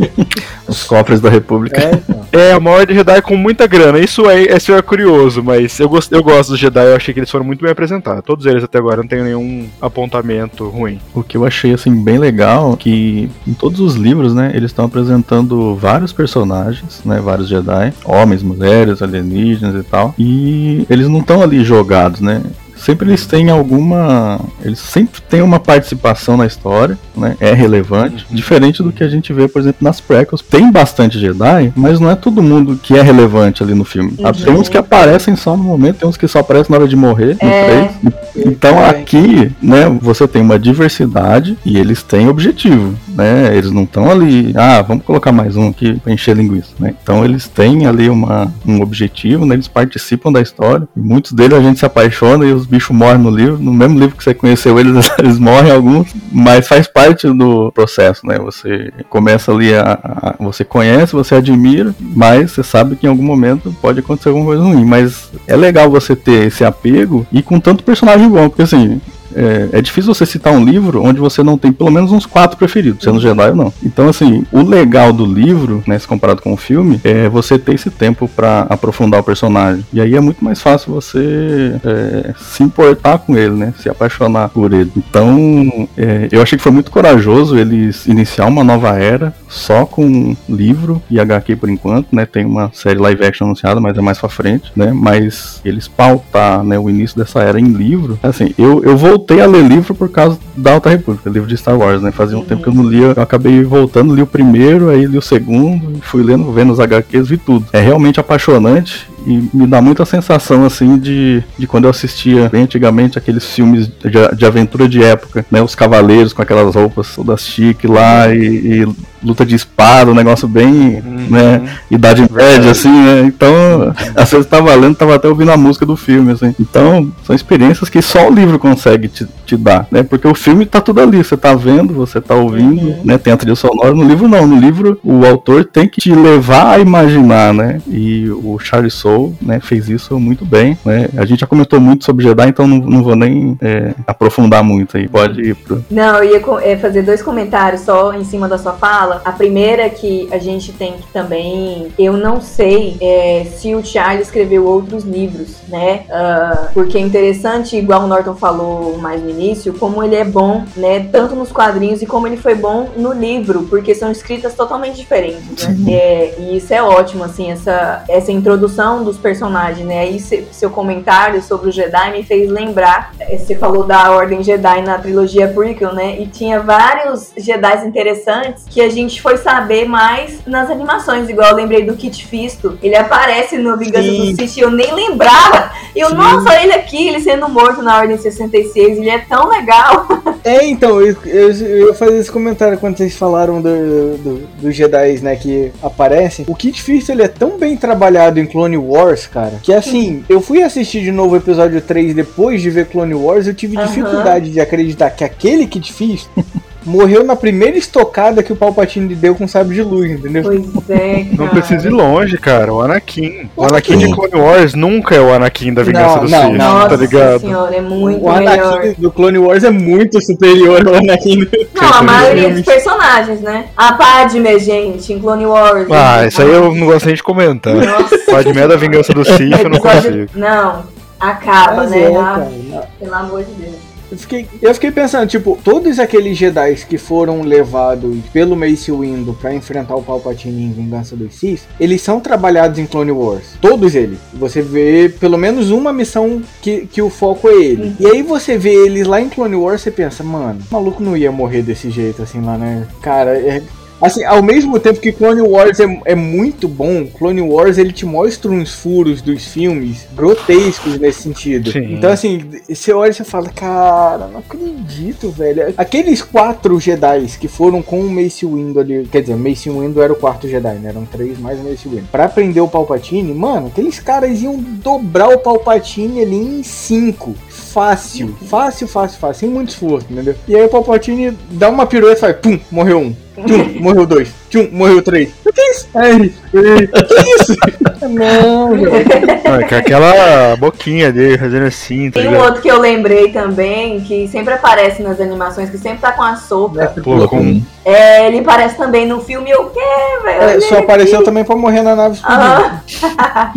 [0.66, 1.80] Os cofres da República.
[1.80, 2.24] É, então.
[2.34, 3.96] É, uma ordem Jedi com muita grana.
[4.00, 7.20] Isso é, isso é curioso, mas eu, gost, eu gosto dos Jedi, eu achei que
[7.20, 8.24] eles foram muito bem apresentados.
[8.24, 10.98] Todos eles até agora, não tenho nenhum apontamento ruim.
[11.14, 14.86] O que eu achei assim bem legal que em todos os livros, né, eles estão
[14.86, 21.40] apresentando vários personagens, né, vários Jedi, homens, mulheres, alienígenas e tal, e eles não estão
[21.40, 22.42] ali jogados, né?
[22.84, 27.34] Sempre eles têm alguma, eles sempre têm uma participação na história, né?
[27.40, 30.42] É relevante, diferente do que a gente vê, por exemplo, nas prequels.
[30.42, 34.14] Tem bastante Jedi, mas não é todo mundo que é relevante ali no filme.
[34.22, 36.86] Ah, Tem uns que aparecem só no momento, tem uns que só aparecem na hora
[36.88, 37.88] de morrer, no É.
[38.02, 38.14] 3.
[38.46, 38.90] Então É.
[38.90, 43.56] aqui, né, você tem uma diversidade e eles têm objetivo, né?
[43.56, 46.94] Eles não estão ali, ah, vamos colocar mais um aqui pra encher linguiça, né?
[47.02, 49.54] Então eles têm ali uma, um objetivo, né?
[49.54, 50.86] Eles participam da história.
[50.94, 53.58] E muitos deles a gente se apaixona e os bichos morrem no livro.
[53.58, 58.26] No mesmo livro que você conheceu eles, eles morrem alguns, mas faz parte do processo,
[58.26, 58.38] né?
[58.38, 63.22] Você começa ali a, a- você conhece, você admira, mas você sabe que em algum
[63.24, 64.84] momento pode acontecer alguma coisa ruim.
[64.84, 69.00] Mas é legal você ter esse apego e com tanto personagem bom, porque assim,
[69.34, 72.56] é, é difícil você citar um livro onde você não tem pelo menos uns quatro
[72.56, 73.72] preferidos, sendo Jedi ou não.
[73.82, 77.74] Então, assim, o legal do livro, né, se comparado com o filme, é você ter
[77.74, 79.84] esse tempo pra aprofundar o personagem.
[79.92, 83.74] E aí é muito mais fácil você é, se importar com ele, né?
[83.78, 84.90] Se apaixonar por ele.
[84.96, 90.36] Então, é, eu achei que foi muito corajoso eles iniciar uma nova era só com
[90.48, 92.26] livro e HQ por enquanto, né?
[92.26, 94.92] Tem uma série live action anunciada, mas é mais pra frente, né?
[94.92, 98.18] Mas eles pautar, né, o início dessa era em livro.
[98.22, 101.78] Assim, eu, eu voltei a ler livro por causa da Alta República, livro de Star
[101.78, 102.12] Wars, né?
[102.12, 105.16] Fazia um tempo que eu não lia, eu acabei voltando, li o primeiro, aí li
[105.16, 107.64] o segundo, fui lendo, vendo os HQs, vi tudo.
[107.72, 112.62] É realmente apaixonante e me dá muita sensação assim de, de quando eu assistia bem
[112.62, 115.62] antigamente aqueles filmes de, de aventura de época, né?
[115.62, 118.88] Os cavaleiros com aquelas roupas todas chique lá e, e
[119.24, 123.22] luta de espada, um negócio bem, né, idade média, assim, né?
[123.22, 126.54] Então, às vezes tava lendo, tava até ouvindo a música do filme, assim.
[126.60, 130.02] Então, são experiências que só o livro consegue te, te dar, né?
[130.02, 133.16] Porque o filme tá tudo ali, você tá vendo, você tá ouvindo, né?
[133.16, 133.94] Tem a trilha sonora.
[133.94, 134.46] No livro, não.
[134.46, 137.80] No livro, o autor tem que te levar a imaginar, né?
[137.88, 141.08] E o Charlie Soule, né, fez isso muito bem, né?
[141.16, 144.96] A gente já comentou muito sobre Jedi, então não, não vou nem é, aprofundar muito
[144.96, 145.08] aí.
[145.08, 145.84] Pode ir pro...
[145.90, 149.22] Não, eu ia é, fazer dois comentários só em cima da sua fala.
[149.24, 151.88] A primeira é que a gente tem que também.
[151.98, 156.04] Eu não sei é, se o Charlie escreveu outros livros, né?
[156.10, 160.64] Ah, porque é interessante, igual o Norton falou mais no início, como ele é bom,
[160.76, 161.00] né?
[161.12, 165.68] Tanto nos quadrinhos e como ele foi bom no livro, porque são escritas totalmente diferentes,
[165.78, 165.92] né?
[165.92, 170.00] É, e isso é ótimo, assim, essa, essa introdução dos personagens, né?
[170.00, 173.12] Aí se- seu comentário sobre o Jedi me fez lembrar.
[173.20, 176.16] eh, Você falou da Ordem Jedi na trilogia prequel, né?
[176.20, 181.28] E tinha vários Jedi interessantes que a gente foi saber mais nas animações.
[181.28, 182.78] Igual eu lembrei do Kit Fisto.
[182.82, 184.32] Ele aparece no Vingança Sim.
[184.32, 185.70] do Sith e eu nem lembrava.
[185.94, 188.98] E eu, nossa, ele aqui, ele sendo morto na Ordem 66.
[188.98, 190.06] Ele é tão legal.
[190.46, 195.36] É, então, eu, eu, fazer esse comentário quando vocês falaram do, do, dos Jedi, né,
[195.36, 196.44] que aparecem.
[196.46, 198.93] O Kit Fisto, ele é tão bem trabalhado em Clone Wars,
[199.30, 203.14] cara, que assim, eu fui assistir de novo o episódio 3 depois de ver Clone
[203.14, 203.86] Wars, eu tive Aham.
[203.86, 206.30] dificuldade de acreditar que aquele Kit Fisto
[206.84, 210.42] morreu na primeira estocada que o Palpatine lhe deu com sabre de luz, entendeu?
[210.42, 211.36] Pois é, cara.
[211.36, 212.72] Não precisa ir longe, cara.
[212.72, 213.48] O Anakin.
[213.56, 214.12] O Anakin de.
[214.14, 217.40] Clone Wars nunca é o Anakin da Vingança Não, do não, Sith, tá ligado?
[217.40, 218.52] senhora, é muito o melhor.
[218.78, 221.50] Anakin do Clone Wars é muito superior ao Anakin do...
[221.74, 223.66] Não, a maioria dos personagens, né?
[223.76, 225.86] A Padme, gente, em Clone Wars.
[225.90, 227.74] Ah, isso aí eu não gosto nem de comentar.
[227.74, 228.18] Nossa.
[228.30, 230.26] Padmé da Vingança do Sith eu não consigo.
[230.34, 230.84] Não,
[231.20, 232.02] acaba, Mas né?
[232.02, 232.82] é, Ah, cara, não.
[232.98, 233.74] pelo amor de Deus.
[234.14, 239.34] Eu fiquei, eu fiquei pensando, tipo, todos aqueles Jedi que foram levados pelo Mace Windu
[239.34, 243.56] pra enfrentar o Palpatine em Vingança dos Sith, eles são trabalhados em Clone Wars.
[243.60, 244.18] Todos eles.
[244.32, 247.96] Você vê pelo menos uma missão que, que o foco é ele.
[247.98, 251.16] E aí você vê eles lá em Clone Wars, você pensa, mano, o maluco não
[251.16, 252.86] ia morrer desse jeito assim lá, né?
[253.02, 253.62] Cara, é.
[254.00, 258.04] Assim, ao mesmo tempo que Clone Wars é, é muito bom, Clone Wars ele te
[258.04, 261.70] mostra uns furos dos filmes grotescos nesse sentido.
[261.70, 261.94] Sim.
[261.94, 265.72] Então, assim, você olha e você fala, cara, não acredito, velho.
[265.76, 270.12] Aqueles quatro Jedi que foram com o Mace Windu ali, quer dizer, Mace Windu era
[270.12, 270.90] o quarto Jedi, né?
[270.90, 272.08] Eram três mais o Mace Windu.
[272.10, 277.34] Pra prender o Palpatine, mano, aqueles caras iam dobrar o Palpatine ali em cinco.
[277.74, 280.36] Fácil, fácil, fácil, fácil, sem muito esforço, entendeu?
[280.46, 283.16] E aí o Palpatine dá uma pirueta e faz, pum, morreu um.
[283.44, 284.32] Tchum, morreu dois.
[284.48, 285.32] Tchum, morreu três.
[285.44, 285.88] O que é isso?
[285.92, 287.56] Ai, que isso?
[288.08, 289.04] Não, velho.
[289.44, 293.32] Não, é com aquela boquinha dele fazendo assim, tá Tem um outro que eu lembrei
[293.32, 296.94] também, que sempre aparece nas animações, que sempre tá com a sopa.
[297.28, 297.60] Com...
[297.84, 299.80] É, ele aparece também no filme, eu quê,
[300.22, 300.42] velho?
[300.42, 302.44] É, só apareceu também pra morrer na nave explodindo.
[302.44, 303.52] Aham.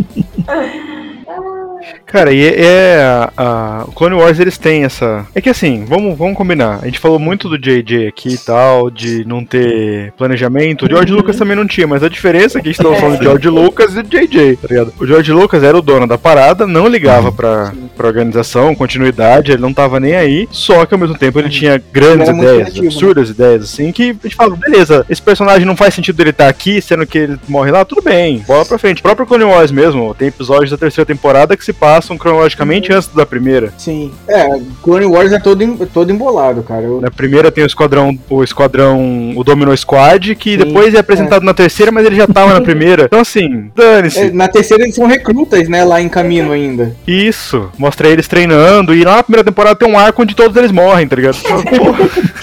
[2.06, 5.26] Cara, e é, é a, Clone Wars eles têm essa.
[5.34, 6.80] É que assim, vamos, vamos combinar.
[6.82, 10.86] A gente falou muito do JJ aqui e tal, de não ter planejamento.
[10.86, 13.18] O George Lucas também não tinha, mas a diferença é que a gente tava falando
[13.18, 14.94] de George Lucas e JJ, tá ligado?
[14.98, 19.62] O George Lucas era o dono da parada, não ligava pra, pra organização, continuidade, ele
[19.62, 20.48] não tava nem aí.
[20.50, 22.88] Só que ao mesmo tempo ele tinha grandes Ele ideias, criativo, né?
[22.88, 26.48] absurdas ideias, assim, que a gente fala, beleza, esse personagem não faz sentido ele estar
[26.48, 29.00] aqui, sendo que ele morre lá, tudo bem, bola pra frente.
[29.00, 33.08] O próprio Clone Wars mesmo, tem episódios da terceira temporada que se passam cronologicamente antes
[33.08, 33.72] da primeira.
[33.76, 34.10] Sim.
[34.26, 34.48] É,
[34.82, 36.82] Clone Wars é todo, todo embolado, cara.
[36.82, 40.98] Eu- Na primeira tem o esquadrão, o esquadrão, o Domino Squad, que Sim, depois é
[40.98, 43.04] apresentado na terceira, mas ele já tava na primeira.
[43.08, 44.18] Então assim, dane-se.
[44.18, 45.84] é, na terceira eles são recrutas, né?
[45.84, 46.94] Lá em caminho ainda.
[47.06, 50.70] Isso, mostra eles treinando, e lá na primeira temporada tem um arco onde todos eles
[50.72, 51.36] morrem, tá ligado?
[51.38, 51.62] Então,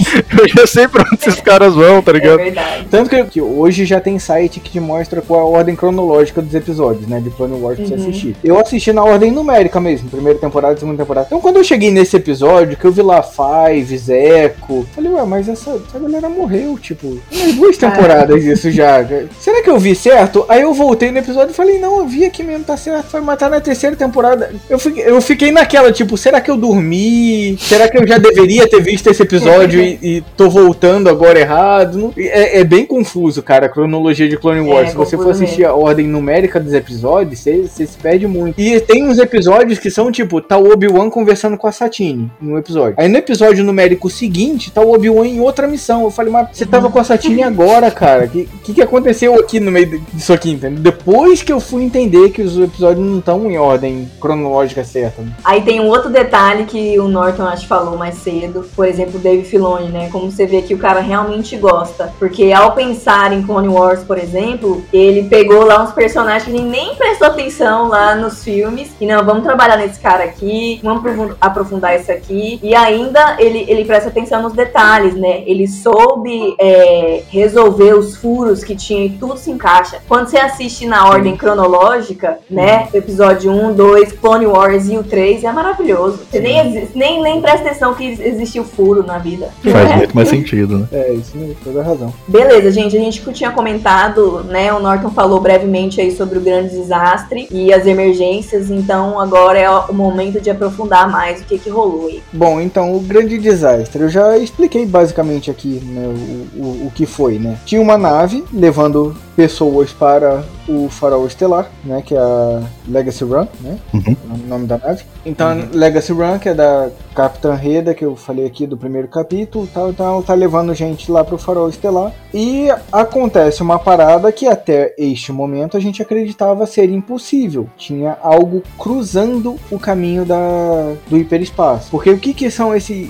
[0.42, 2.38] eu já sei pra onde esses caras vão, tá É ligado?
[2.38, 2.88] verdade.
[2.90, 6.42] Tanto que, que hoje já tem site que te mostra qual é a ordem cronológica
[6.42, 7.20] dos episódios, né?
[7.20, 8.00] De Clone Wars pra você Uhum.
[8.10, 8.36] assistir.
[8.44, 11.28] Eu assisti na ordem numérica mesmo, primeira temporada, segunda temporada.
[11.28, 15.48] Então quando eu cheguei nesse episódio, que eu vi lá Five, Zeco, falei, ué, mas
[15.50, 19.06] essa, essa galera morreu, tipo, umas duas temporadas isso já.
[19.40, 20.46] Será que eu vi certo?
[20.50, 23.22] Aí eu voltei no episódio e falei, não, eu vi aqui mesmo, tá certo, foi
[23.22, 24.52] matar na terceira temporada.
[24.70, 27.58] Eu fiquei, eu fiquei naquela, tipo, será que eu dormi?
[27.60, 32.14] Será que eu já deveria ter visto esse episódio e, e tô voltando agora errado?
[32.18, 34.88] É, é bem confuso, cara, a cronologia de Clone Wars.
[34.88, 38.60] É, Se você for assistir a ordem numérica dos episódios, você, você se perde muito.
[38.60, 42.52] E tem uns episódios que são tipo, tá o Obi-Wan conversando com a Satine em
[42.52, 42.96] um episódio.
[42.98, 46.04] Aí no episódio numérico seguinte, tá o Obi-Wan em outra missão.
[46.04, 48.26] Eu falei, mas você tava com a Satine agora, cara.
[48.26, 50.80] O que, que, que aconteceu aqui no meio disso aqui, entendeu?
[50.80, 55.22] Depois que eu fui entender que os episódios não estão em ordem cronológica certa.
[55.22, 55.32] né?
[55.43, 59.20] Aí tem um outro detalhe que o Norton acho que falou mais cedo, por exemplo,
[59.20, 60.10] o Dave Filoni, né?
[60.16, 62.13] Como você vê que o cara realmente gosta.
[62.17, 66.63] Porque ao pensar em Clone Wars, por exemplo, ele pegou lá uns personagens que ele
[66.63, 68.96] nem prestou atenção lá nos filmes.
[69.01, 72.62] E não, vamos trabalhar nesse cara aqui, vamos aprofund- aprofundar isso aqui.
[72.63, 75.43] E ainda ele, ele presta atenção nos detalhes, né?
[75.46, 79.97] Ele soube é, resolver os furos que tinha e tudo se encaixa.
[80.08, 82.87] Quando você assiste na ordem cronológica, né?
[82.93, 86.20] Episódio 1, 2, Clone Wars e o 3 é maravilhoso.
[86.32, 89.50] Você nem, nem, nem presta atenção que existiu furo na vida.
[89.62, 90.88] Faz muito mais sentido, né?
[90.92, 92.14] É, isso mesmo, toda a razão.
[92.28, 94.74] Beleza, gente, a gente tinha comentado, né?
[94.74, 99.70] O Norton falou brevemente aí sobre o grande desastre e as emergências, então agora é
[99.70, 102.22] o momento de aprofundar mais o que, que rolou aí.
[102.32, 106.08] Bom, então o grande desastre, eu já expliquei basicamente aqui né,
[106.56, 107.58] o, o, o que foi, né?
[107.66, 112.02] Tinha uma nave levando pessoas para o farol estelar, né?
[112.04, 113.78] Que é a Legacy Run, né?
[113.94, 114.16] Uhum.
[114.24, 115.04] O nome da nave.
[115.26, 119.08] Então, a Legacy Run, que é da Capitã Reda, que eu falei aqui do primeiro
[119.08, 122.12] capítulo, tal, então ela tá levando gente lá pro farol estelar.
[122.34, 127.67] E acontece uma parada que até este momento a gente acreditava ser impossível.
[127.78, 131.89] Tinha algo cruzando o caminho da, do hiperespaço.
[131.89, 133.09] Porque o que, que são esse,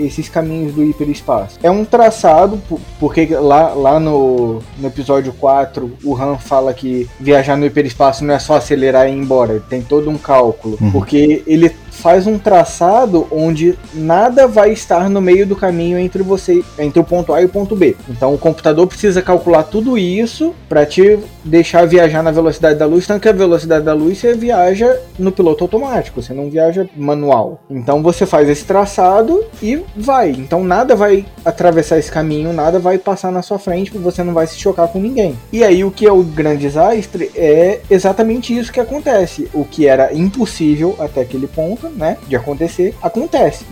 [0.00, 1.58] esses caminhos do hiperespaço?
[1.60, 7.08] É um traçado, po- porque lá, lá no, no episódio 4 o Han fala que
[7.18, 10.78] viajar no hiperespaço não é só acelerar e ir embora, tem todo um cálculo.
[10.80, 10.92] Uhum.
[10.92, 16.64] Porque ele faz um traçado onde nada vai estar no meio do caminho entre você,
[16.78, 17.94] entre o ponto A e o ponto B.
[18.08, 23.06] Então o computador precisa calcular tudo isso para te deixar viajar na velocidade da luz,
[23.06, 27.60] tanto que a velocidade da luz você viaja no piloto automático, você não viaja manual.
[27.70, 30.30] Então você faz esse traçado e vai.
[30.30, 34.32] Então nada vai atravessar esse caminho, nada vai passar na sua frente, porque você não
[34.32, 35.38] vai se chocar com ninguém.
[35.52, 39.48] E aí o que é o grande desastre é exatamente isso que acontece.
[39.52, 43.64] O que era impossível até aquele ponto, né, de acontecer, acontece.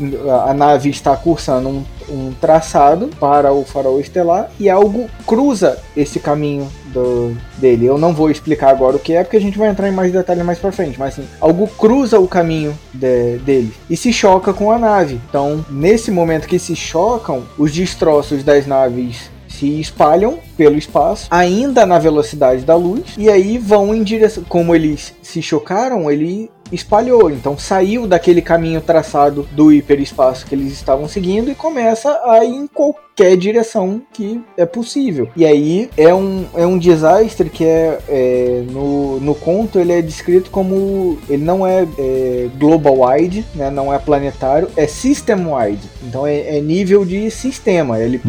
[0.44, 6.19] A nave está cursando um, um traçado para o farol estelar e algo cruza esse
[6.19, 7.87] caminho do, dele.
[7.87, 10.12] Eu não vou explicar agora o que é, porque a gente vai entrar em mais
[10.12, 10.99] detalhes mais pra frente.
[10.99, 15.20] Mas assim, algo cruza o caminho de- dele e se choca com a nave.
[15.28, 21.85] Então, nesse momento que se chocam, os destroços das naves se espalham pelo espaço, ainda
[21.85, 24.44] na velocidade da luz, e aí vão em direção.
[24.48, 30.72] Como eles se chocaram, ele espalhou, então saiu daquele caminho traçado do hiperespaço que eles
[30.72, 35.28] estavam seguindo e começa a ir em qualquer direção que é possível.
[35.36, 40.01] E aí é um, é um desastre que é, é, no, no conto ele é
[40.01, 45.82] descrito como ele não é, é global wide, né, não é planetário, é system wide.
[46.05, 47.98] Então é, é nível de sistema.
[47.98, 48.20] Ele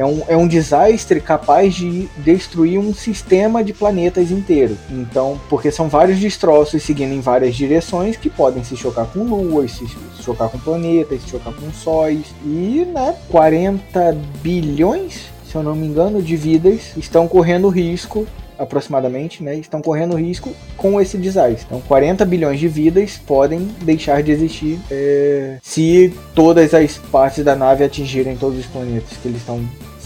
[0.00, 4.78] é um, é um desastre capaz de destruir um sistema de planetas inteiro.
[4.88, 9.72] Então, porque são vários destroços seguindo em várias direções que podem se chocar com luas,
[9.72, 9.86] se,
[10.22, 12.24] chocar com planetas, se chocar com sóis.
[12.42, 18.26] E, né, 40 bilhões, se eu não me engano, de vidas estão correndo risco
[18.58, 21.66] aproximadamente, né, estão correndo risco com esse desastre.
[21.66, 27.54] Então, 40 bilhões de vidas podem deixar de existir é, se todas as partes da
[27.54, 29.60] nave atingirem todos os planetas que eles estão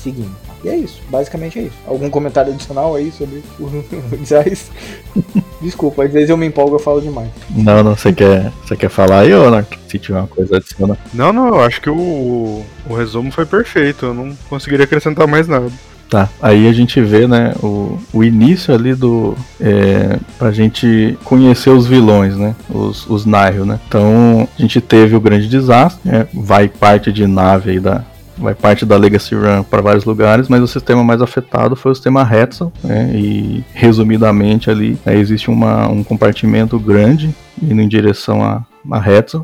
[0.05, 0.31] seguindo.
[0.62, 1.76] E é isso, basicamente é isso.
[1.86, 3.85] Algum comentário adicional aí sobre o,
[4.16, 4.56] desastre?
[5.60, 7.28] Desculpa, às vezes eu me empolgo e falo demais.
[7.51, 9.78] Não, não, você quer, você quer falar aí, ô Narto?
[9.89, 10.97] Se tiver uma coisa adicional.
[11.12, 14.06] Não, não, eu acho que o, o resumo foi perfeito.
[14.06, 15.70] Eu não conseguiria acrescentar mais nada.
[16.10, 19.36] Tá, aí a gente vê, né, o, o início ali do.
[19.60, 22.55] É, pra gente conhecer os vilões, né?
[22.70, 23.81] Os, os Nihil, né?
[23.89, 26.26] Então, a gente teve o grande desastre, né?
[26.32, 28.05] Vai parte de nave aí da.
[28.36, 31.94] Vai parte da Legacy Run para vários lugares, mas o sistema mais afetado foi o
[31.94, 33.11] sistema Hetzel, né?
[33.15, 39.01] E resumidamente ali né, existe uma, um compartimento grande indo em direção a, a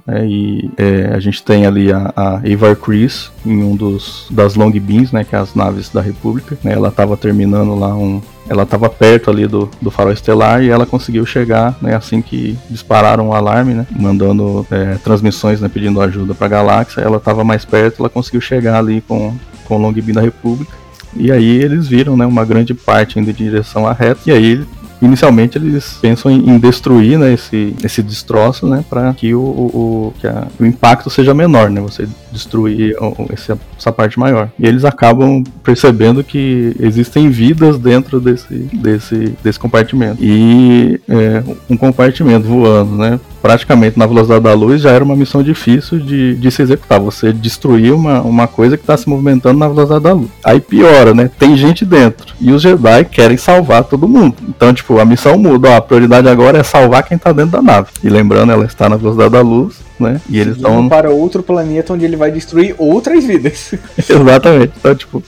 [0.07, 4.55] né, e é, a gente tem ali a, a Avar Chris em um dos das
[4.55, 6.59] Long Beans, né, que é as naves da República.
[6.63, 10.69] Né, ela estava terminando lá um, ela estava perto ali do, do farol estelar e
[10.69, 16.01] ela conseguiu chegar, né, assim que dispararam o alarme, né, mandando é, transmissões, né, pedindo
[16.01, 19.35] ajuda para a galáxia, ela estava mais perto, ela conseguiu chegar ali com,
[19.65, 20.81] com o Long Bean da República.
[21.17, 24.65] E aí eles viram, né, uma grande parte indo em direção à reta, e aí
[25.01, 30.27] inicialmente eles pensam em, destruir né, esse, esse destroço, né, para que, o, o, que
[30.27, 32.97] a, o impacto seja menor, né, você destruir
[33.33, 34.51] essa, essa parte maior.
[34.59, 40.19] E eles acabam percebendo que existem vidas dentro desse, desse, desse compartimento.
[40.23, 45.43] E é, um compartimento voando, né, praticamente na velocidade da luz já era uma missão
[45.43, 47.01] difícil de, de se executar.
[47.01, 50.31] Você destruir uma, uma coisa que está se movimentando na velocidade da luz.
[50.45, 51.31] Aí piora, né?
[51.39, 52.35] Tem gente dentro.
[52.41, 54.37] E os Jedi querem salvar todo mundo.
[54.49, 55.71] Então, tipo, a missão muda.
[55.71, 57.89] Ó, a prioridade agora é salvar quem está dentro da nave.
[58.03, 59.77] E lembrando, ela está na velocidade da luz.
[59.99, 60.19] Né?
[60.31, 63.75] E eles estão para outro planeta onde ele vai destruir outras vidas.
[63.99, 64.73] Exatamente.
[64.79, 65.23] Então, tipo,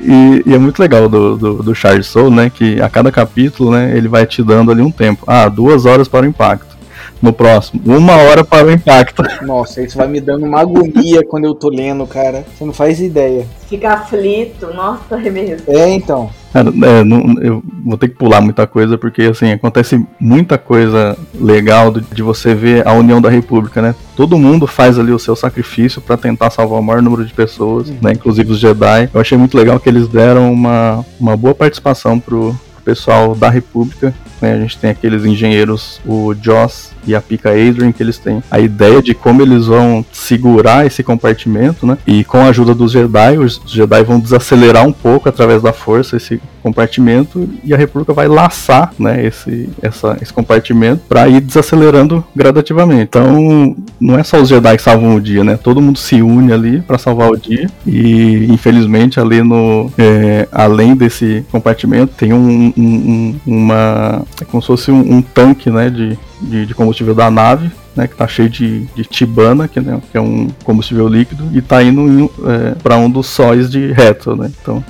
[0.00, 2.50] e, e, é muito legal do, do, do Charles Soule, né?
[2.50, 5.22] Que a cada capítulo, né, ele vai te dando ali um tempo.
[5.26, 6.75] Ah, duas horas para o impacto
[7.20, 7.80] no próximo.
[7.84, 9.22] Uma hora para o impacto.
[9.42, 12.44] Nossa, isso vai me dando uma agonia quando eu tô lendo, cara.
[12.56, 13.46] Você não faz ideia.
[13.68, 15.64] Fica aflito, nossa, é mesmo.
[15.66, 16.30] É, então.
[16.52, 21.16] Cara, é, não, eu vou ter que pular muita coisa, porque assim, acontece muita coisa
[21.34, 23.94] legal de, de, você ver a união da República, né?
[24.14, 27.88] Todo mundo faz ali o seu sacrifício para tentar salvar o maior número de pessoas,
[27.88, 27.96] uhum.
[28.00, 28.12] né?
[28.12, 29.10] Inclusive os Jedi.
[29.12, 32.56] Eu achei muito legal que eles deram uma, uma boa participação pro,
[32.86, 34.14] pessoal da República.
[34.40, 34.54] Né?
[34.54, 38.58] A gente tem aqueles engenheiros, o Joss e a Pica Adrian, que eles têm a
[38.58, 41.98] ideia de como eles vão segurar esse compartimento, né?
[42.06, 46.16] E com a ajuda dos Jedi, os Jedi vão desacelerar um pouco através da força
[46.16, 52.24] esse compartimento e a República vai laçar, né, esse, essa, esse compartimento para ir desacelerando
[52.34, 53.02] gradativamente.
[53.02, 55.56] Então, não é só os Jedi que salvam o dia, né?
[55.56, 60.96] Todo mundo se une ali para salvar o dia e, infelizmente, ali no é, além
[60.96, 66.18] desse compartimento tem um, um, uma é como se fosse um, um tanque, né, de
[66.40, 70.18] de, de combustível da nave, né, que está cheio de, de tibana, que, né, que,
[70.18, 74.50] é um combustível líquido, e está indo é, para um dos sóis de reto, né?
[74.60, 74.84] Então,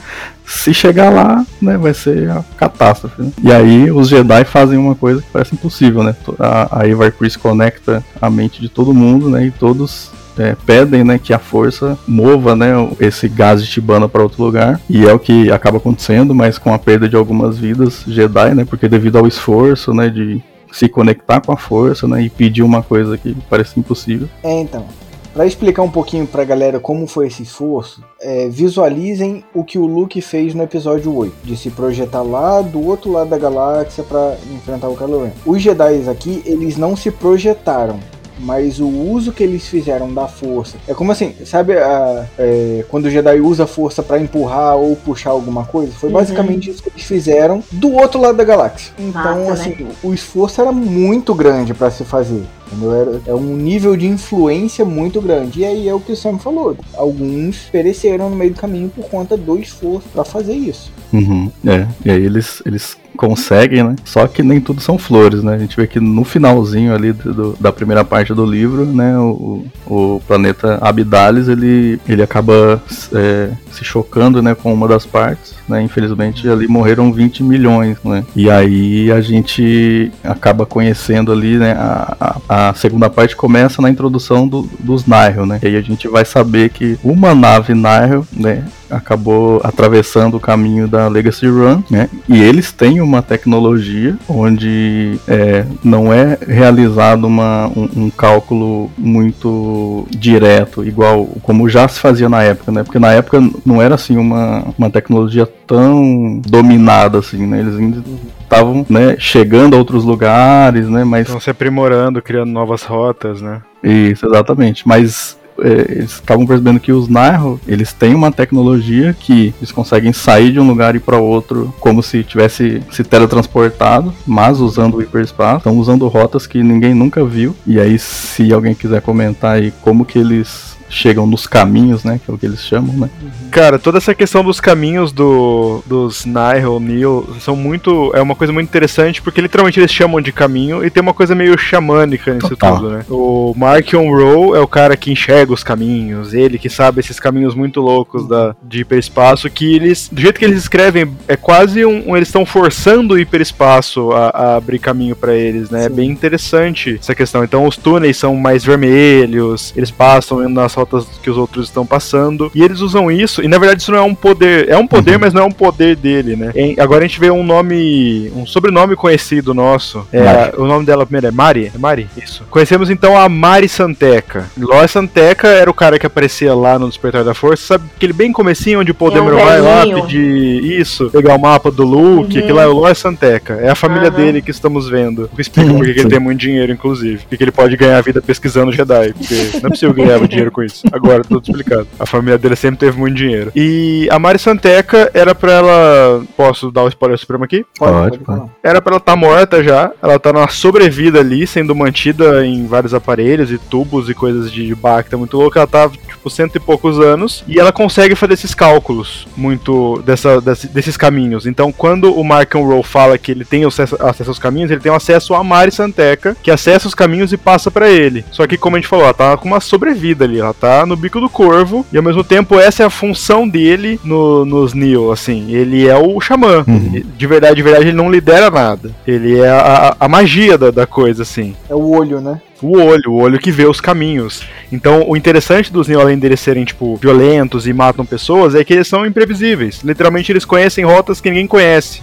[0.45, 3.21] se chegar lá, né, vai ser a catástrofe.
[3.21, 3.33] Né?
[3.43, 6.15] E aí os Jedi fazem uma coisa que parece impossível, né?
[6.39, 9.47] A, a Eva Chris conecta a mente de todo mundo, né?
[9.47, 14.23] E todos é, pedem né, que a força mova né, esse gás de Tibana para
[14.23, 14.81] outro lugar.
[14.89, 18.65] E é o que acaba acontecendo, mas com a perda de algumas vidas Jedi, né?
[18.65, 20.41] Porque devido ao esforço né, de
[20.77, 24.29] se conectar com a força, né, e pedir uma coisa que parece impossível.
[24.43, 24.85] É, então.
[25.33, 29.85] Para explicar um pouquinho pra galera como foi esse esforço, é, visualizem o que o
[29.85, 34.37] Luke fez no episódio 8, de se projetar lá do outro lado da galáxia para
[34.55, 35.33] enfrentar o Kylo Ren.
[35.45, 38.01] Os Jedi aqui, eles não se projetaram,
[38.39, 43.07] mas o uso que eles fizeram da força é como assim, sabe a, é, quando
[43.07, 45.93] o Jedi usa a força para empurrar ou puxar alguma coisa?
[45.93, 46.15] Foi uhum.
[46.15, 48.93] basicamente isso que eles fizeram do outro lado da galáxia.
[48.99, 49.91] Então, assim, né?
[50.03, 52.43] o esforço era muito grande para se fazer.
[52.67, 53.21] Entendeu?
[53.27, 55.61] É um nível de influência muito grande.
[55.61, 56.77] E aí é o que o Sam falou.
[56.95, 60.93] Alguns pereceram no meio do caminho por conta do esforço para fazer isso.
[61.13, 63.97] Uhum, é, e aí eles, eles conseguem, né?
[64.05, 65.55] Só que nem tudo são flores, né?
[65.55, 69.19] A gente vê que no finalzinho ali do, da primeira parte do livro, né?
[69.19, 72.81] O, o planeta Abidalis, ele, ele acaba
[73.13, 74.55] é, se chocando, né?
[74.55, 75.83] Com uma das partes, né?
[75.83, 78.25] Infelizmente ali morreram 20 milhões, né?
[78.35, 81.73] E aí a gente acaba conhecendo ali, né?
[81.73, 85.59] A, a, a segunda parte começa na introdução do, dos Nihil, né?
[85.63, 88.65] E aí a gente vai saber que uma nave Nihil, né?
[88.91, 92.09] acabou atravessando o caminho da Legacy Run, né?
[92.29, 100.07] E eles têm uma tecnologia onde é, não é realizado uma, um, um, cálculo muito
[100.11, 102.83] direto, igual como já se fazia na época, né?
[102.83, 107.61] Porque na época não era assim uma, uma tecnologia tão dominada assim, né?
[107.61, 108.03] Eles ainda
[108.41, 111.05] estavam né, chegando a outros lugares, né?
[111.05, 113.61] Mas estão se aprimorando, criando novas rotas, né?
[113.83, 114.87] Isso, exatamente.
[114.87, 120.13] Mas é, eles estavam percebendo que os Nairo, eles têm uma tecnologia que eles conseguem
[120.13, 125.03] sair de um lugar e para outro como se tivesse se teletransportado, mas usando o
[125.03, 125.59] hiperespaço.
[125.59, 127.55] Estão usando rotas que ninguém nunca viu.
[127.67, 132.21] E aí, se alguém quiser comentar aí como que eles chegam nos caminhos, né?
[132.25, 133.11] Que é o que eles chamam, né?
[133.51, 138.11] Cara, toda essa questão dos caminhos do, dos Nihil, Neil, são muito.
[138.15, 141.35] É uma coisa muito interessante, porque literalmente eles chamam de caminho e tem uma coisa
[141.35, 142.77] meio xamânica nisso Total.
[142.77, 143.05] tudo, né?
[143.11, 147.55] O Markion Rowe é o cara que enxerga os caminhos, ele que sabe esses caminhos
[147.55, 150.09] muito loucos da, de hiperespaço, que eles.
[150.13, 152.11] Do jeito que eles escrevem, é quase um.
[152.11, 155.87] um- eles estão forçando o hiperespaço a, a abrir caminho pra eles, né?
[155.87, 157.43] É bem interessante essa questão.
[157.45, 162.51] Então os túneis são mais vermelhos, eles passam nas rotas que os outros estão passando,
[162.55, 165.19] e eles usam isso, e na verdade isso não é um poder, é um poder,
[165.19, 166.53] mas não é um poder dele, né?
[166.55, 171.05] Em- agora a gente vê um nome, um sobrenome conhecido nosso, é, o nome dela
[171.07, 171.73] primeiro é Mari?
[171.75, 172.07] É Mari?
[172.17, 172.45] Isso.
[172.51, 174.51] Conhecemos então a Mari Santeca.
[174.59, 178.33] Lois Santeca era o cara que aparecia lá no Despertar da Força, sabe aquele bem
[178.33, 182.37] comecinho onde o Paul É um vai lá pedir isso, pegar o mapa do Luke,
[182.37, 182.43] Uhum.
[182.43, 184.17] aquilo lá é o Lois Santeca, é a família Aham.
[184.17, 185.25] dele que estamos vendo.
[185.33, 187.21] O que explica Uhum, porque que ele tem muito dinheiro, inclusive.
[187.31, 190.09] E que ele pode ganhar a vida pesquisando Jedi, porque não é possível que ele
[190.09, 190.83] ganhava dinheiro com isso.
[190.93, 191.87] Agora, tudo explicado.
[191.99, 193.51] A família dele sempre teve muito dinheiro.
[193.55, 196.23] E a Mari Santeca era pra ela.
[196.37, 197.65] Posso dar o spoiler supremo aqui?
[197.79, 198.49] Pode, falar.
[198.63, 199.91] Era pra ela estar morta já.
[200.03, 204.75] Ela tá numa sobrevida ali, sendo mantida em vários aparelhos e tubos e coisas de
[204.75, 205.61] Bacta muito louca.
[205.61, 207.45] Ela tá, tipo, cento e poucos anos.
[207.47, 211.47] E ela consegue fazer esses cálculos muito dessa, desse- desses caminhos.
[211.47, 214.93] Então, quando o Mark Rowe fala que ele tem acesso, acesso aos caminhos, ele tem
[214.93, 218.25] acesso a Mari Santeca, que acessa os caminhos e passa pra ele.
[218.31, 220.41] Só que, como a gente falou, ela tá com uma sobrevida ali.
[220.41, 221.85] Ela tá no bico do corvo.
[221.93, 225.51] E ao mesmo tempo, essa é a função dele no, nos Neo, assim.
[225.53, 226.65] Ele é o xamã.
[226.67, 227.03] Uhum.
[227.17, 228.91] De verdade, de verdade, ele não lidera nada.
[229.07, 231.55] Ele é a, a- a magia da, da coisa, assim.
[231.69, 232.41] É o olho, né?
[232.63, 234.43] O olho, o olho que vê os caminhos.
[234.73, 238.89] Então, o interessante dos Neo, além serem, tipo, violentos e matam pessoas, é que eles
[238.89, 239.81] são imprevisíveis.
[239.85, 242.03] Literalmente, eles conhecem rotas que ninguém conhece.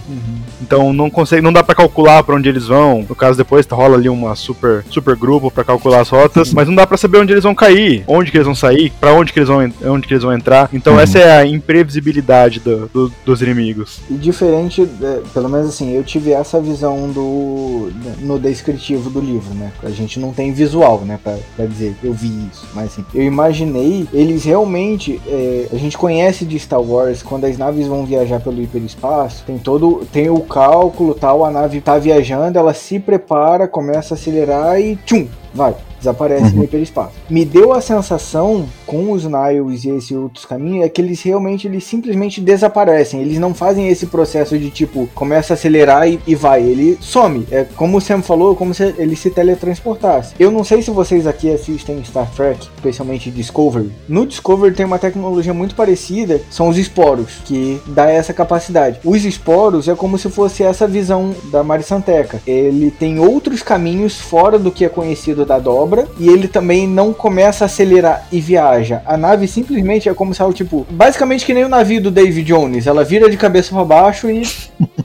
[0.62, 3.04] Então, não consegue, não dá pra calcular pra onde eles vão.
[3.06, 6.74] No caso, depois rola ali uma super, super grupo pra calcular as rotas, mas não
[6.74, 9.48] dá pra saber onde eles vão cair, onde que eles vão sair, pra onde eles
[9.48, 10.70] vão, onde que eles vão entrar.
[10.72, 11.00] Então, Uhum.
[11.00, 14.00] essa é a imprevisibilidade do- do- dos inimigos.
[14.08, 17.90] E diferente, é, pelo menos assim, eu tive essa visão do
[18.20, 19.72] no descritivo do livro, né?
[19.82, 23.22] A gente não tem visual, né, pra, pra dizer eu vi isso, mas assim, eu
[23.22, 28.40] imaginei eles realmente, é, a gente conhece de Star Wars quando as naves vão viajar
[28.40, 33.68] pelo hiperespaço, tem todo, tem o cálculo, tal, a nave tá viajando, ela se prepara,
[33.68, 35.74] começa a acelerar e tchum, vai.
[36.04, 36.58] Desaparece Uhum.
[36.58, 37.12] no hiperespaço.
[37.30, 41.66] Me deu a sensação com os Niles e esses outros caminhos é que eles realmente
[41.66, 43.20] eles simplesmente desaparecem.
[43.20, 46.62] Eles não fazem esse processo de tipo começa a acelerar e, e vai.
[46.62, 47.46] Ele some.
[47.50, 50.34] É como o Sam falou, como se ele se teletransportasse.
[50.38, 53.90] Eu não sei se vocês aqui assistem Star Trek, especialmente Discovery.
[54.08, 59.00] No Discovery tem uma tecnologia muito parecida, são os esporos que dá essa capacidade.
[59.04, 62.40] Os esporos é como se fosse essa visão da Mari Santeca.
[62.46, 67.12] Ele tem outros caminhos fora do que é conhecido da dobra e ele também não
[67.12, 69.02] começa a acelerar e viaja.
[69.06, 72.46] A nave simplesmente é como se ela, tipo, basicamente que nem o navio do David
[72.46, 72.86] Jones.
[72.86, 74.42] Ela vira de cabeça para baixo e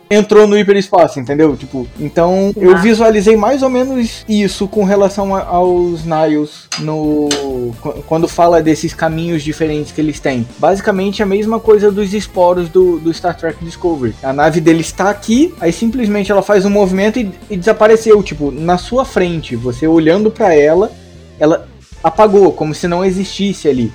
[0.10, 1.56] entrou no hiperespaço, entendeu?
[1.56, 2.80] Tipo, então eu Ah.
[2.80, 7.30] visualizei mais ou menos isso com relação a- aos Niles no
[7.82, 10.48] qu- quando fala desses caminhos diferentes que eles têm.
[10.58, 14.16] Basicamente a mesma coisa dos esporos do, do Star Trek Discovery.
[14.24, 18.50] A nave dele está aqui, aí simplesmente ela faz um movimento e, e desapareceu, tipo,
[18.52, 20.92] na sua frente, você olhando para ela,
[21.40, 21.68] ela
[22.04, 23.92] apagou, como se não existisse ali.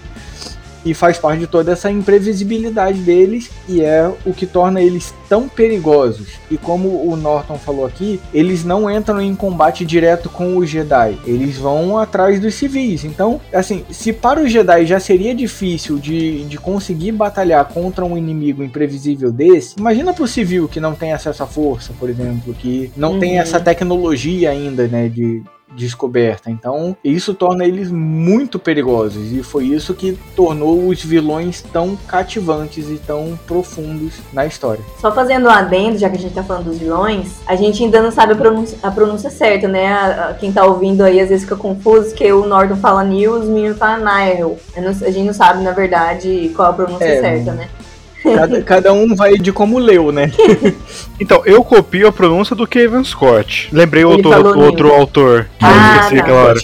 [0.84, 5.48] E faz parte de toda essa imprevisibilidade deles e é o que torna eles tão
[5.48, 6.28] perigosos.
[6.50, 11.18] E como o Norton falou aqui, eles não entram em combate direto com os Jedi,
[11.26, 13.04] eles vão atrás dos civis.
[13.04, 18.16] Então, assim, se para os Jedi já seria difícil de, de conseguir batalhar contra um
[18.16, 22.90] inimigo imprevisível desse, imagina pro civil que não tem acesso à força, por exemplo, que
[22.96, 23.40] não tem Uhum.
[23.40, 25.42] essa tecnologia ainda, né, de
[25.72, 26.50] descoberta.
[26.50, 32.88] Então, isso torna eles muito perigosos e foi isso que tornou os vilões tão cativantes
[32.88, 34.82] e tão profundos na história.
[35.00, 38.00] Só fazendo um adendo, já que a gente tá falando dos vilões, a gente ainda
[38.02, 39.86] não sabe a pronúncia, a pronúncia certa, né?
[39.92, 43.32] A- a- quem tá ouvindo aí às vezes fica confuso, porque o Norton fala Neil,
[43.32, 44.56] os meninos falam Nile.
[44.76, 47.68] A gente não sabe, na verdade, qual a pronúncia É, certa, né?
[48.24, 50.30] Cada, cada um vai de como leu, né?
[51.20, 53.68] Então, eu copio a pronúncia do Kevin Scott.
[53.72, 56.22] Lembrei outro, outro autor que Ah, eu esqueci tá.
[56.22, 56.60] aquela hora.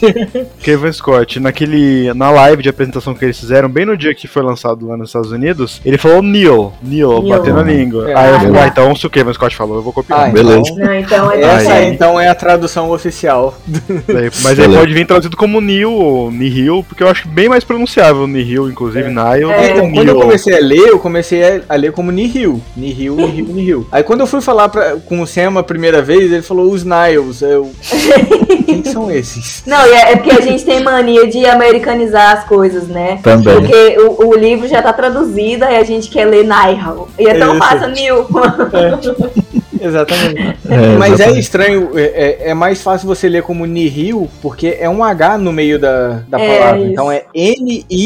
[0.61, 4.43] Kevin Scott, naquele, na live de apresentação que eles fizeram, bem no dia que foi
[4.43, 7.29] lançado lá nos Estados Unidos, ele falou Neil, Neil, Neil.
[7.29, 8.11] batendo a língua.
[8.11, 8.15] É.
[8.19, 10.29] Aí eu falei, Ah, ah, então se o Kevin Scott falou, eu vou copiar.
[10.29, 10.59] Ah, Beleza.
[10.69, 11.87] então- Não, então é Essa Aí.
[11.95, 13.57] então é a tradução oficial.
[13.67, 14.79] Daí- Mas ele Beleza.
[14.81, 19.09] pode vir traduzido como Neil ou Nihil, porque eu acho bem mais pronunciável Nihil, inclusive,
[19.09, 19.69] Nile, É.
[19.75, 22.61] do Então, quando eu comecei a ler, eu comecei a, a ler como Nihil.
[22.77, 23.87] Nihil, Nihil, Nihil.
[23.93, 26.85] Aí quando eu fui falar pra- com o Sam a primeira vez, ele falou os
[26.85, 27.43] Niles.
[27.43, 27.71] Eu.
[28.67, 29.63] quem são esses?
[29.67, 33.19] Não, é, é porque a gente tem mania de americanizar as coisas, né?
[33.23, 33.55] Também.
[33.55, 37.09] Porque o, o livro já tá traduzido e a gente quer ler Nihal.
[37.19, 37.59] E é tão Isso.
[37.59, 38.27] fácil, Nil.
[39.87, 40.41] Exatamente.
[40.69, 41.41] É, Mas é exatamente.
[41.41, 45.53] estranho, é, é- é mais fácil você ler como Nihil, porque é um H no
[45.53, 46.81] meio da, da É, palavra.
[46.81, 46.93] isso.
[46.93, 48.03] Então é N-I-H-I-L.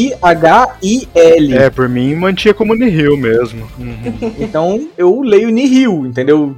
[1.57, 3.67] É, por mim mantinha como Nihil mesmo.
[3.77, 4.31] Uhum.
[4.39, 6.55] Então eu leio Nihil, entendeu?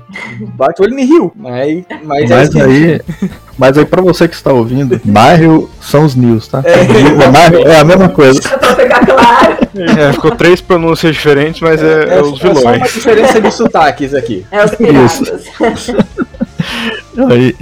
[0.55, 1.31] Bate o olho Nihil.
[1.35, 3.01] Mas, mas, Mas é aí,
[3.57, 6.61] mas aí pra você que está ouvindo, Nihil são os News, tá?
[6.61, 8.41] Nihil é a mesma coisa.
[8.41, 9.57] Só pra ficar claro.
[9.99, 12.93] É, ficou três pronúncias diferentes, mas é, é os é só uma vilões.
[12.93, 14.45] diferença de sotaques aqui.
[14.51, 15.45] É os piratas.
[17.35, 17.55] E,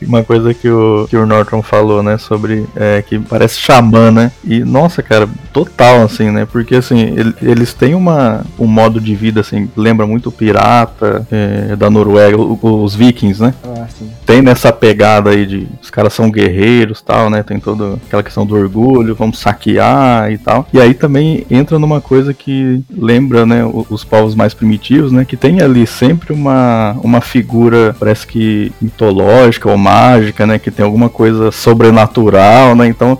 [0.00, 4.10] e uma coisa que o, que o Norton falou, né, sobre é, que parece xamã,
[4.10, 4.32] né?
[4.44, 6.46] E nossa, cara, total, assim, né?
[6.50, 11.26] Porque assim, ele- eles têm uma, um modo de vida, assim, lembra muito o pirata
[11.30, 13.54] é, da Noruega, o- os vikings, né?
[13.64, 14.10] Ah, sim.
[14.26, 17.42] Tem nessa pegada aí de os caras são guerreiros tal, né?
[17.42, 20.66] Tem toda aquela questão do orgulho, vamos saquear e tal.
[20.72, 25.24] E aí também entra numa coisa que lembra, né, o- os povos mais primitivos, né?
[25.24, 30.58] Que tem ali sempre uma, uma figura, parece que mitológica ou mágica, né?
[30.58, 32.86] Que tem alguma coisa sobrenatural, né?
[32.86, 33.18] Então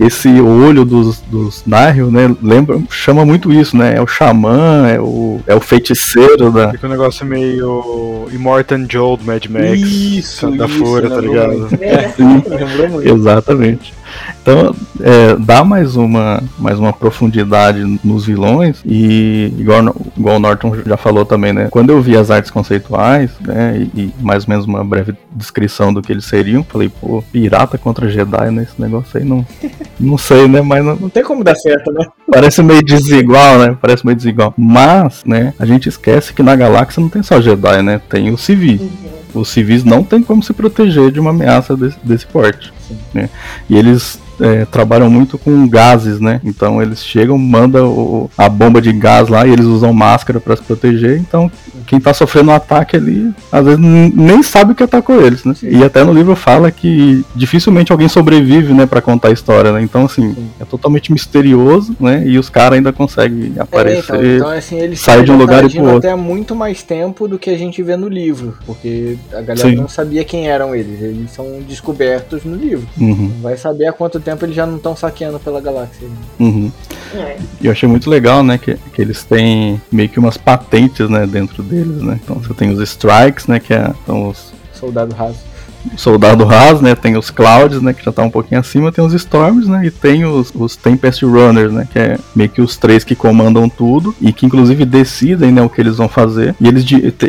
[0.00, 2.34] esse olho dos, dos Nihil, né?
[2.42, 3.96] Lembra, chama muito isso, né?
[3.96, 9.16] É o xamã, é o, é o feiticeiro da, Fica um negócio meio Immortan Joe
[9.16, 9.80] do Mad Max.
[9.80, 11.68] Isso, da isso, Fúria, tá ligado?
[12.18, 13.08] Lembrou muito.
[13.08, 13.94] Exatamente.
[14.42, 19.80] Então, é, dá mais uma, mais uma profundidade nos vilões e, igual,
[20.16, 21.68] igual o Norton já falou também, né?
[21.70, 25.92] Quando eu vi as artes conceituais, né, e, e mais ou menos uma breve descrição
[25.92, 28.62] do que eles seriam, falei, pô, pirata contra Jedi, né?
[28.62, 29.46] Esse negócio aí não,
[29.98, 30.60] não sei, né?
[30.60, 32.04] Mas não- Não tem como dar certo, né?
[32.30, 33.76] parece meio desigual, né?
[33.80, 34.52] Parece meio desigual.
[34.56, 38.00] Mas, né, a gente esquece que na galáxia não tem só Jedi, né?
[38.08, 38.80] Tem os civis.
[39.34, 42.72] Os civis não tem como se proteger de uma ameaça desse, desse porte.
[43.12, 43.28] Né?
[43.68, 46.40] E eles é, trabalham muito com gases, né?
[46.44, 50.62] Então eles chegam, mandam a bomba de gás lá e eles usam máscara para se
[50.62, 51.18] proteger.
[51.18, 51.50] Então
[51.86, 55.54] quem tá sofrendo um ataque ali, às vezes nem sabe o que atacou eles, né?
[55.62, 59.82] E até no livro fala que dificilmente alguém sobrevive, né, para contar a história, né?
[59.82, 62.24] Então assim, é totalmente misterioso, né?
[62.26, 64.14] E os caras ainda conseguem É, aparecer.
[64.14, 65.98] então, então, assim, eles sai de um lugar e pro outro.
[65.98, 69.76] até muito mais tempo do que a gente vê no livro, porque a galera Sim.
[69.76, 72.83] não sabia quem eram eles, eles são descobertos no livro.
[72.98, 76.08] Uhum, Vai saber há quanto tempo eles já não estão saqueando pela galáxia.
[76.38, 76.70] uhum.
[77.14, 77.36] É.
[77.60, 81.26] E eu achei muito legal, né, que, que eles têm meio que umas patentes, né,
[81.26, 82.18] dentro deles, né.
[82.22, 85.38] Então você tem os strikes, né, que é, são os Soldado raso.
[85.96, 89.12] Soldado raso, né, tem os clouds, né, que já tá um pouquinho acima, tem os
[89.14, 93.04] storms, né, e tem os, os tempest runners, né, que é meio que os três
[93.04, 96.54] que comandam tudo e que inclusive decidem, né, o que eles vão fazer.
[96.60, 96.84] E eles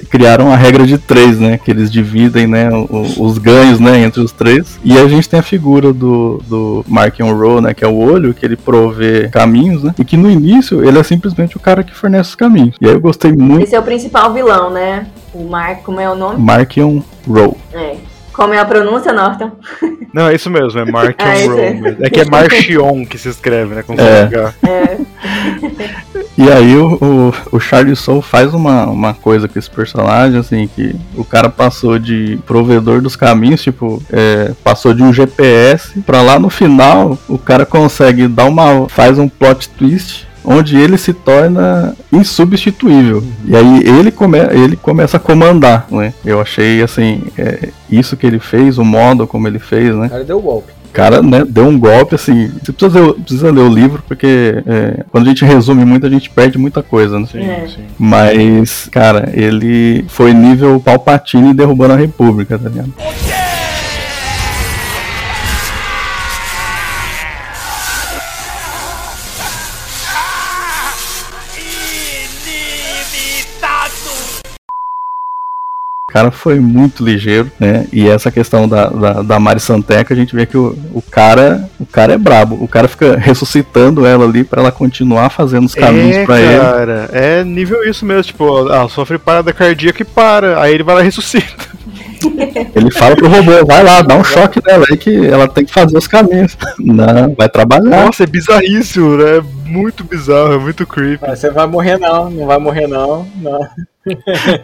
[0.10, 4.22] criaram a regra de três, né, que eles dividem, né, o- os ganhos, né, entre
[4.22, 4.80] os três.
[4.84, 8.34] E a gente tem a figura do, do Mark Rowe, né, que é o olho,
[8.34, 11.94] que ele provê caminhos, né, e que no início ele é simplesmente o cara que
[11.95, 12.76] fornece os caminhos.
[12.80, 15.07] E aí eu gostei muito Esse é o principal vilão, né?
[15.34, 16.41] O Mark, como é o nome?
[16.41, 16.72] Mark
[17.27, 17.56] Rowe.
[17.73, 17.95] É.
[18.36, 19.52] Como é a pronúncia, Norton?
[20.14, 21.72] Não, é isso mesmo, é Mark Ah, esse é.
[21.72, 21.98] Rome.
[22.02, 23.84] É que é Marchion que se escreve, né?
[23.84, 24.53] Com É.
[24.68, 24.98] É.
[26.38, 30.68] E aí o, o, o Charlie Soul faz uma, uma coisa com esse personagem, assim,
[30.68, 36.22] que o cara passou de provedor dos caminhos, tipo, é, passou de um GPS pra
[36.22, 38.88] lá no final o cara consegue dar uma.
[38.90, 40.28] faz um plot twist.
[40.45, 43.23] Onde ele se torna insubstituível.
[43.45, 46.13] E aí ele, come, ele começa a comandar, né?
[46.23, 50.07] Eu achei assim, é, isso que ele fez, o modo como ele fez, né?
[50.07, 50.72] O cara deu golpe.
[50.93, 52.49] cara, né, deu um golpe assim.
[52.63, 56.09] Você precisa ler, precisa ler o livro, porque é, quando a gente resume muito, a
[56.09, 57.27] gente perde muita coisa, né?
[57.31, 57.67] Sim, É.
[57.67, 57.84] sim.
[57.97, 62.93] Mas, cara, ele foi nível Palpatine derrubando a República, tá ligado?
[76.16, 77.86] Cara foi muito ligeiro, né?
[77.92, 81.70] E essa questão da, da, da Mari Santeca, a gente vê que o, o cara
[81.78, 82.58] o cara é brabo.
[82.64, 86.58] O cara fica ressuscitando ela ali pra ela continuar fazendo os caminhos é, pra ele.
[86.58, 90.96] cara, é nível isso mesmo, tipo, ah, sofre parada cardíaca e para, aí ele vai
[90.96, 91.76] lá e ressuscita.
[92.76, 95.73] Ele fala pro robô, vai lá, dá um choque nela aí que ela tem que
[95.73, 96.57] fazer os caminhos.
[96.80, 98.06] Não, vai trabalhar.
[98.06, 99.38] Nossa, é bizarríssimo, né?
[99.38, 101.26] É muito bizarro, é muito creepy.
[101.27, 103.26] Você vai morrer não, não vai morrer não.
[103.41, 103.60] não.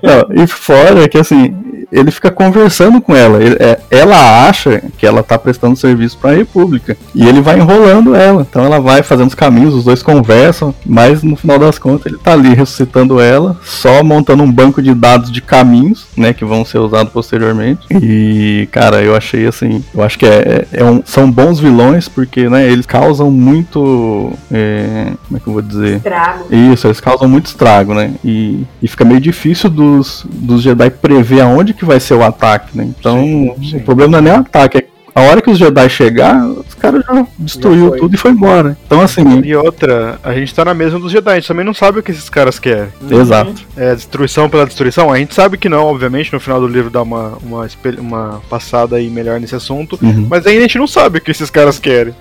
[0.03, 1.55] Não, e fora que assim,
[1.91, 3.41] ele fica conversando com ela.
[3.41, 6.95] Ele- é, ela acha que ela tá prestando serviço pra República.
[7.15, 8.45] E ele vai enrolando ela.
[8.47, 12.19] Então ela vai fazendo os caminhos, os dois conversam, mas no final das contas ele
[12.21, 16.63] tá ali ressuscitando ela, só montando um banco de dados de caminhos, né, que vão
[16.65, 17.81] ser usados posteriormente.
[18.01, 22.49] E, cara, eu achei assim, eu acho que é, é um- são bons vilões porque,
[22.49, 25.99] né, eles causam muito, é, como é que eu vou dizer?
[26.01, 26.45] Trago.
[26.53, 28.13] Isso, eles causam muito estrago, né?
[28.23, 32.77] E, e fica meio difícil dos, dos Jedi prever aonde que vai ser o ataque,
[32.77, 32.83] né?
[32.83, 33.77] Então, Sim, sim.
[33.77, 36.73] o problema não é nem o ataque, é a hora que os Jedi chegar, os
[36.75, 37.99] caras já destruiu foi.
[37.99, 38.77] tudo e foi embora.
[38.85, 41.73] Então, assim, E outra, a gente tá na mesma dos Jedi, a gente também não
[41.73, 42.89] sabe o que esses caras querem.
[43.09, 43.53] exato.
[43.75, 45.11] É destruição pela destruição?
[45.11, 47.67] A gente sabe que não, obviamente, no final do livro dá uma, uma,
[47.99, 49.99] uma passada aí melhor nesse assunto.
[50.01, 50.27] Uhum.
[50.29, 52.13] Mas ainda a gente não sabe o que esses caras querem.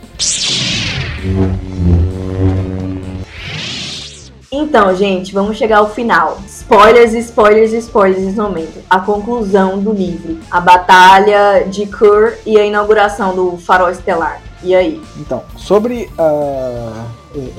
[4.52, 6.39] Então, gente, vamos chegar ao final.
[6.44, 8.82] Spoilers, spoilers, spoilers nesse momento.
[8.90, 10.39] A conclusão do livro.
[10.51, 14.43] A batalha de Kur e a inauguração do farol estelar.
[14.62, 15.01] E aí?
[15.16, 17.06] Então, sobre a,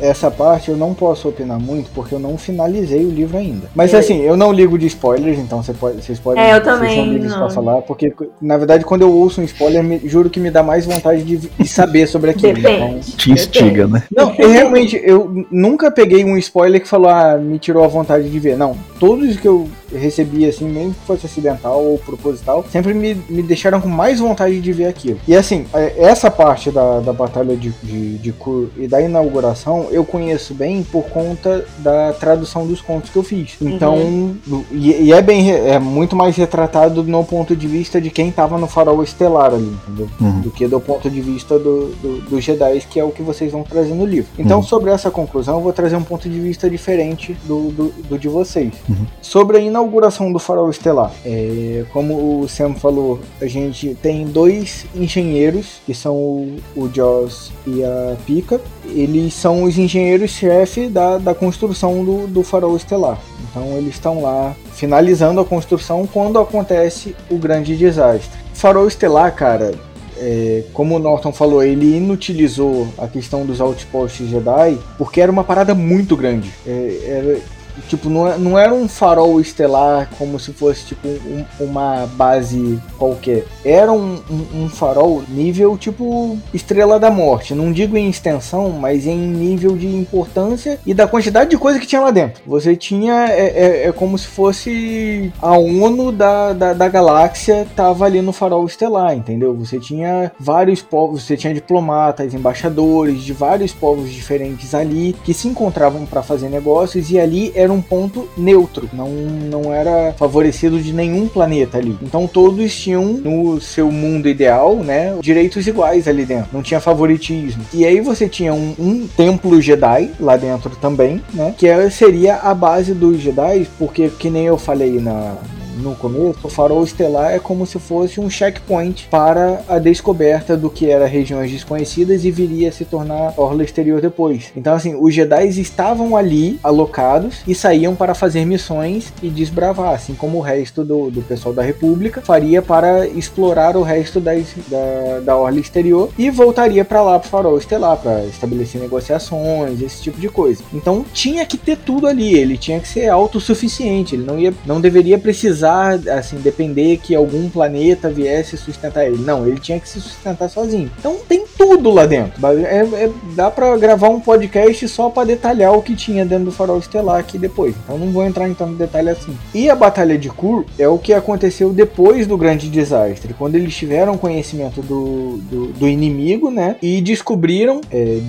[0.01, 3.69] essa parte eu não posso opinar muito porque eu não finalizei o livro ainda.
[3.73, 3.97] Mas É.
[3.99, 7.19] assim, eu não ligo de spoilers, então você pode, vocês podem É, eu vocês também
[7.19, 7.37] não.
[7.37, 10.61] pra falar, porque na verdade quando eu ouço um spoiler, me- juro que me dá
[10.61, 12.57] mais vontade de, de saber sobre aquilo.
[12.59, 12.99] Então.
[12.99, 14.03] Te instiga, né?
[14.15, 18.29] não, eu realmente, eu nunca peguei um spoiler que falou, ah, me tirou a vontade
[18.29, 18.57] de ver.
[18.57, 23.41] Não, todos que eu recebi, assim, mesmo que fosse acidental ou proposital, sempre me, me
[23.41, 25.19] deixaram com mais vontade de ver aquilo.
[25.27, 25.65] E assim,
[25.97, 30.83] essa parte da, da batalha de, de, de Kur e da inauguração, eu conheço bem
[30.83, 33.55] por conta da tradução dos contos que eu fiz.
[33.59, 34.35] Então,
[34.71, 38.55] e, e é bem, é muito mais retratado no ponto de vista de quem tava
[38.59, 40.07] no farol estelar ali, entendeu?
[40.21, 40.41] Uhum.
[40.41, 43.51] do que do ponto de vista do, do, dos Jedi, que é o que vocês
[43.51, 44.29] vão trazer no livro.
[44.37, 44.63] Então, Uhum.
[44.63, 48.27] sobre essa conclusão, eu vou trazer um ponto de vista diferente do, do, do de
[48.27, 48.71] vocês.
[48.91, 49.05] Uhum.
[49.21, 54.85] Sobre a inauguração do farol estelar, é, como o Sam falou, a gente tem dois
[54.93, 58.59] engenheiros, que são o, o Joss e a Pika.
[58.85, 63.17] Eles são os engenheiros-chefe da, da construção do, do farol estelar.
[63.49, 68.39] Então, eles estão lá finalizando a construção quando acontece o grande desastre.
[68.53, 69.73] Farol estelar, cara,
[70.17, 75.43] é, como o Norton falou, ele inutilizou a questão dos outposts Jedi porque era uma
[75.43, 76.51] parada muito grande.
[76.67, 81.45] É, era- tipo, não, é- não era um farol estelar como se fosse tipo um-
[81.59, 83.45] uma base qualquer.
[83.63, 84.19] Era um,
[84.53, 87.53] um- farol nível tipo Estrela da Morte.
[87.53, 91.87] Não digo em extensão, mas em nível de importância e da quantidade de coisa que
[91.87, 92.41] tinha lá dentro.
[92.45, 93.27] Você tinha.
[93.29, 98.31] É, é- é como se fosse a ONU da, da, da galáxia tava ali no
[98.31, 99.53] farol estelar, entendeu?
[99.55, 105.47] Você tinha vários povos, você tinha diplomatas, embaixadores de vários povos diferentes ali que se
[105.47, 110.93] encontravam para fazer negócios e ali era um ponto neutro, não, não era favorecido de
[110.93, 111.97] nenhum planeta ali.
[112.01, 117.63] Então todos tinham no seu mundo ideal, né, direitos iguais ali dentro, não tinha favoritismo.
[117.73, 122.53] E aí você tinha um, um templo Jedi lá dentro também, né, que seria a
[122.53, 125.35] base dos Jedi, porque que nem eu falei na
[125.77, 130.69] no começo, o farol estelar é como se fosse um checkpoint para a descoberta do
[130.69, 134.51] que era regiões desconhecidas e viria a se tornar orla exterior depois.
[134.55, 140.13] Então, assim, os Jedi estavam ali alocados e saíam para fazer missões e desbravar, assim
[140.13, 145.19] como o resto do, do pessoal da República faria para explorar o resto das- da,
[145.23, 150.01] da orla exterior e voltaria para lá para o farol estelar para estabelecer negociações, esse
[150.01, 150.63] tipo de coisa.
[150.73, 154.81] Então, tinha que ter tudo ali, ele tinha que ser autossuficiente, ele não ia, não
[154.81, 159.17] deveria precisar assim depender que algum planeta viesse sustentar ele.
[159.17, 160.91] Não, ele tinha que se sustentar sozinho.
[160.99, 162.33] Então tem tudo lá dentro.
[162.47, 166.51] É, é- dá pra gravar um podcast só pra detalhar o que tinha dentro do
[166.51, 167.75] farol estelar aqui depois.
[167.83, 169.37] Então não vou entrar então no detalhe assim.
[169.53, 173.75] E a batalha de Kur é o que aconteceu depois do grande desastre, quando eles
[173.75, 176.75] tiveram conhecimento do, do, do inimigo, né?
[176.81, 178.19] E descobriram é,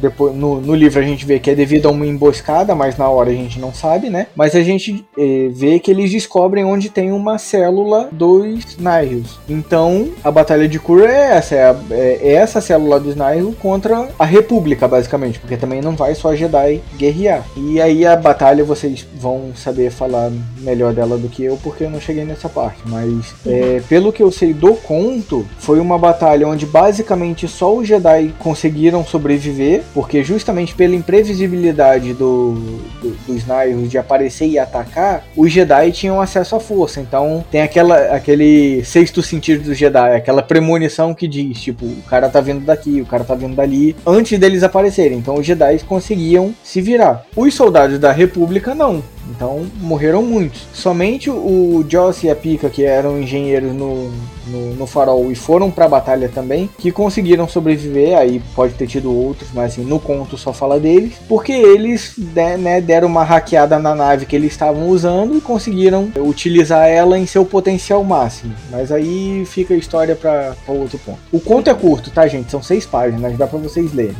[0.00, 3.08] depois no, no livro a gente vê que é devido a uma emboscada, mas na
[3.08, 4.26] hora a gente não sabe, né?
[4.34, 9.38] Mas a gente é, vê que eles descobrem onde tem uma célula dos Nihils.
[9.48, 14.08] Então a batalha de Kur é essa, é, a- é- essa célula dos Nihil contra
[14.18, 17.44] a República, basicamente, porque também não vai só Jedi guerrear.
[17.56, 20.30] E aí a batalha vocês vão saber falar
[20.60, 22.78] melhor dela do que eu, porque eu não cheguei nessa parte.
[22.86, 27.86] Mas é, pelo que eu sei do conto, foi uma batalha onde basicamente só os
[27.88, 32.52] Jedi conseguiram sobreviver, porque justamente pela imprevisibilidade do,
[33.00, 37.00] do- dos Nihil de aparecer e atacar, os Jedi tinham acesso à força.
[37.00, 42.28] Então tem aquela, aquele sexto sentido dos Jedi, aquela premonição que diz, tipo, o cara
[42.28, 45.18] tá vindo daqui, o cara tá vindo dali, antes deles aparecerem.
[45.18, 47.24] Então os Jedi conseguiam se virar.
[47.36, 49.02] Os soldados da República não.
[49.30, 50.66] Então morreram muitos.
[50.72, 54.10] Somente o Joss e a Pika, que eram engenheiros no,
[54.46, 58.18] no, no farol e foram pra batalha também, que conseguiram sobreviver.
[58.18, 61.14] Aí pode ter tido outros, mas assim, no conto só fala deles.
[61.28, 66.10] Porque eles né, né, deram uma hackeada na nave que eles estavam usando e conseguiram
[66.18, 68.54] utilizar ela em seu potencial máximo.
[68.70, 71.18] Mas aí fica a história pra outro ponto.
[71.32, 72.50] O conto é curto, tá, gente?
[72.50, 74.16] São seis páginas, dá pra vocês lerem.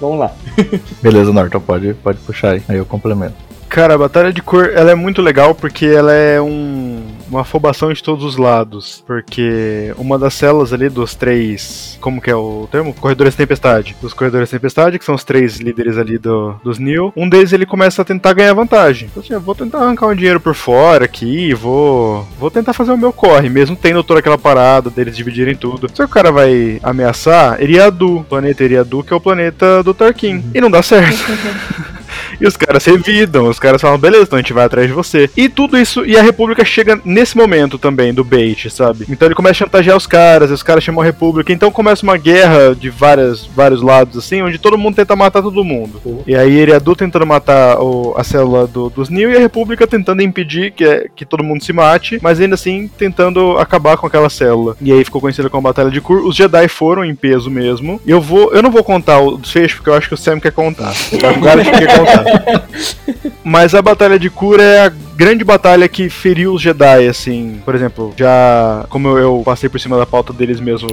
[0.00, 0.32] Vamos lá.
[1.02, 2.62] Beleza, Norton, pode, pode puxar aí.
[2.68, 3.45] Aí eu complemento.
[3.68, 7.92] Cara, a batalha de cor ela é muito legal porque ela é um, uma afobação
[7.92, 9.02] de todos os lados.
[9.06, 11.98] Porque uma das células ali dos três.
[12.00, 12.94] Como que é o termo?
[12.94, 13.96] Corredores de Tempestade.
[14.00, 17.12] Dos Corredores de Tempestade, que são os três líderes ali do, dos Neo.
[17.16, 19.08] Um deles ele começa a tentar ganhar vantagem.
[19.10, 22.26] Então, assim, eu vou tentar arrancar um dinheiro por fora aqui, vou.
[22.38, 25.88] Vou tentar fazer o meu corre, mesmo tendo toda aquela parada deles dividirem tudo.
[25.88, 30.44] Que o cara vai ameaçar Eriadu, planeta Eriadu, que é o planeta do Tarkin.
[30.54, 31.16] E não dá certo.
[32.40, 35.30] E os caras revidam, os caras falam, beleza, então a gente vai atrás de você.
[35.36, 39.06] E tudo isso, e a República chega nesse momento também do bait, sabe?
[39.08, 42.16] Então ele começa a chantagear os caras, os caras chamam a República, então começa uma
[42.16, 46.00] guerra de várias, vários lados, assim, onde todo mundo tenta matar todo mundo.
[46.26, 50.22] E aí Eriadu tentando matar o, a célula do, dos Neo e a República tentando
[50.22, 54.28] impedir que, é, que todo mundo se mate, mas ainda assim tentando acabar com aquela
[54.28, 54.76] célula.
[54.80, 56.26] E aí ficou conhecida como a Batalha de Kur.
[56.26, 58.00] Os Jedi foram em peso mesmo.
[58.06, 58.52] Eu vou.
[58.52, 60.94] Eu não vou contar o desfecho, porque eu acho que o Sam quer contar.
[61.36, 62.24] O Gareth quer contar.
[63.44, 67.60] Mas a Batalha de Kur é a grande batalha que feriu os Jedi, assim.
[67.64, 68.84] Por exemplo, já.
[68.88, 70.88] Como eu, eu passei por cima da pauta deles mesmo.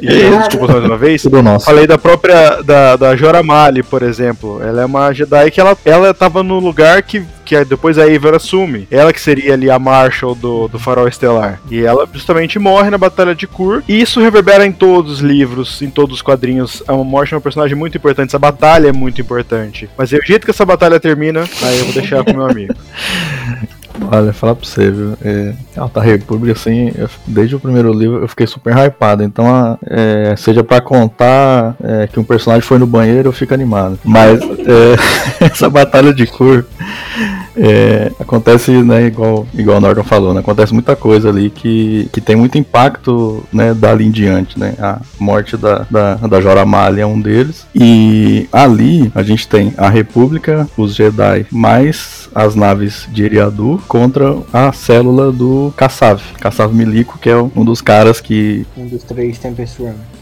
[0.00, 0.06] e
[0.48, 1.22] desculpa mais uma vez.
[1.64, 2.62] Falei da própria.
[2.62, 4.62] Da, da Jora Mali, por exemplo.
[4.62, 8.32] Ela é uma Jedi que ela, ela tava no lugar que, que depois a Eivor
[8.34, 8.86] assume.
[8.90, 11.60] Ela que seria ali a Marshal do, do Farol Estelar.
[11.68, 13.82] E ela justamente morre na Batalha de Kur.
[13.88, 16.82] E isso reverbera em todos os livros, em todos os quadrinhos.
[16.86, 18.28] É uma morte de uma personagem muito importante.
[18.28, 19.90] Essa batalha é muito importante.
[19.98, 22.72] Mas é o jeito que essa batalha termina, aí eu vou deixar com meu amigo.
[24.12, 25.12] Olha, falar pra você, viu?
[25.22, 29.22] É, Alta República, assim, eu- desde o primeiro livro eu fiquei super hypado.
[29.22, 33.52] Então, a- é, seja pra contar é, que um personagem foi no banheiro, eu fico
[33.52, 33.98] animado.
[34.02, 36.64] Mas é, essa batalha de cor
[37.56, 40.40] é, acontece, né, igual, igual o Norton falou, né?
[40.40, 44.74] Acontece muita coisa ali que, que tem muito impacto, né, dali em diante, né?
[44.78, 47.66] A morte da, da, da Jora Malha é um deles.
[47.74, 54.36] E ali a gente tem a República, os Jedi, mais as naves de Eriadu contra
[54.52, 56.20] a célula do Kassav.
[56.40, 59.80] Kassav Milico, que é um dos caras que Um dos três Tempest.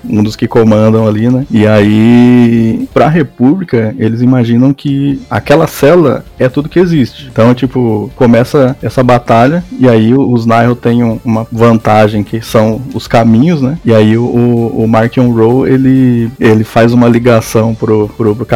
[0.08, 1.46] Um dos que comandam ali, né?
[1.50, 7.28] E aí, pra República, eles imaginam que aquela célula é tudo que existe.
[7.30, 12.80] Então, tipo, começa essa batalha e aí os Nihil têm um- uma vantagem que são
[12.94, 13.78] os caminhos, né?
[13.84, 18.46] E aí o, o, Mark Rowe, ele, ele faz uma ligação pro, pro, pro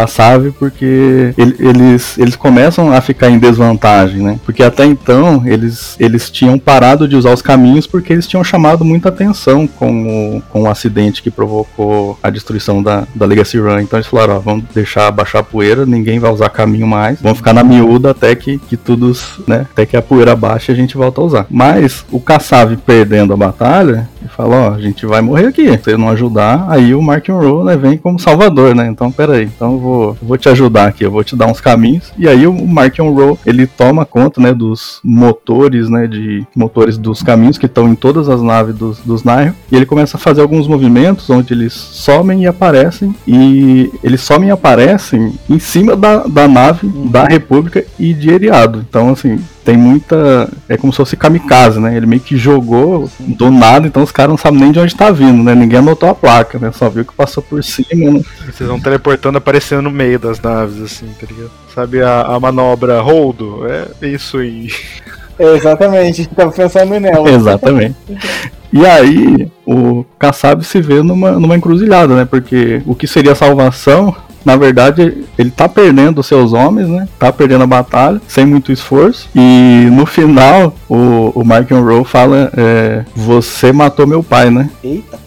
[0.58, 4.38] porque ele- eles, eles começam a ficar em desvantagem, né?
[4.44, 8.84] Porque até então eles, eles tinham parado de usar os caminhos porque eles tinham chamado
[8.84, 13.80] muita atenção com o, com o acidente que provocou a destruição da, da Legacy Run.
[13.80, 17.38] Então eles falaram, ó, vamos deixar baixar a poeira, ninguém vai usar caminho mais, vamos
[17.38, 19.12] ficar na miúda até que, que tudo,
[19.46, 21.46] né, até que a poeira baixe e a gente volta a usar.
[21.50, 25.78] Mas o Kassav perdendo a batalha, ele fala, ó, a gente vai morrer aqui, se
[25.78, 29.72] você não ajudar, aí o Mark Rowe, né, vem como salvador, né, então peraí, então
[29.72, 32.46] eu vou, eu vou te ajudar aqui, eu vou te dar uns caminhos, e aí
[32.46, 37.66] o Mark Rowe, ele toma conta, né, dos motores, né, de motores dos caminhos que
[37.66, 41.28] estão em todas as naves dos, dos Nihil, e ele começa a fazer alguns movimentos
[41.28, 46.88] onde eles somem e aparecem, e eles somem e aparecem em cima da, da nave
[47.06, 50.48] da República e de Eriado, então assim, tem muita.
[50.68, 51.96] É como se fosse kamikaze, né?
[51.96, 55.10] Ele meio que jogou do nada, então os caras não sabem nem de onde tá
[55.10, 55.54] vindo, né?
[55.54, 56.70] Ninguém anotou a placa, né?
[56.70, 58.22] Só viu que passou por cima, né?
[58.44, 61.50] Vocês vão teleportando aparecendo no meio das naves, assim, tá ligado?
[61.74, 63.62] Sabe a, a manobra Holdo?
[63.66, 64.68] É isso aí.
[65.38, 67.30] É, exatamente, tava pensando nela.
[67.30, 67.96] Exatamente.
[68.70, 72.26] E aí, o Kassab se vê numa, numa encruzilhada, né?
[72.26, 74.14] Porque o que seria salvação,
[74.44, 77.08] na verdade, ele tá perdendo seus homens, né?
[77.18, 79.28] Tá perdendo a batalha, sem muito esforço.
[79.34, 84.70] E no final, o, o Mark Rowe fala: é, Você matou meu pai, né?
[84.82, 85.18] Eita.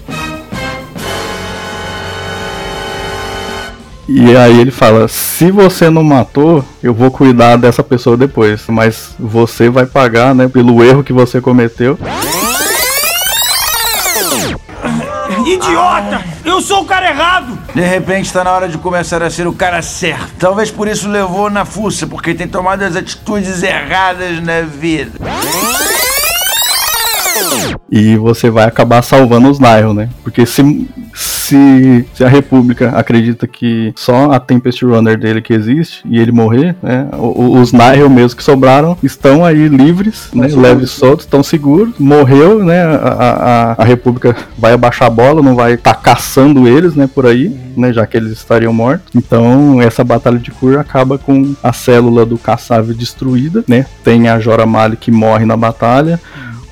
[4.08, 8.64] E aí ele fala: se você não matou, eu vou cuidar dessa pessoa depois.
[8.68, 11.98] Mas você vai pagar, né, pelo erro que você cometeu.
[15.46, 16.35] Idiota!
[16.46, 17.58] Eu sou o cara errado!
[17.74, 20.32] De repente tá na hora de começar a ser o cara certo.
[20.38, 25.20] Talvez por isso levou na fuça, porque tem tomado as atitudes erradas na vida.
[27.92, 30.10] E você vai acabar salvando os Nihil, né?
[30.24, 30.88] Porque se,
[31.46, 36.32] se, se a República acredita que só a Tempest Runner dele que existe e ele
[36.32, 40.70] morrer, né, os Nihil mesmo que sobraram estão aí livres, né, seguros.
[40.70, 41.94] leves soltos, estão seguros.
[42.00, 46.96] Morreu, né, a, a, a República vai abaixar a bola, não vai estar caçando eles,
[46.96, 49.08] né, por aí, né, já que eles estariam mortos.
[49.14, 53.86] Então, essa batalha de Kur acaba com a célula do caçável destruída, né?
[54.04, 56.20] Tem a Jora Mali que morre na batalha.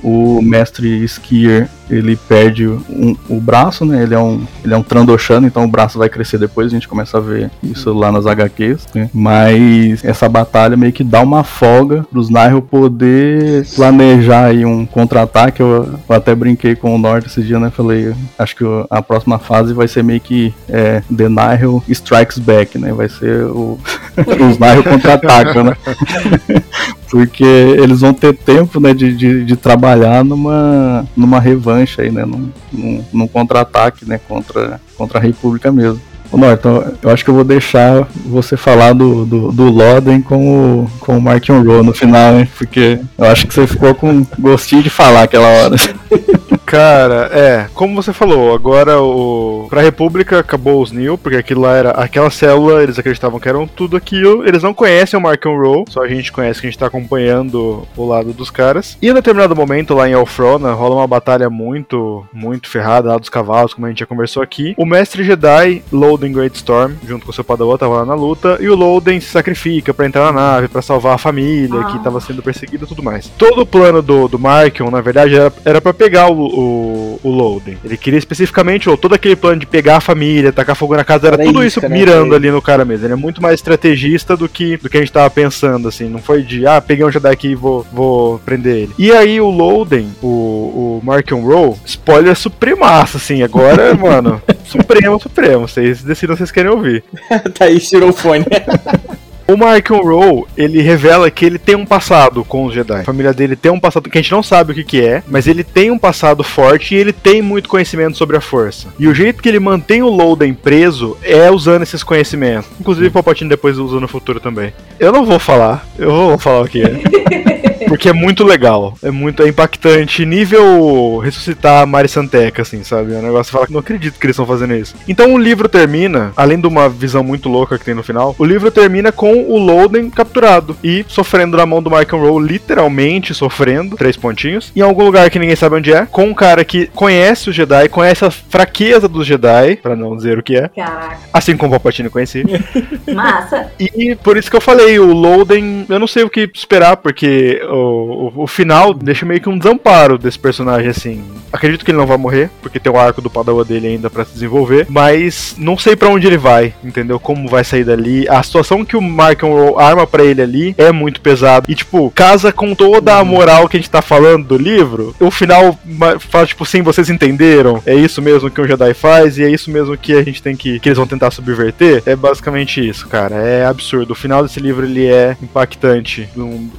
[0.03, 4.03] O mestre Skier, ele perde um- o braço, né?
[4.03, 6.87] Ele é um, ele é um Trandoshano, então o braço vai crescer depois, a gente
[6.87, 9.09] começa a ver isso lá nas HQs, né?
[9.13, 15.61] Mas essa batalha meio que dá uma folga pros Nihil poder planejar aí um contra-ataque.
[15.61, 15.69] Eu,
[16.09, 17.69] eu até brinquei com o Norte esse dia, né?
[17.69, 22.77] Falei, acho que a próxima fase vai ser meio que é, The Nihil Strikes Back,
[22.77, 22.91] né?
[22.93, 23.79] Vai ser o,
[24.17, 25.77] os Nihil contra-atacam, né?
[27.13, 32.25] porque eles vão ter tempo né, de, de, de trabalhar numa, numa revanche aí, né,
[32.25, 36.01] num, num, num contra-ataque né, contra, contra a República mesmo.
[36.31, 40.81] Ô Norton, eu acho que eu vou deixar você falar do, do, do Loden com
[40.81, 44.81] o, com o Mark no final, hein, porque eu acho que você ficou com gostinho
[44.81, 45.75] de falar aquela hora.
[46.73, 51.75] Cara, é, como você falou, agora o pra República acabou os Neo, porque aquilo lá
[51.75, 54.43] era aquela célula, eles acreditavam que eram tudo aquilo.
[54.43, 57.87] Eles não conhecem o Mark Rowe, só a gente conhece que a gente tá acompanhando
[57.95, 58.97] o lado dos caras.
[58.99, 63.29] E em determinado momento lá em Elfrona rola uma batalha muito, muito ferrada lá dos
[63.29, 64.73] cavalos, como a gente já conversou aqui.
[64.75, 68.67] O mestre Jedi, Loden Greatstorm, junto com o seu Padawan, tava lá na luta, e
[68.67, 72.41] o Loden se sacrifica pra entrar na nave, pra salvar a família que tava sendo
[72.41, 73.27] perseguida e tudo mais.
[73.37, 77.29] Todo o plano do, do Markion, na verdade, era, era pra pegar o, o, o
[77.29, 77.77] Loden.
[77.83, 81.27] Ele queria especificamente, ou todo aquele plano de pegar a família, tacar fogo na casa,
[81.27, 83.05] era Era tudo isso, isso mirando ali no cara mesmo.
[83.05, 86.07] Ele é muito mais estrategista do que, do que a gente tava pensando, assim.
[86.09, 88.93] Não foi de, ah, peguei um Jedi aqui e vou, vou prender ele.
[88.97, 93.43] E aí o Loden, o, o Markion Rowe, spoiler supremaço, assim.
[93.43, 95.67] Agora, mano, supremo, supremo.
[95.67, 97.03] Vocês decidam se vocês querem ouvir.
[97.57, 98.45] Thaís tirou o fone.
[99.45, 103.01] O Markion Rowe, ele revela que ele tem um passado com os Jedi.
[103.01, 105.21] A família dele tem um passado que a gente não sabe o que, que é,
[105.27, 108.87] mas ele tem um passado forte e ele tem muito conhecimento sobre a força.
[108.97, 112.69] E o jeito que ele mantém o Loden preso é usando esses conhecimentos.
[112.79, 114.73] Inclusive o Palpatine depois usa no futuro também.
[114.99, 117.43] Eu não vou falar, eu vou falar o que é.
[117.93, 123.13] Porque é muito legal, é muito é impactante, nível ressuscitar a Mari Santeca, assim, sabe?
[123.13, 124.95] É um negócio que fala que não acredito que eles estão fazendo isso.
[125.07, 128.45] Então o livro termina, além de uma visão muito louca que tem no final, o
[128.45, 133.95] livro termina com o Loden capturado e sofrendo na mão do Mark Rowe, literalmente sofrendo,
[133.95, 137.51] três pontinhos, em algum lugar que ninguém sabe onde é, com um cara que conhece
[137.51, 141.55] o Jedi, conhece a fraqueza dos Jedi, pra não dizer o que é, Caraca, assim
[141.55, 142.43] como o Palpatine conhecia.
[143.13, 143.71] massa.
[143.79, 147.61] E por isso que eu falei, o Loden, eu não sei o que esperar, porque
[147.69, 151.23] o, o, o final deixa meio que um desamparo desse personagem, assim.
[151.51, 154.25] Acredito que ele não vai morrer, porque tem o arco do Padawan dele ainda pra
[154.25, 157.19] se desenvolver, mas não sei pra onde ele vai, entendeu?
[157.19, 158.27] Como vai sair dali.
[158.27, 159.43] A situação que o Mark
[159.77, 161.69] arma pra ele ali é muito pesado.
[161.69, 165.15] E, tipo, casa com toda a moral que a gente tá falando do livro.
[165.19, 165.77] O final
[166.19, 167.81] fala, tipo, sim, vocês entenderam?
[167.85, 170.55] É isso mesmo que um Jedi faz e é isso mesmo que a gente tem
[170.55, 170.79] que.
[170.79, 172.01] que eles vão tentar subverter.
[172.05, 173.35] É basicamente isso, cara.
[173.35, 174.11] É absurdo.
[174.11, 176.27] O final desse livro ele é impactante.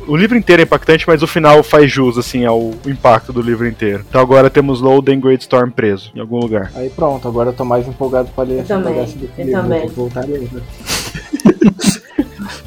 [0.08, 3.66] O livro inteiro é impactante, mas o final faz jus, assim, ao impacto do livro
[3.68, 4.04] inteiro.
[4.08, 6.72] Então agora temos Loden Greatstorm preso em algum lugar.
[6.74, 9.00] Aí pronto, agora eu tô mais empolgado pra ler Eu essa também, do
[9.38, 9.80] eu livro, também.
[9.80, 10.60] vou voltar a ler, né?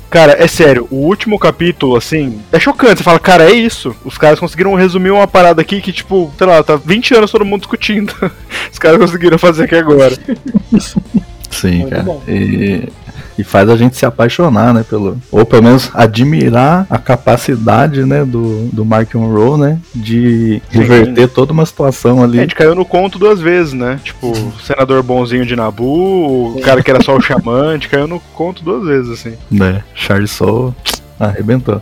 [0.10, 3.00] Cara, é sério, o último capítulo, assim, é chocante.
[3.00, 3.94] Você fala, cara, é isso.
[4.06, 7.44] Os caras conseguiram resumir uma parada aqui que, tipo, sei lá, tá 20 anos todo
[7.44, 8.14] mundo discutindo.
[8.72, 10.18] Os caras conseguiram fazer aqui agora.
[11.52, 12.04] Sim, Muito cara.
[12.04, 12.24] bom.
[12.28, 12.88] E,
[13.38, 14.84] e faz a gente se apaixonar, né?
[14.88, 19.80] Pelo, ou pelo menos admirar a capacidade, né, do, do Mark Rowe, né?
[19.94, 22.40] De reverter toda uma situação A ali.
[22.40, 24.00] gente caiu no conto duas vezes, né?
[24.04, 27.90] Tipo, o senador bonzinho de Nabu, o cara que era só o xamã, a gente
[27.90, 29.38] caiu no conto duas vezes, assim.
[29.52, 29.84] Né?
[29.94, 30.74] Charles Soule
[31.20, 31.82] arrebentou.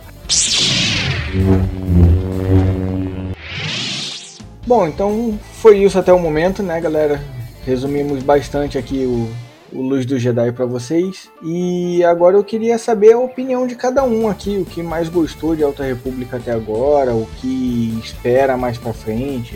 [4.66, 7.20] Bom, então foi isso até o momento, né, galera?
[7.64, 9.28] Resumimos bastante aqui o,
[9.72, 11.30] o Luz do Jedi pra vocês.
[11.42, 15.54] E agora eu queria saber a opinião de cada um aqui, o que mais gostou
[15.54, 19.54] de Alta República até agora, o que espera mais pra frente,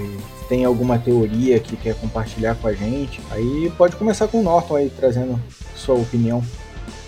[0.48, 3.20] tem alguma teoria que quer compartilhar com a gente.
[3.30, 5.40] Aí pode começar com o Norton aí trazendo
[5.76, 6.42] sua opinião.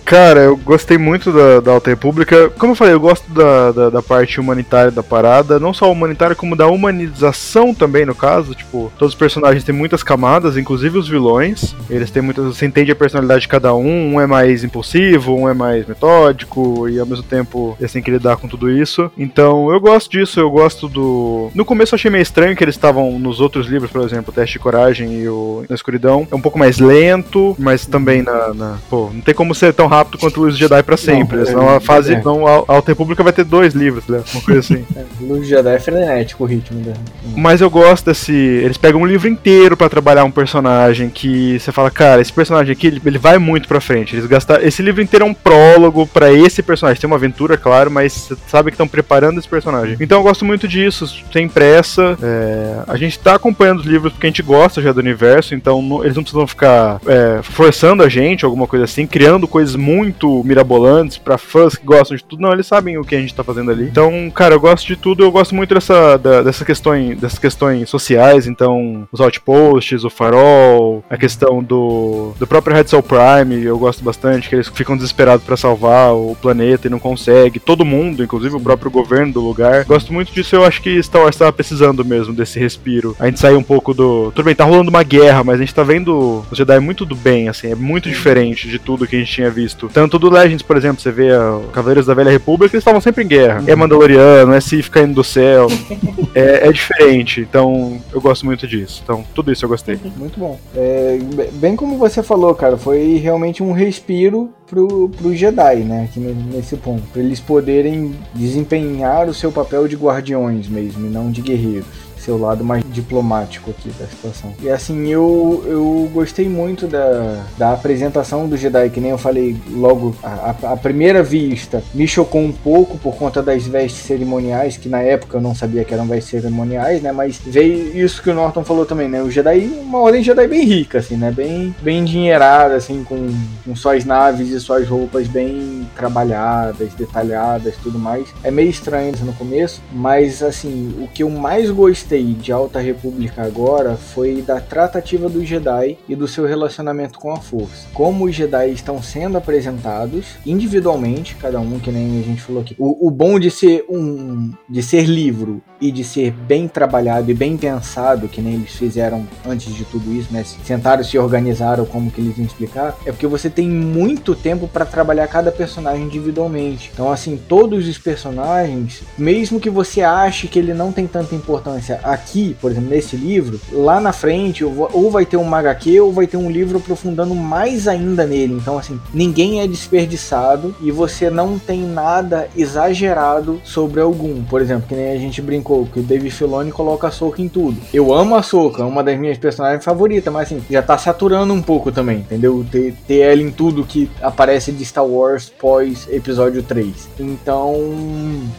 [0.05, 2.51] Cara, eu gostei muito da, da Alta República.
[2.51, 5.59] Como eu falei, eu gosto da, da, da parte humanitária da parada.
[5.59, 8.55] Não só humanitária, como da humanização também, no caso.
[8.55, 11.75] Tipo, todos os personagens têm muitas camadas, inclusive os vilões.
[11.89, 12.45] Eles têm muitas.
[12.45, 14.15] Você entende a personalidade de cada um.
[14.15, 16.89] Um é mais impulsivo, um é mais metódico.
[16.89, 19.11] E ao mesmo tempo eles têm que lidar com tudo isso.
[19.17, 21.51] Então eu gosto disso, eu gosto do.
[21.55, 24.55] No começo eu achei meio estranho que eles estavam nos outros livros, por exemplo, Teste
[24.55, 26.27] de Coragem e o Na Escuridão.
[26.31, 28.53] É um pouco mais lento, mas também na.
[28.53, 28.79] na...
[28.91, 31.39] Pô, não tem como ser tão rápido quanto Luz Jedi pra sempre.
[31.39, 32.15] Não, senão a fase.
[32.15, 32.23] é.
[32.23, 34.23] Não, a Alta República vai ter dois livros, né?
[34.33, 34.85] Uma coisa assim.
[35.21, 36.97] Luz Jedi é frenético o ritmo dela.
[37.37, 38.33] Mas eu gosto desse.
[38.33, 42.73] Eles pegam um livro inteiro pra trabalhar um personagem que você fala, cara, esse personagem
[42.73, 44.15] aqui, ele, ele vai muito pra frente.
[44.17, 44.63] Eles gastaram.
[44.65, 47.01] Esse livro inteiro é um prólogo pra esse personagem.
[47.01, 49.97] Tem uma aventura, claro, mas você sabe que estão preparando esse personagem.
[50.01, 52.17] Então eu gosto muito disso, sem pressa.
[52.23, 55.81] É, a gente tá acompanhando os livros porque a gente gosta já do universo, então
[55.83, 60.43] não- eles não precisam ficar é, forçando a gente, alguma coisa assim, criando coisas muito
[60.45, 62.41] mirabolantes pra fãs que gostam de tudo.
[62.41, 63.85] Não, eles sabem o que a gente tá fazendo ali.
[63.85, 67.91] Então, cara, eu gosto de tudo, eu gosto muito dessa, da, dessa questões, dessas questões
[67.91, 73.79] sociais, então, os outposts, o farol, a questão do, do próprio Red Soul Prime, eu
[73.79, 77.61] gosto bastante, que eles ficam desesperados pra salvar o planeta e não conseguem.
[77.65, 79.85] Todo mundo, inclusive o próprio governo do lugar.
[79.85, 83.17] Gosto muito disso, eu acho que Star Wars tava precisando mesmo desse respiro.
[83.19, 84.33] A gente sai um pouco do.
[84.35, 87.17] Tudo bem, tá rolando uma guerra, mas a gente tá vendo os Jedi muito do
[87.17, 89.72] bem, assim, é muito diferente de tudo que a gente tinha visto.
[89.89, 93.25] Tanto do Legends, por exemplo, você vê a Cavaleiros da Velha República, eles estavam sempre
[93.25, 93.63] em guerra.
[93.67, 95.67] É Mandaloriano, é Sith caindo do céu.
[96.35, 99.01] é, é diferente, então eu gosto muito disso.
[99.05, 99.99] Então, tudo isso eu gostei.
[100.17, 100.59] Muito bom.
[100.77, 106.05] É, be- bem como você falou, cara, foi realmente um respiro pro, pro Jedi, né?
[106.09, 107.03] Aqui ne- nesse ponto.
[107.13, 111.87] Pra eles poderem desempenhar o seu papel de guardiões mesmo, e não de guerreiros.
[112.23, 114.55] Seu lado mais diplomático aqui da situação.
[114.63, 119.57] E assim, eu, eu gostei muito da, da apresentação do Jedi, que nem eu falei
[119.73, 125.01] logo, a primeira vista me chocou um pouco por conta das vestes cerimoniais, que na
[125.01, 127.11] época eu não sabia que eram vestes cerimoniais, né?
[127.11, 129.21] Mas veio isso que o Norton falou também, né?
[129.21, 131.33] O Jedi, uma ordem Jedi bem rica, assim, né?
[131.33, 133.35] Bem, bem endinheirada, assim, com,
[133.65, 138.29] com suas naves e suas roupas bem trabalhadas, detalhadas tudo mais.
[138.45, 142.79] É meio estranho isso no começo, mas assim, o que eu mais gostei de Alta
[142.79, 147.87] República agora foi da tratativa dos Jedi e do seu relacionamento com a Força.
[147.95, 152.77] Como os Jedi estão sendo apresentados individualmente, cada um, que nem a gente falou aqui.
[152.79, 157.35] O, o bom de ser um de ser livro e de ser bem trabalhado e
[157.35, 160.45] bem pensado, que nem eles fizeram antes de tudo isso, né?
[160.65, 164.85] Sentaram, se organizaram como que eles iam explicar, é porque você tem muito tempo para
[164.85, 166.91] trabalhar cada personagem individualmente.
[166.93, 172.01] Então, assim, todos os personagens, mesmo que você ache que ele não tem tanta importância
[172.03, 176.27] aqui, por exemplo, nesse livro, lá na frente, ou vai ter um HQ ou vai
[176.27, 178.55] ter um livro aprofundando mais ainda nele.
[178.55, 184.43] Então, assim, ninguém é desperdiçado e você não tem nada exagerado sobre algum.
[184.45, 187.49] Por exemplo, que nem a gente brincou, que o Dave Filoni coloca a Soca em
[187.49, 187.77] tudo.
[187.93, 191.53] Eu amo a Soca, é uma das minhas personagens favoritas, mas assim, já tá saturando
[191.53, 192.65] um pouco também, entendeu?
[192.71, 197.09] Ter, ter ela em tudo que aparece de Star Wars pós episódio 3.
[197.19, 197.77] Então,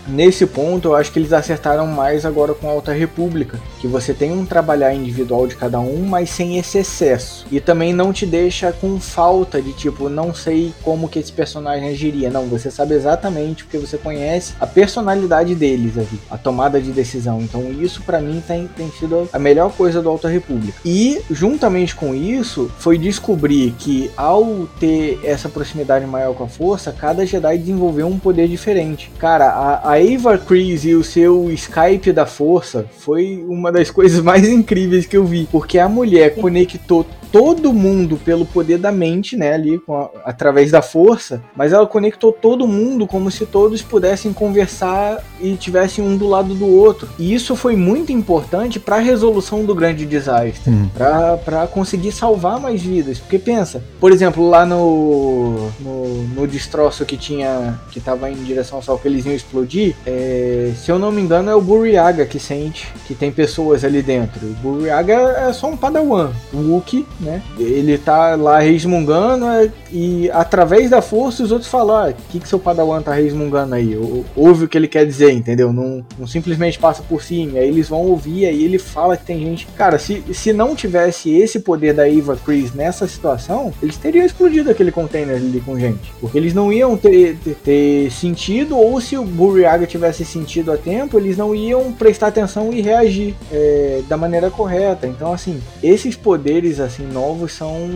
[0.08, 3.33] nesse ponto, eu acho que eles acertaram mais agora com Alta República,
[3.80, 7.46] que você tem um trabalhar individual de cada um, mas sem esse excesso.
[7.52, 11.90] E também não te deixa com falta de tipo, não sei como que esse personagem
[11.90, 12.30] agiria.
[12.30, 17.42] Não, você sabe exatamente porque você conhece a personalidade deles ali, a tomada de decisão.
[17.42, 20.78] Então isso pra mim tem, tem sido a melhor coisa do Alta República.
[20.86, 26.92] E juntamente com isso, foi descobrir que ao ter essa proximidade maior com a força,
[26.92, 29.12] cada Jedi desenvolveu um poder diferente.
[29.18, 34.22] Cara, a, a Ava Chris e o seu Skype da força foi uma das coisas
[34.22, 39.36] mais incríveis que eu vi, porque a mulher conectou todo mundo pelo poder da mente,
[39.36, 43.82] né, ali com a- através da força, mas ela conectou todo mundo como se todos
[43.82, 47.10] pudessem conversar e tivessem um do lado do outro.
[47.18, 50.88] E isso foi muito importante para a resolução do grande desastre, Hum.
[50.96, 53.18] Para conseguir salvar mais vidas.
[53.20, 58.78] Porque pensa, por exemplo, lá no no, no destroço que tinha que tava em direção
[58.78, 62.26] ao sol que eles iam explodir, é, se eu não me engano é o Buriaga
[62.26, 64.46] que sente que tem pessoas ali dentro.
[64.46, 67.42] O Buriaga é só um padawan, o Wookie, né?
[67.58, 72.40] Ele tá lá resmungando é, e através da força os outros falam, ah, o que
[72.40, 73.96] que seu padawan tá resmungando aí?
[73.98, 75.72] Ou- Ouve o que ele quer dizer, entendeu?
[75.72, 77.60] Não, não simplesmente passa por cima.
[77.60, 79.68] Aí eles vão ouvir, aí ele fala que tem gente.
[79.78, 84.70] Cara, se, se não tivesse esse poder da Eva Chris nessa situação, eles teriam explodido
[84.70, 86.12] aquele container ali com gente.
[86.20, 90.78] Porque eles não iam ter, ter, ter sentido, ou se o Buriaga tivesse sentido a
[90.78, 95.08] tempo, eles não iam prestar atenção e reagir é, da maneira correta.
[95.08, 97.90] Então, assim, esses poderes assim novos são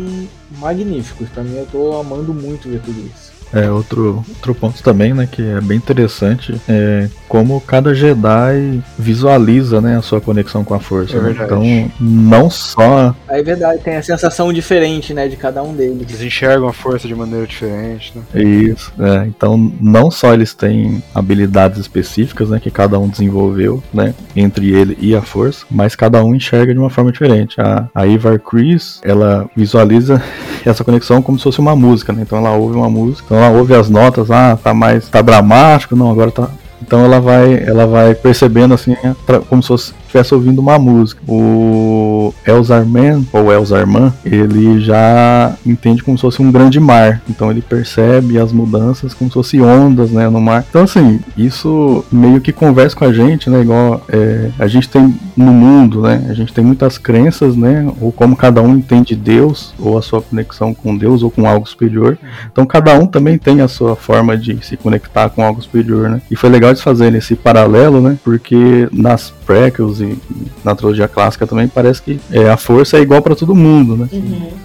[0.59, 1.27] magníficos.
[1.29, 3.36] Pra mim, eu tô amando muito ver tudo isso.
[3.53, 9.81] É, outro, outro ponto também, né, que é bem interessante, é como cada Jedi visualiza,
[9.81, 11.17] né, a sua conexão com a força.
[11.17, 11.35] É né?
[11.43, 16.01] Então, não só Aí é verdade, tem a sensação diferente, né, de cada um deles.
[16.01, 18.41] Eles enxergam a força de maneira diferente, né?
[18.41, 24.13] Isso, é, então não só eles têm habilidades específicas, né, que cada um desenvolveu, né,
[24.35, 27.59] entre ele e a força, mas cada um enxerga de uma forma diferente.
[27.59, 30.21] A, a Ivar Chris, ela visualiza
[30.65, 33.55] essa conexão como se fosse uma música, né, então ela ouve uma música, então ela
[33.55, 36.47] ouve as notas, ah, tá mais, tá dramático, não, agora tá...
[36.81, 38.95] Então ela vai, ela vai percebendo assim,
[39.25, 41.21] pra- como se fosse estivesse ouvindo uma música.
[41.27, 47.21] O Elzarman, ou Elzarman, ele já entende como se fosse um grande mar.
[47.29, 50.65] Então ele percebe as mudanças como se fossem ondas, né, no mar.
[50.69, 55.13] Então assim, isso meio que conversa com a gente, né, igual é, a gente tem
[55.35, 59.73] no mundo, né, a gente tem muitas crenças, né, ou como cada um entende Deus,
[59.79, 62.17] ou a sua conexão com Deus, ou com algo superior.
[62.51, 66.21] Então cada um também tem a sua forma de se conectar com algo superior, né.
[66.29, 70.17] E foi legal de fazer esse paralelo, né, porque nas prequels e
[70.63, 74.07] na trilogia clássica também parece que é, a força é igual para todo mundo, né?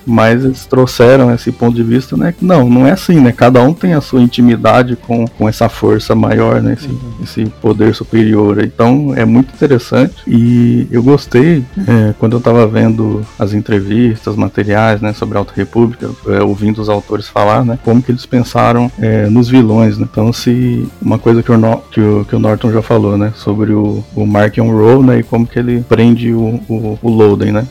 [0.07, 2.35] Mas eles trouxeram esse ponto de vista, né?
[2.41, 3.33] Não, não é assim, né?
[3.33, 6.75] Cada um tem a sua intimidade com, com essa força maior, né?
[6.75, 6.91] Esse,
[7.23, 8.63] esse poder superior.
[8.63, 15.01] Então é muito interessante e eu gostei é, quando eu tava vendo as entrevistas, materiais,
[15.01, 15.13] né?
[15.13, 17.79] Sobre a Alta República, é, ouvindo os autores falar, né?
[17.85, 20.07] Como que eles pensaram é, nos vilões, né?
[20.11, 23.33] Então se uma coisa que o, que o, que o Norton já falou, né?
[23.37, 25.22] Sobre o, o Mark and Roll, né?
[25.23, 27.67] E como que ele prende o, o, o Loden, né?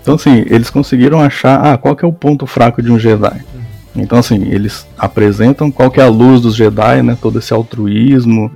[0.00, 3.44] Então, assim, eles conseguiram achar, ah, qual que é o ponto fraco de um Jedi.
[3.94, 7.18] Então, assim, eles apresentam qual que é a luz dos Jedi, né?
[7.20, 8.50] Todo esse altruísmo,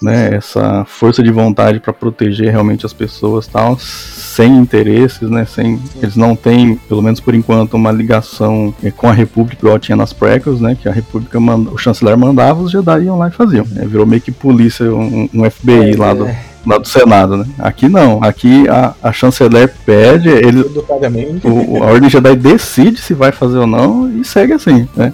[0.00, 0.34] né?
[0.34, 5.44] Essa força de vontade para proteger realmente as pessoas, tal, sem interesses, né?
[5.44, 9.78] Sem, eles não têm, pelo menos por enquanto, uma ligação eh, com a República igual
[9.78, 10.76] tinha nas prequels, né?
[10.80, 13.64] Que a República, manda, o chanceler mandava, os Jedi iam lá e faziam.
[13.64, 16.28] né, virou meio que polícia, um, um FBI lá do
[16.66, 17.44] lá do Senado, né?
[17.58, 18.22] Aqui não.
[18.22, 20.60] Aqui a, a chanceler pede, ele,
[21.44, 25.12] o- a Ordem Jedi decide se vai fazer ou não e segue assim, né?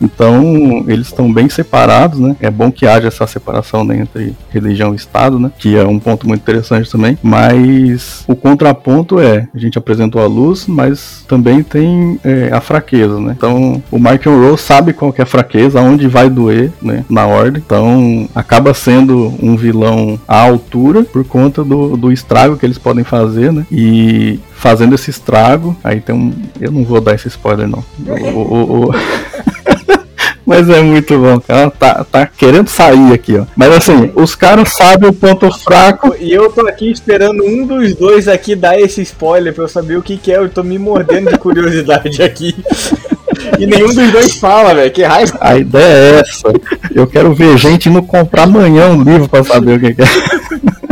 [0.00, 2.36] Então, eles estão bem separados, né?
[2.40, 5.50] É bom que haja essa separação né, entre religião e Estado, né?
[5.58, 7.18] Que é um ponto muito interessante também.
[7.22, 13.18] Mas o contraponto é, a gente apresentou a luz, mas também tem é, a fraqueza,
[13.20, 13.34] né?
[13.36, 17.04] Então, o Mark Rowe sabe qual que é a fraqueza, aonde vai doer, né?
[17.08, 17.62] Na ordem.
[17.64, 23.04] Então, acaba sendo um vilão à altura por conta do, do estrago que eles podem
[23.04, 23.66] fazer, né?
[23.70, 26.32] E fazendo esse estrago, aí tem um.
[26.60, 27.82] Eu não vou dar esse spoiler, não.
[28.34, 28.94] O- o- o-
[30.50, 31.70] Mas é muito bom, cara.
[31.70, 33.44] Tá, tá querendo sair aqui, ó.
[33.54, 36.12] Mas assim, os caras sabem o ponto fraco.
[36.18, 39.96] E eu tô aqui esperando um dos dois aqui dar esse spoiler pra eu saber
[39.96, 40.38] o que, que é.
[40.38, 42.56] Eu tô me mordendo de curiosidade aqui.
[43.60, 44.90] E nenhum dos dois fala, velho.
[44.90, 45.38] Que raiva.
[45.40, 46.52] A ideia é essa.
[46.92, 50.06] Eu quero ver gente indo comprar amanhã um livro pra saber o que, que é.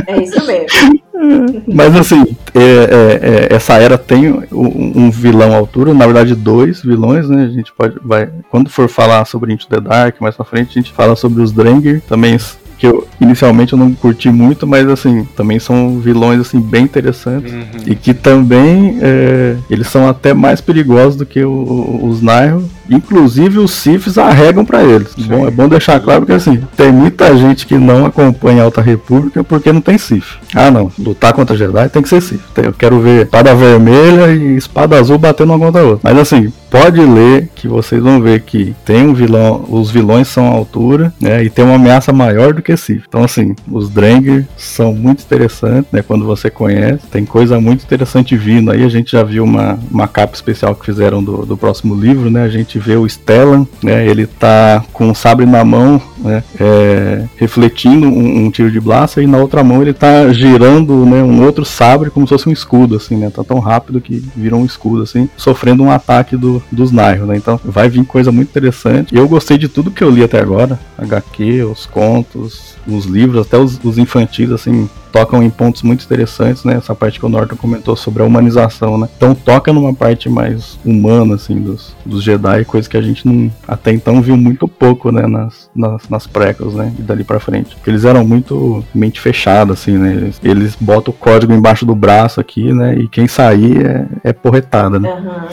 [0.07, 1.03] É isso mesmo.
[1.67, 6.35] Mas assim, é, é, é, essa era tem um, um vilão à altura, na verdade
[6.35, 7.45] dois vilões, né?
[7.45, 10.83] A gente pode vai quando for falar sobre Into the Dark mais pra frente, a
[10.83, 12.39] gente fala sobre os Drengir, também
[12.79, 17.53] que eu inicialmente eu não curti muito, mas assim, também são vilões assim bem interessantes
[17.87, 22.65] e que também é, eles são até mais perigosos do que o- o- os Nairo.
[22.91, 25.09] Inclusive os Siths arregam pra eles.
[25.15, 28.81] Bom, é bom deixar claro que assim, tem muita gente que não acompanha a Alta
[28.81, 30.25] República porque não tem Sith.
[30.55, 32.39] Ah não, lutar contra Jedi tem que ser.
[32.55, 36.01] Tem- Eu quero ver espada vermelha e espada azul batendo uma contra a outra.
[36.03, 40.47] Mas assim, pode ler que vocês vão ver que tem um vilão, os vilões são
[40.47, 41.45] à altura, né?
[41.45, 42.68] E tem uma ameaça maior do que
[43.09, 46.03] Então assim, os Drengir são muito interessantes, né?
[46.03, 48.85] Quando você conhece, tem coisa muito interessante vindo aí.
[48.85, 52.43] A gente já viu uma, uma capa especial que fizeram do, do próximo livro, né?
[52.43, 54.07] A gente vê o Stellan, né?
[54.07, 56.43] Ele tá com o sabre na mão, né?
[56.59, 61.23] É, refletindo um, um tiro de blaster e na outra mão ele tá girando, né?
[61.23, 63.31] Um outro sabre como se fosse um escudo, assim, né?
[63.31, 67.37] Tá tão rápido que virou um escudo, assim, sofrendo um ataque do, dos Nairo, né?
[67.37, 69.15] Então vai vir coisa muito interessante.
[69.15, 73.59] Eu gostei de tudo que eu li até agora, HQ, os contos, os livros, até
[73.59, 76.75] os, os infantis, assim, tocam em pontos muito interessantes, né?
[76.75, 79.09] Essa parte que o Norton comentou sobre a humanização, né?
[79.17, 83.51] Então toca numa parte mais humana, assim, dos, dos Jedi, coisa que a gente não,
[83.67, 85.27] até então viu muito pouco, né?
[85.27, 86.95] Nas, nas, nas prequels, né?
[86.99, 87.75] E dali pra frente.
[87.77, 90.13] Porque eles eram muito mente fechada, assim, né?
[90.13, 92.95] Eles, eles botam o código embaixo do braço aqui, né?
[92.97, 95.11] E quem sair é, é porretada, né?
[95.11, 95.49] Aham.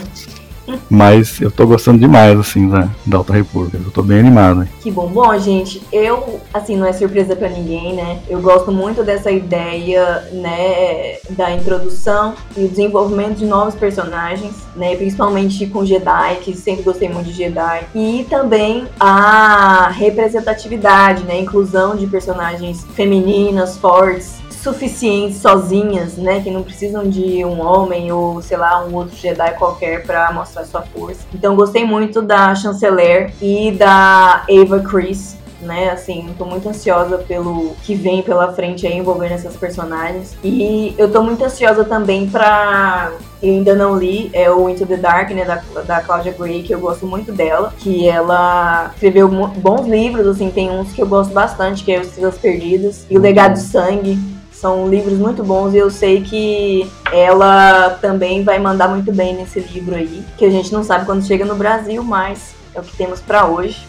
[0.89, 3.77] Mas eu tô gostando demais, assim, da, da Alta República.
[3.83, 4.63] Eu tô bem animado.
[4.63, 4.69] hein?
[4.81, 5.07] Que bom.
[5.07, 8.19] Bom, gente, eu, assim, não é surpresa pra ninguém, né?
[8.27, 14.95] Eu gosto muito dessa ideia, né, da introdução e o desenvolvimento de novos personagens, né?
[14.95, 17.85] Principalmente com Jedi, que sempre gostei muito de Jedi.
[17.93, 21.39] E também a representatividade, né?
[21.41, 24.35] Inclusão de personagens femininas, fortes,
[24.65, 29.53] suficientes sozinhas, né, que não precisam de um homem ou sei lá um outro Jedi
[29.59, 31.21] qualquer para mostrar sua força.
[31.33, 35.37] Então gostei muito da Chanceler e da Ava Chris.
[35.61, 40.37] Né, assim, tô muito ansiosa pelo que vem pela frente aí envolvendo essas personagens.
[40.43, 43.11] E eu tô muito ansiosa também pra.
[43.41, 46.75] Eu ainda não li, é o Into the Dark, né, da, da Claudia Gray, que
[46.75, 47.73] eu gosto muito dela.
[47.79, 52.09] Que ela escreveu bons livros, assim, tem uns que eu gosto bastante, que é Os
[52.09, 54.34] Estrelas Perdidas e O Legado de Sangue.
[54.59, 59.59] São livros muito bons e eu sei que ela também vai mandar muito bem nesse
[59.59, 62.95] livro aí, que a gente não sabe quando chega no Brasil, mas é o que
[62.95, 63.85] temos pra hoje.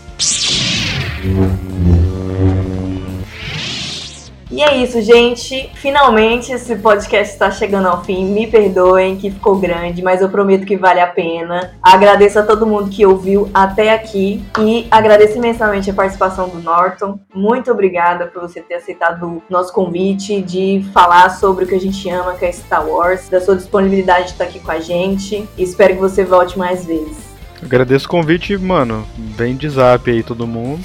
[4.56, 5.68] E é isso, gente.
[5.74, 8.24] Finalmente esse podcast está chegando ao fim.
[8.24, 11.74] Me perdoem que ficou grande, mas eu prometo que vale a pena.
[11.82, 17.20] Agradeço a todo mundo que ouviu até aqui e agradeço imensamente a participação do Norton.
[17.34, 21.80] Muito obrigada por você ter aceitado o nosso convite de falar sobre o que a
[21.80, 25.46] gente ama, que é Star Wars, da sua disponibilidade de estar aqui com a gente.
[25.58, 27.26] E espero que você volte mais vezes.
[27.62, 29.06] Agradeço o convite, mano.
[29.18, 30.82] Vem de zap aí todo mundo.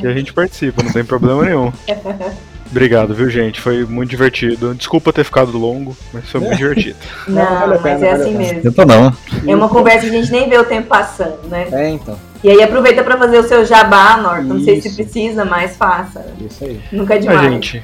[0.00, 1.70] que a gente participa, não tem problema nenhum.
[2.70, 3.60] Obrigado, viu, gente?
[3.60, 4.74] Foi muito divertido.
[4.74, 6.96] Desculpa ter ficado longo, mas foi muito divertido.
[7.26, 8.38] Não, pena, mas é assim pena.
[8.38, 8.62] mesmo.
[8.62, 9.12] Tenta não.
[9.46, 11.66] É uma conversa que a gente nem vê o tempo passando, né?
[11.72, 12.18] É, então.
[12.44, 14.42] E aí aproveita pra fazer o seu jabá, Norton.
[14.54, 16.24] Não sei se precisa, mas faça.
[16.40, 16.80] Isso aí.
[16.92, 17.40] Nunca é Ah, demais.
[17.52, 17.82] gente.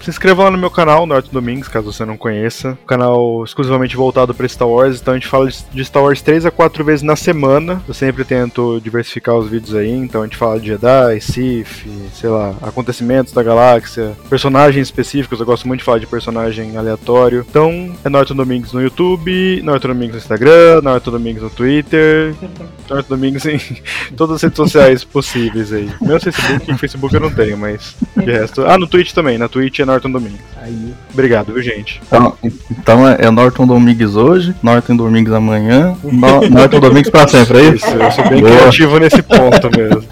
[0.00, 2.76] Se inscreva lá no meu canal, Norton Domingos, caso você não conheça.
[2.82, 5.00] Um canal exclusivamente voltado para Star Wars.
[5.00, 7.82] Então a gente fala de Star Wars 3 a 4 vezes na semana.
[7.86, 9.92] Eu sempre tento diversificar os vídeos aí.
[9.92, 15.38] Então a gente fala de Jedi, Sith, sei lá, acontecimentos da galáxia, personagens específicos.
[15.38, 17.46] Eu gosto muito de falar de personagem aleatório.
[17.48, 22.34] Então é Norton Domingos no YouTube, Norton Domingos no Instagram, Norton Domingos no Twitter,
[22.90, 23.60] Norton Domingos em
[24.16, 25.88] todas as redes sociais possíveis aí.
[26.00, 28.64] Meu Facebook, Facebook eu não tenho, mas de resto.
[28.66, 29.38] Ah, no Twitch também.
[29.44, 30.40] Na Twitch é Norton Domingos.
[30.56, 30.94] Aí.
[31.12, 32.00] Obrigado, viu, gente?
[32.06, 32.34] Então,
[32.70, 37.62] então é é Norton Domingues hoje, Norton Domingues amanhã, No- Norton Domingues pra sempre, é
[37.74, 37.86] isso?
[37.86, 38.56] Isso, eu sou bem Boa.
[38.56, 40.02] criativo nesse ponto mesmo.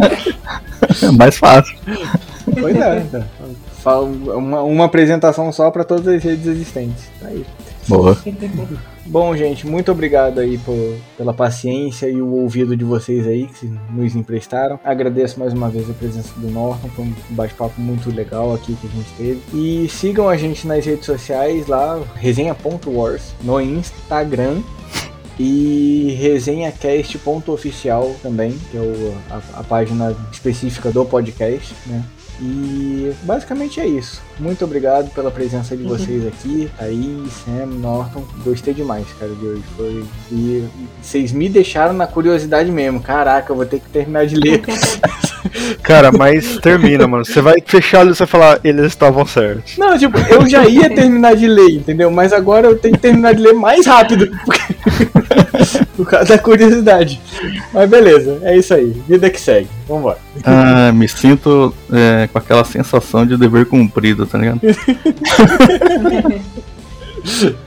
[1.03, 1.75] É mais fácil.
[2.61, 3.25] Pois é, então.
[4.37, 7.05] Uma, uma apresentação só para todas as redes existentes.
[7.19, 7.47] Tá aí.
[7.89, 8.15] Boa.
[9.05, 13.67] Bom, gente, muito obrigado aí por- pela paciência e o ouvido de vocês aí que
[13.91, 14.79] nos emprestaram.
[14.85, 18.87] Agradeço mais uma vez a presença do Norton, foi um bate-papo muito legal aqui que
[18.87, 19.41] a gente teve.
[19.53, 24.63] E sigam a gente nas redes sociais lá, resenha.wars, no Instagram.
[25.39, 32.05] E resenhacast.oficial também, que é a, a página específica do podcast, né?
[32.45, 34.21] E basicamente é isso.
[34.41, 38.25] Muito obrigado pela presença de vocês aqui, Thaís, Sam, Norton.
[38.45, 39.63] Gostei demais, cara, de hoje.
[39.77, 40.05] Foi.
[40.33, 40.65] E
[41.01, 43.01] vocês me deixaram na curiosidade mesmo.
[43.01, 44.61] Caraca, eu vou ter que terminar de ler.
[45.83, 47.25] Cara, mas termina, mano.
[47.25, 49.77] Você vai fechar e você vai falar, eles estavam certos.
[49.77, 52.11] Não, tipo, eu já ia terminar de ler, entendeu?
[52.11, 54.31] Mas agora eu tenho que terminar de ler mais rápido.
[55.97, 57.21] Por causa da curiosidade.
[57.73, 58.91] Mas beleza, é isso aí.
[59.07, 59.69] Vida que segue.
[59.87, 60.19] Vambora.
[60.45, 64.61] Ah, me sinto é, com aquela sensação de dever cumprido, tá ligado?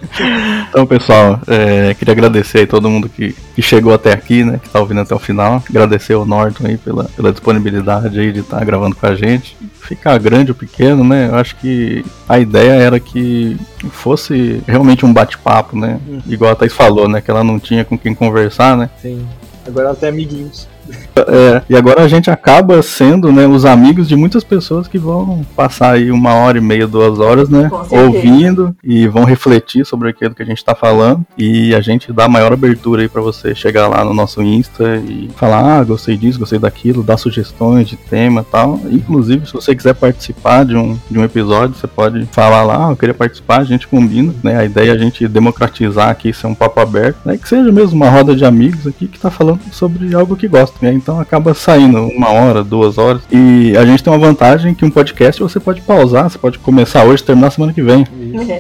[0.69, 4.59] Então, pessoal, é, queria agradecer aí todo mundo que, que chegou até aqui, né?
[4.61, 5.61] Que tá ouvindo até o final.
[5.69, 9.57] Agradecer ao Norton aí pela, pela disponibilidade aí de estar gravando com a gente.
[9.81, 11.27] Ficar grande ou pequeno, né?
[11.29, 13.57] Eu acho que a ideia era que
[13.91, 15.99] fosse realmente um bate-papo, né?
[16.27, 17.21] Igual a Thaís falou, né?
[17.21, 18.89] Que ela não tinha com quem conversar, né?
[19.01, 19.25] Sim.
[19.67, 20.67] Agora ela tem amiguinhos.
[21.15, 25.45] É, e agora a gente acaba sendo, né, os amigos de muitas pessoas que vão
[25.55, 30.35] passar aí uma hora e meia, duas horas, né, ouvindo e vão refletir sobre aquilo
[30.35, 31.25] que a gente tá falando.
[31.37, 34.97] E a gente dá a maior abertura aí pra você chegar lá no nosso Insta
[34.97, 38.79] e falar, ah, gostei disso, gostei daquilo, dar sugestões de tema e tal.
[38.91, 42.91] Inclusive, se você quiser participar de um, de um episódio, você pode falar lá, ah,
[42.91, 44.57] eu queria participar, a gente combina, né?
[44.57, 47.37] A ideia é a gente democratizar aqui, ser um papo aberto, né?
[47.37, 50.74] Que seja mesmo uma roda de amigos aqui que tá falando sobre algo que gosta,
[50.81, 50.93] né?
[50.93, 53.21] Então acaba saindo uma hora, duas horas.
[53.31, 57.03] E a gente tem uma vantagem que um podcast você pode pausar, você pode começar
[57.03, 58.05] hoje e terminar semana que vem.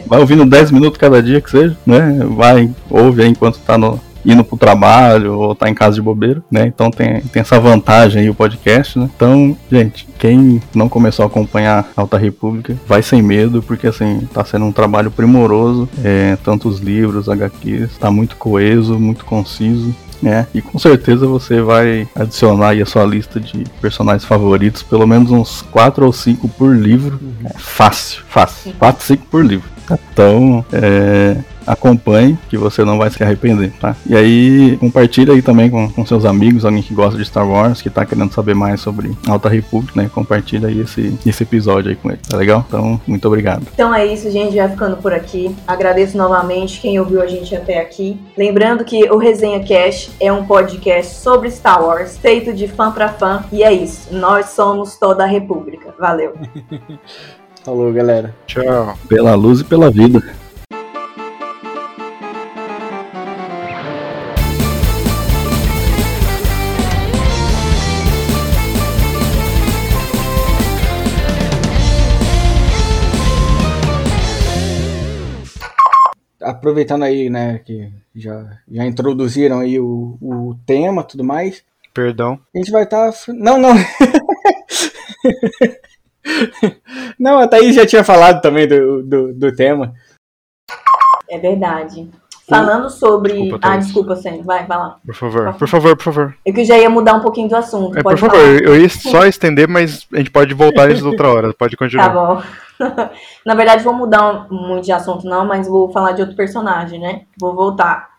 [0.07, 2.19] Vai ouvindo 10 minutos cada dia que seja, né?
[2.35, 6.43] Vai, ouve aí enquanto tá no, indo pro trabalho ou tá em casa de bobeira,
[6.49, 6.65] né?
[6.65, 9.09] Então tem, tem essa vantagem aí o podcast, né?
[9.15, 14.43] Então, gente, quem não começou a acompanhar Alta República, vai sem medo, porque assim, tá
[14.43, 20.47] sendo um trabalho primoroso, é, tanto os livros, HQs, tá muito coeso, muito conciso, né?
[20.53, 25.31] E com certeza você vai adicionar aí a sua lista de personagens favoritos, pelo menos
[25.31, 27.19] uns 4 ou 5 por livro.
[27.43, 28.73] É fácil, fácil.
[28.79, 29.74] 4, 5 por livro.
[29.89, 33.95] Então, é, acompanhe, que você não vai se arrepender, tá?
[34.05, 37.81] E aí, compartilha aí também com, com seus amigos, alguém que gosta de Star Wars,
[37.81, 40.09] que tá querendo saber mais sobre Alta República, né?
[40.13, 42.63] Compartilha aí esse, esse episódio aí com ele, tá legal?
[42.67, 43.65] Então, muito obrigado.
[43.73, 44.55] Então é isso, gente.
[44.55, 45.55] Vai ficando por aqui.
[45.67, 48.19] Agradeço novamente quem ouviu a gente até aqui.
[48.37, 53.09] Lembrando que o Resenha Cash é um podcast sobre Star Wars, feito de fã pra
[53.09, 53.43] fã.
[53.51, 54.13] E é isso.
[54.13, 55.93] Nós somos toda a República.
[55.99, 56.33] Valeu.
[57.65, 58.31] Falou, galera.
[58.45, 58.95] Tchau.
[59.09, 60.21] Pela luz e pela vida.
[76.39, 82.39] Aproveitando aí, né, que já, já introduziram aí o, o tema e tudo mais, Perdão.
[82.53, 83.11] a gente vai estar.
[83.29, 83.73] Não, não.
[87.19, 89.93] não, a Thaís já tinha falado também do, do, do tema.
[91.29, 92.09] É verdade.
[92.47, 93.33] Falando sobre.
[93.33, 94.43] Desculpa, ah, desculpa, Sam.
[94.43, 94.97] Vai, vai lá.
[95.03, 96.35] Por favor, por favor, por favor.
[96.45, 97.97] Eu que já ia mudar um pouquinho do assunto.
[97.97, 98.43] É, Pode por falar.
[98.43, 101.53] favor, eu ia só estender, mas a gente pode voltar nisso outra hora.
[101.53, 102.09] Pode continuar.
[102.09, 102.43] Tá bom.
[103.43, 107.23] Na verdade, vou mudar muito de assunto, não, mas vou falar de outro personagem, né?
[107.39, 108.09] Vou voltar.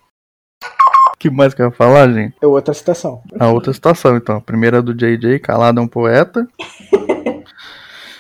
[1.15, 2.35] O que mais que eu ia falar, gente?
[2.43, 3.23] É outra citação.
[3.39, 4.39] A outra citação, então.
[4.39, 6.47] A primeira é do JJ, Calado é um poeta.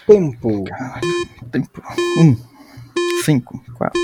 [0.07, 0.65] Tempo.
[1.51, 1.83] Tempo.
[2.19, 2.37] Um,
[3.24, 4.01] cinco, quatro.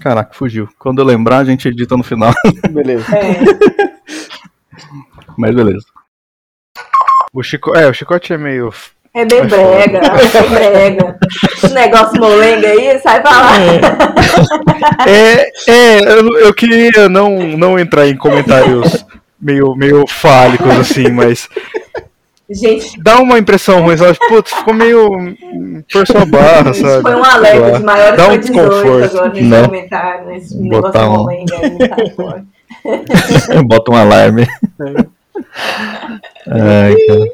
[0.00, 0.68] Caraca, fugiu.
[0.78, 2.32] Quando eu lembrar, a gente edita no final.
[2.70, 3.04] Beleza.
[3.16, 3.40] É.
[5.36, 5.86] Mas beleza.
[7.32, 7.76] O chico...
[7.76, 8.72] É, o chicote é meio.
[9.12, 11.18] É bem É brega, é brega.
[11.56, 13.52] Esse negócio molenga aí, sai pra lá.
[15.06, 19.04] É, é eu, eu queria não, não entrar em comentários
[19.40, 21.48] meio, meio fálicos, assim, mas
[22.50, 24.18] Gente, dá uma impressão ruim, sabe?
[24.28, 25.08] Putz, ficou meio.
[25.90, 27.00] por sua barra, isso sabe?
[27.02, 29.62] foi um alerta de maior Dá um de 18 desconforto, agora nesse né?
[29.64, 31.26] comentário, nesse Botar negócio um-
[31.78, 32.44] sai fora.
[33.64, 34.46] Bota um alarme.
[36.46, 37.24] Ai, cara.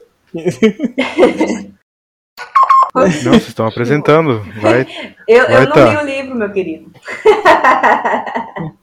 [2.95, 4.45] Não, vocês estão apresentando.
[4.61, 4.87] Vai.
[5.27, 5.91] Eu, eu Vai não tá.
[5.91, 6.91] li o livro, meu querido.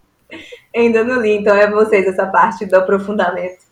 [0.75, 3.65] Ainda não li, então é vocês essa parte do aprofundamento.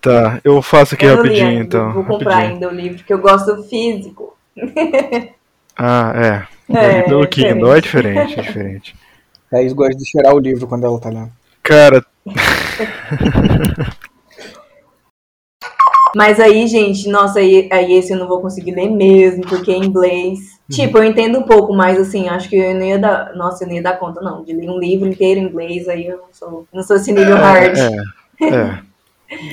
[0.00, 1.92] Tá, eu faço aqui eu rapidinho, ainda, então.
[1.92, 2.54] Vou comprar rapidinho.
[2.54, 4.36] ainda o livro, porque eu gosto físico.
[5.80, 6.76] Ah, é.
[6.76, 8.96] É, Pelo é Kindle é diferente, é diferente.
[9.48, 11.30] Thaís gosta de cheirar o livro quando ela tá lendo.
[11.62, 12.04] Cara,
[16.16, 19.76] Mas aí, gente, nossa, aí, aí esse eu não vou conseguir ler mesmo, porque é
[19.76, 20.58] em inglês.
[20.70, 23.34] Tipo, eu entendo um pouco, mas assim, acho que eu não ia dar.
[23.34, 24.42] Nossa, eu não ia dar conta, não.
[24.42, 27.36] De ler um livro inteiro em inglês, aí eu não sou, não sou esse nível
[27.36, 27.76] hard.
[27.78, 28.44] é.
[28.44, 28.87] É.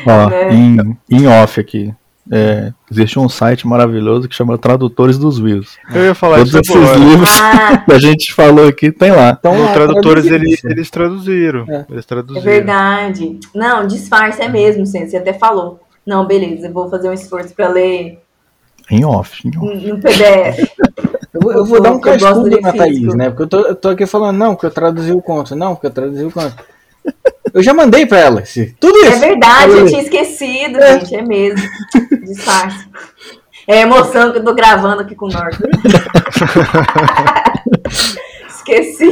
[0.05, 0.53] Ó, Né?
[0.53, 1.93] em, em off aqui.
[2.31, 5.77] É, existe um site maravilhoso que chama Tradutores dos Wills.
[5.93, 6.97] Eu ia falar Todos isso esses agora.
[6.97, 9.35] livros Ah, que a gente falou aqui tem lá.
[9.39, 11.65] Então, Os lá, tradutores, eles, eles traduziram.
[11.69, 11.85] É.
[11.87, 12.41] Eles é traduziram.
[12.43, 13.39] verdade.
[13.53, 15.79] Não, disfarce é mesmo, você até falou.
[16.03, 18.19] Não, beleza, eu vou fazer um esforço pra ler
[18.89, 19.47] Em off.
[19.47, 19.87] Em off.
[19.87, 20.67] no PDF.
[21.31, 23.17] Eu vou, eu vou dar um Eu gosto cascudo de na Thaís, físico.
[23.17, 23.29] né?
[23.29, 25.85] Porque eu tô, eu tô aqui falando, não, que eu traduzi o conto, não, que
[25.85, 26.55] eu traduzi o conto.
[27.55, 29.19] Eu já mandei pra ela esse- tudo É isso.
[29.21, 29.85] verdade, eu Falei.
[29.89, 31.65] tinha esquecido, gente, é mesmo.
[32.25, 32.85] Disfarce.
[33.67, 35.63] É a emoção que eu tô gravando aqui com o Norton.
[38.47, 39.09] Esqueci.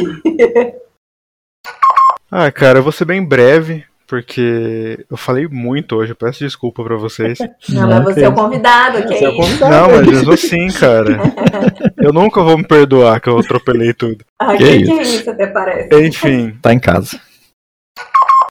[2.32, 6.12] Ah, cara, eu vou ser bem breve, porque eu falei muito hoje.
[6.12, 7.38] Eu peço desculpa pra vocês.
[7.70, 9.42] Não, mas você é o convidado, que Você é é o isso.
[9.42, 9.74] convidado.
[9.74, 11.20] Não, mas mesmo assim, cara.
[11.98, 14.26] Eu nunca vou me perdoar que eu atropelei tudo.
[14.40, 16.06] Ah, Que que, que é isso, até parece.
[16.08, 17.20] Enfim, Tá em casa.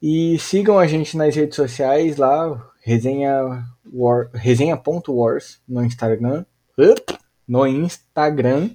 [0.02, 6.44] E sigam a gente nas redes sociais lá, resenha war, resenha.wars no Instagram.
[7.46, 8.70] No Instagram.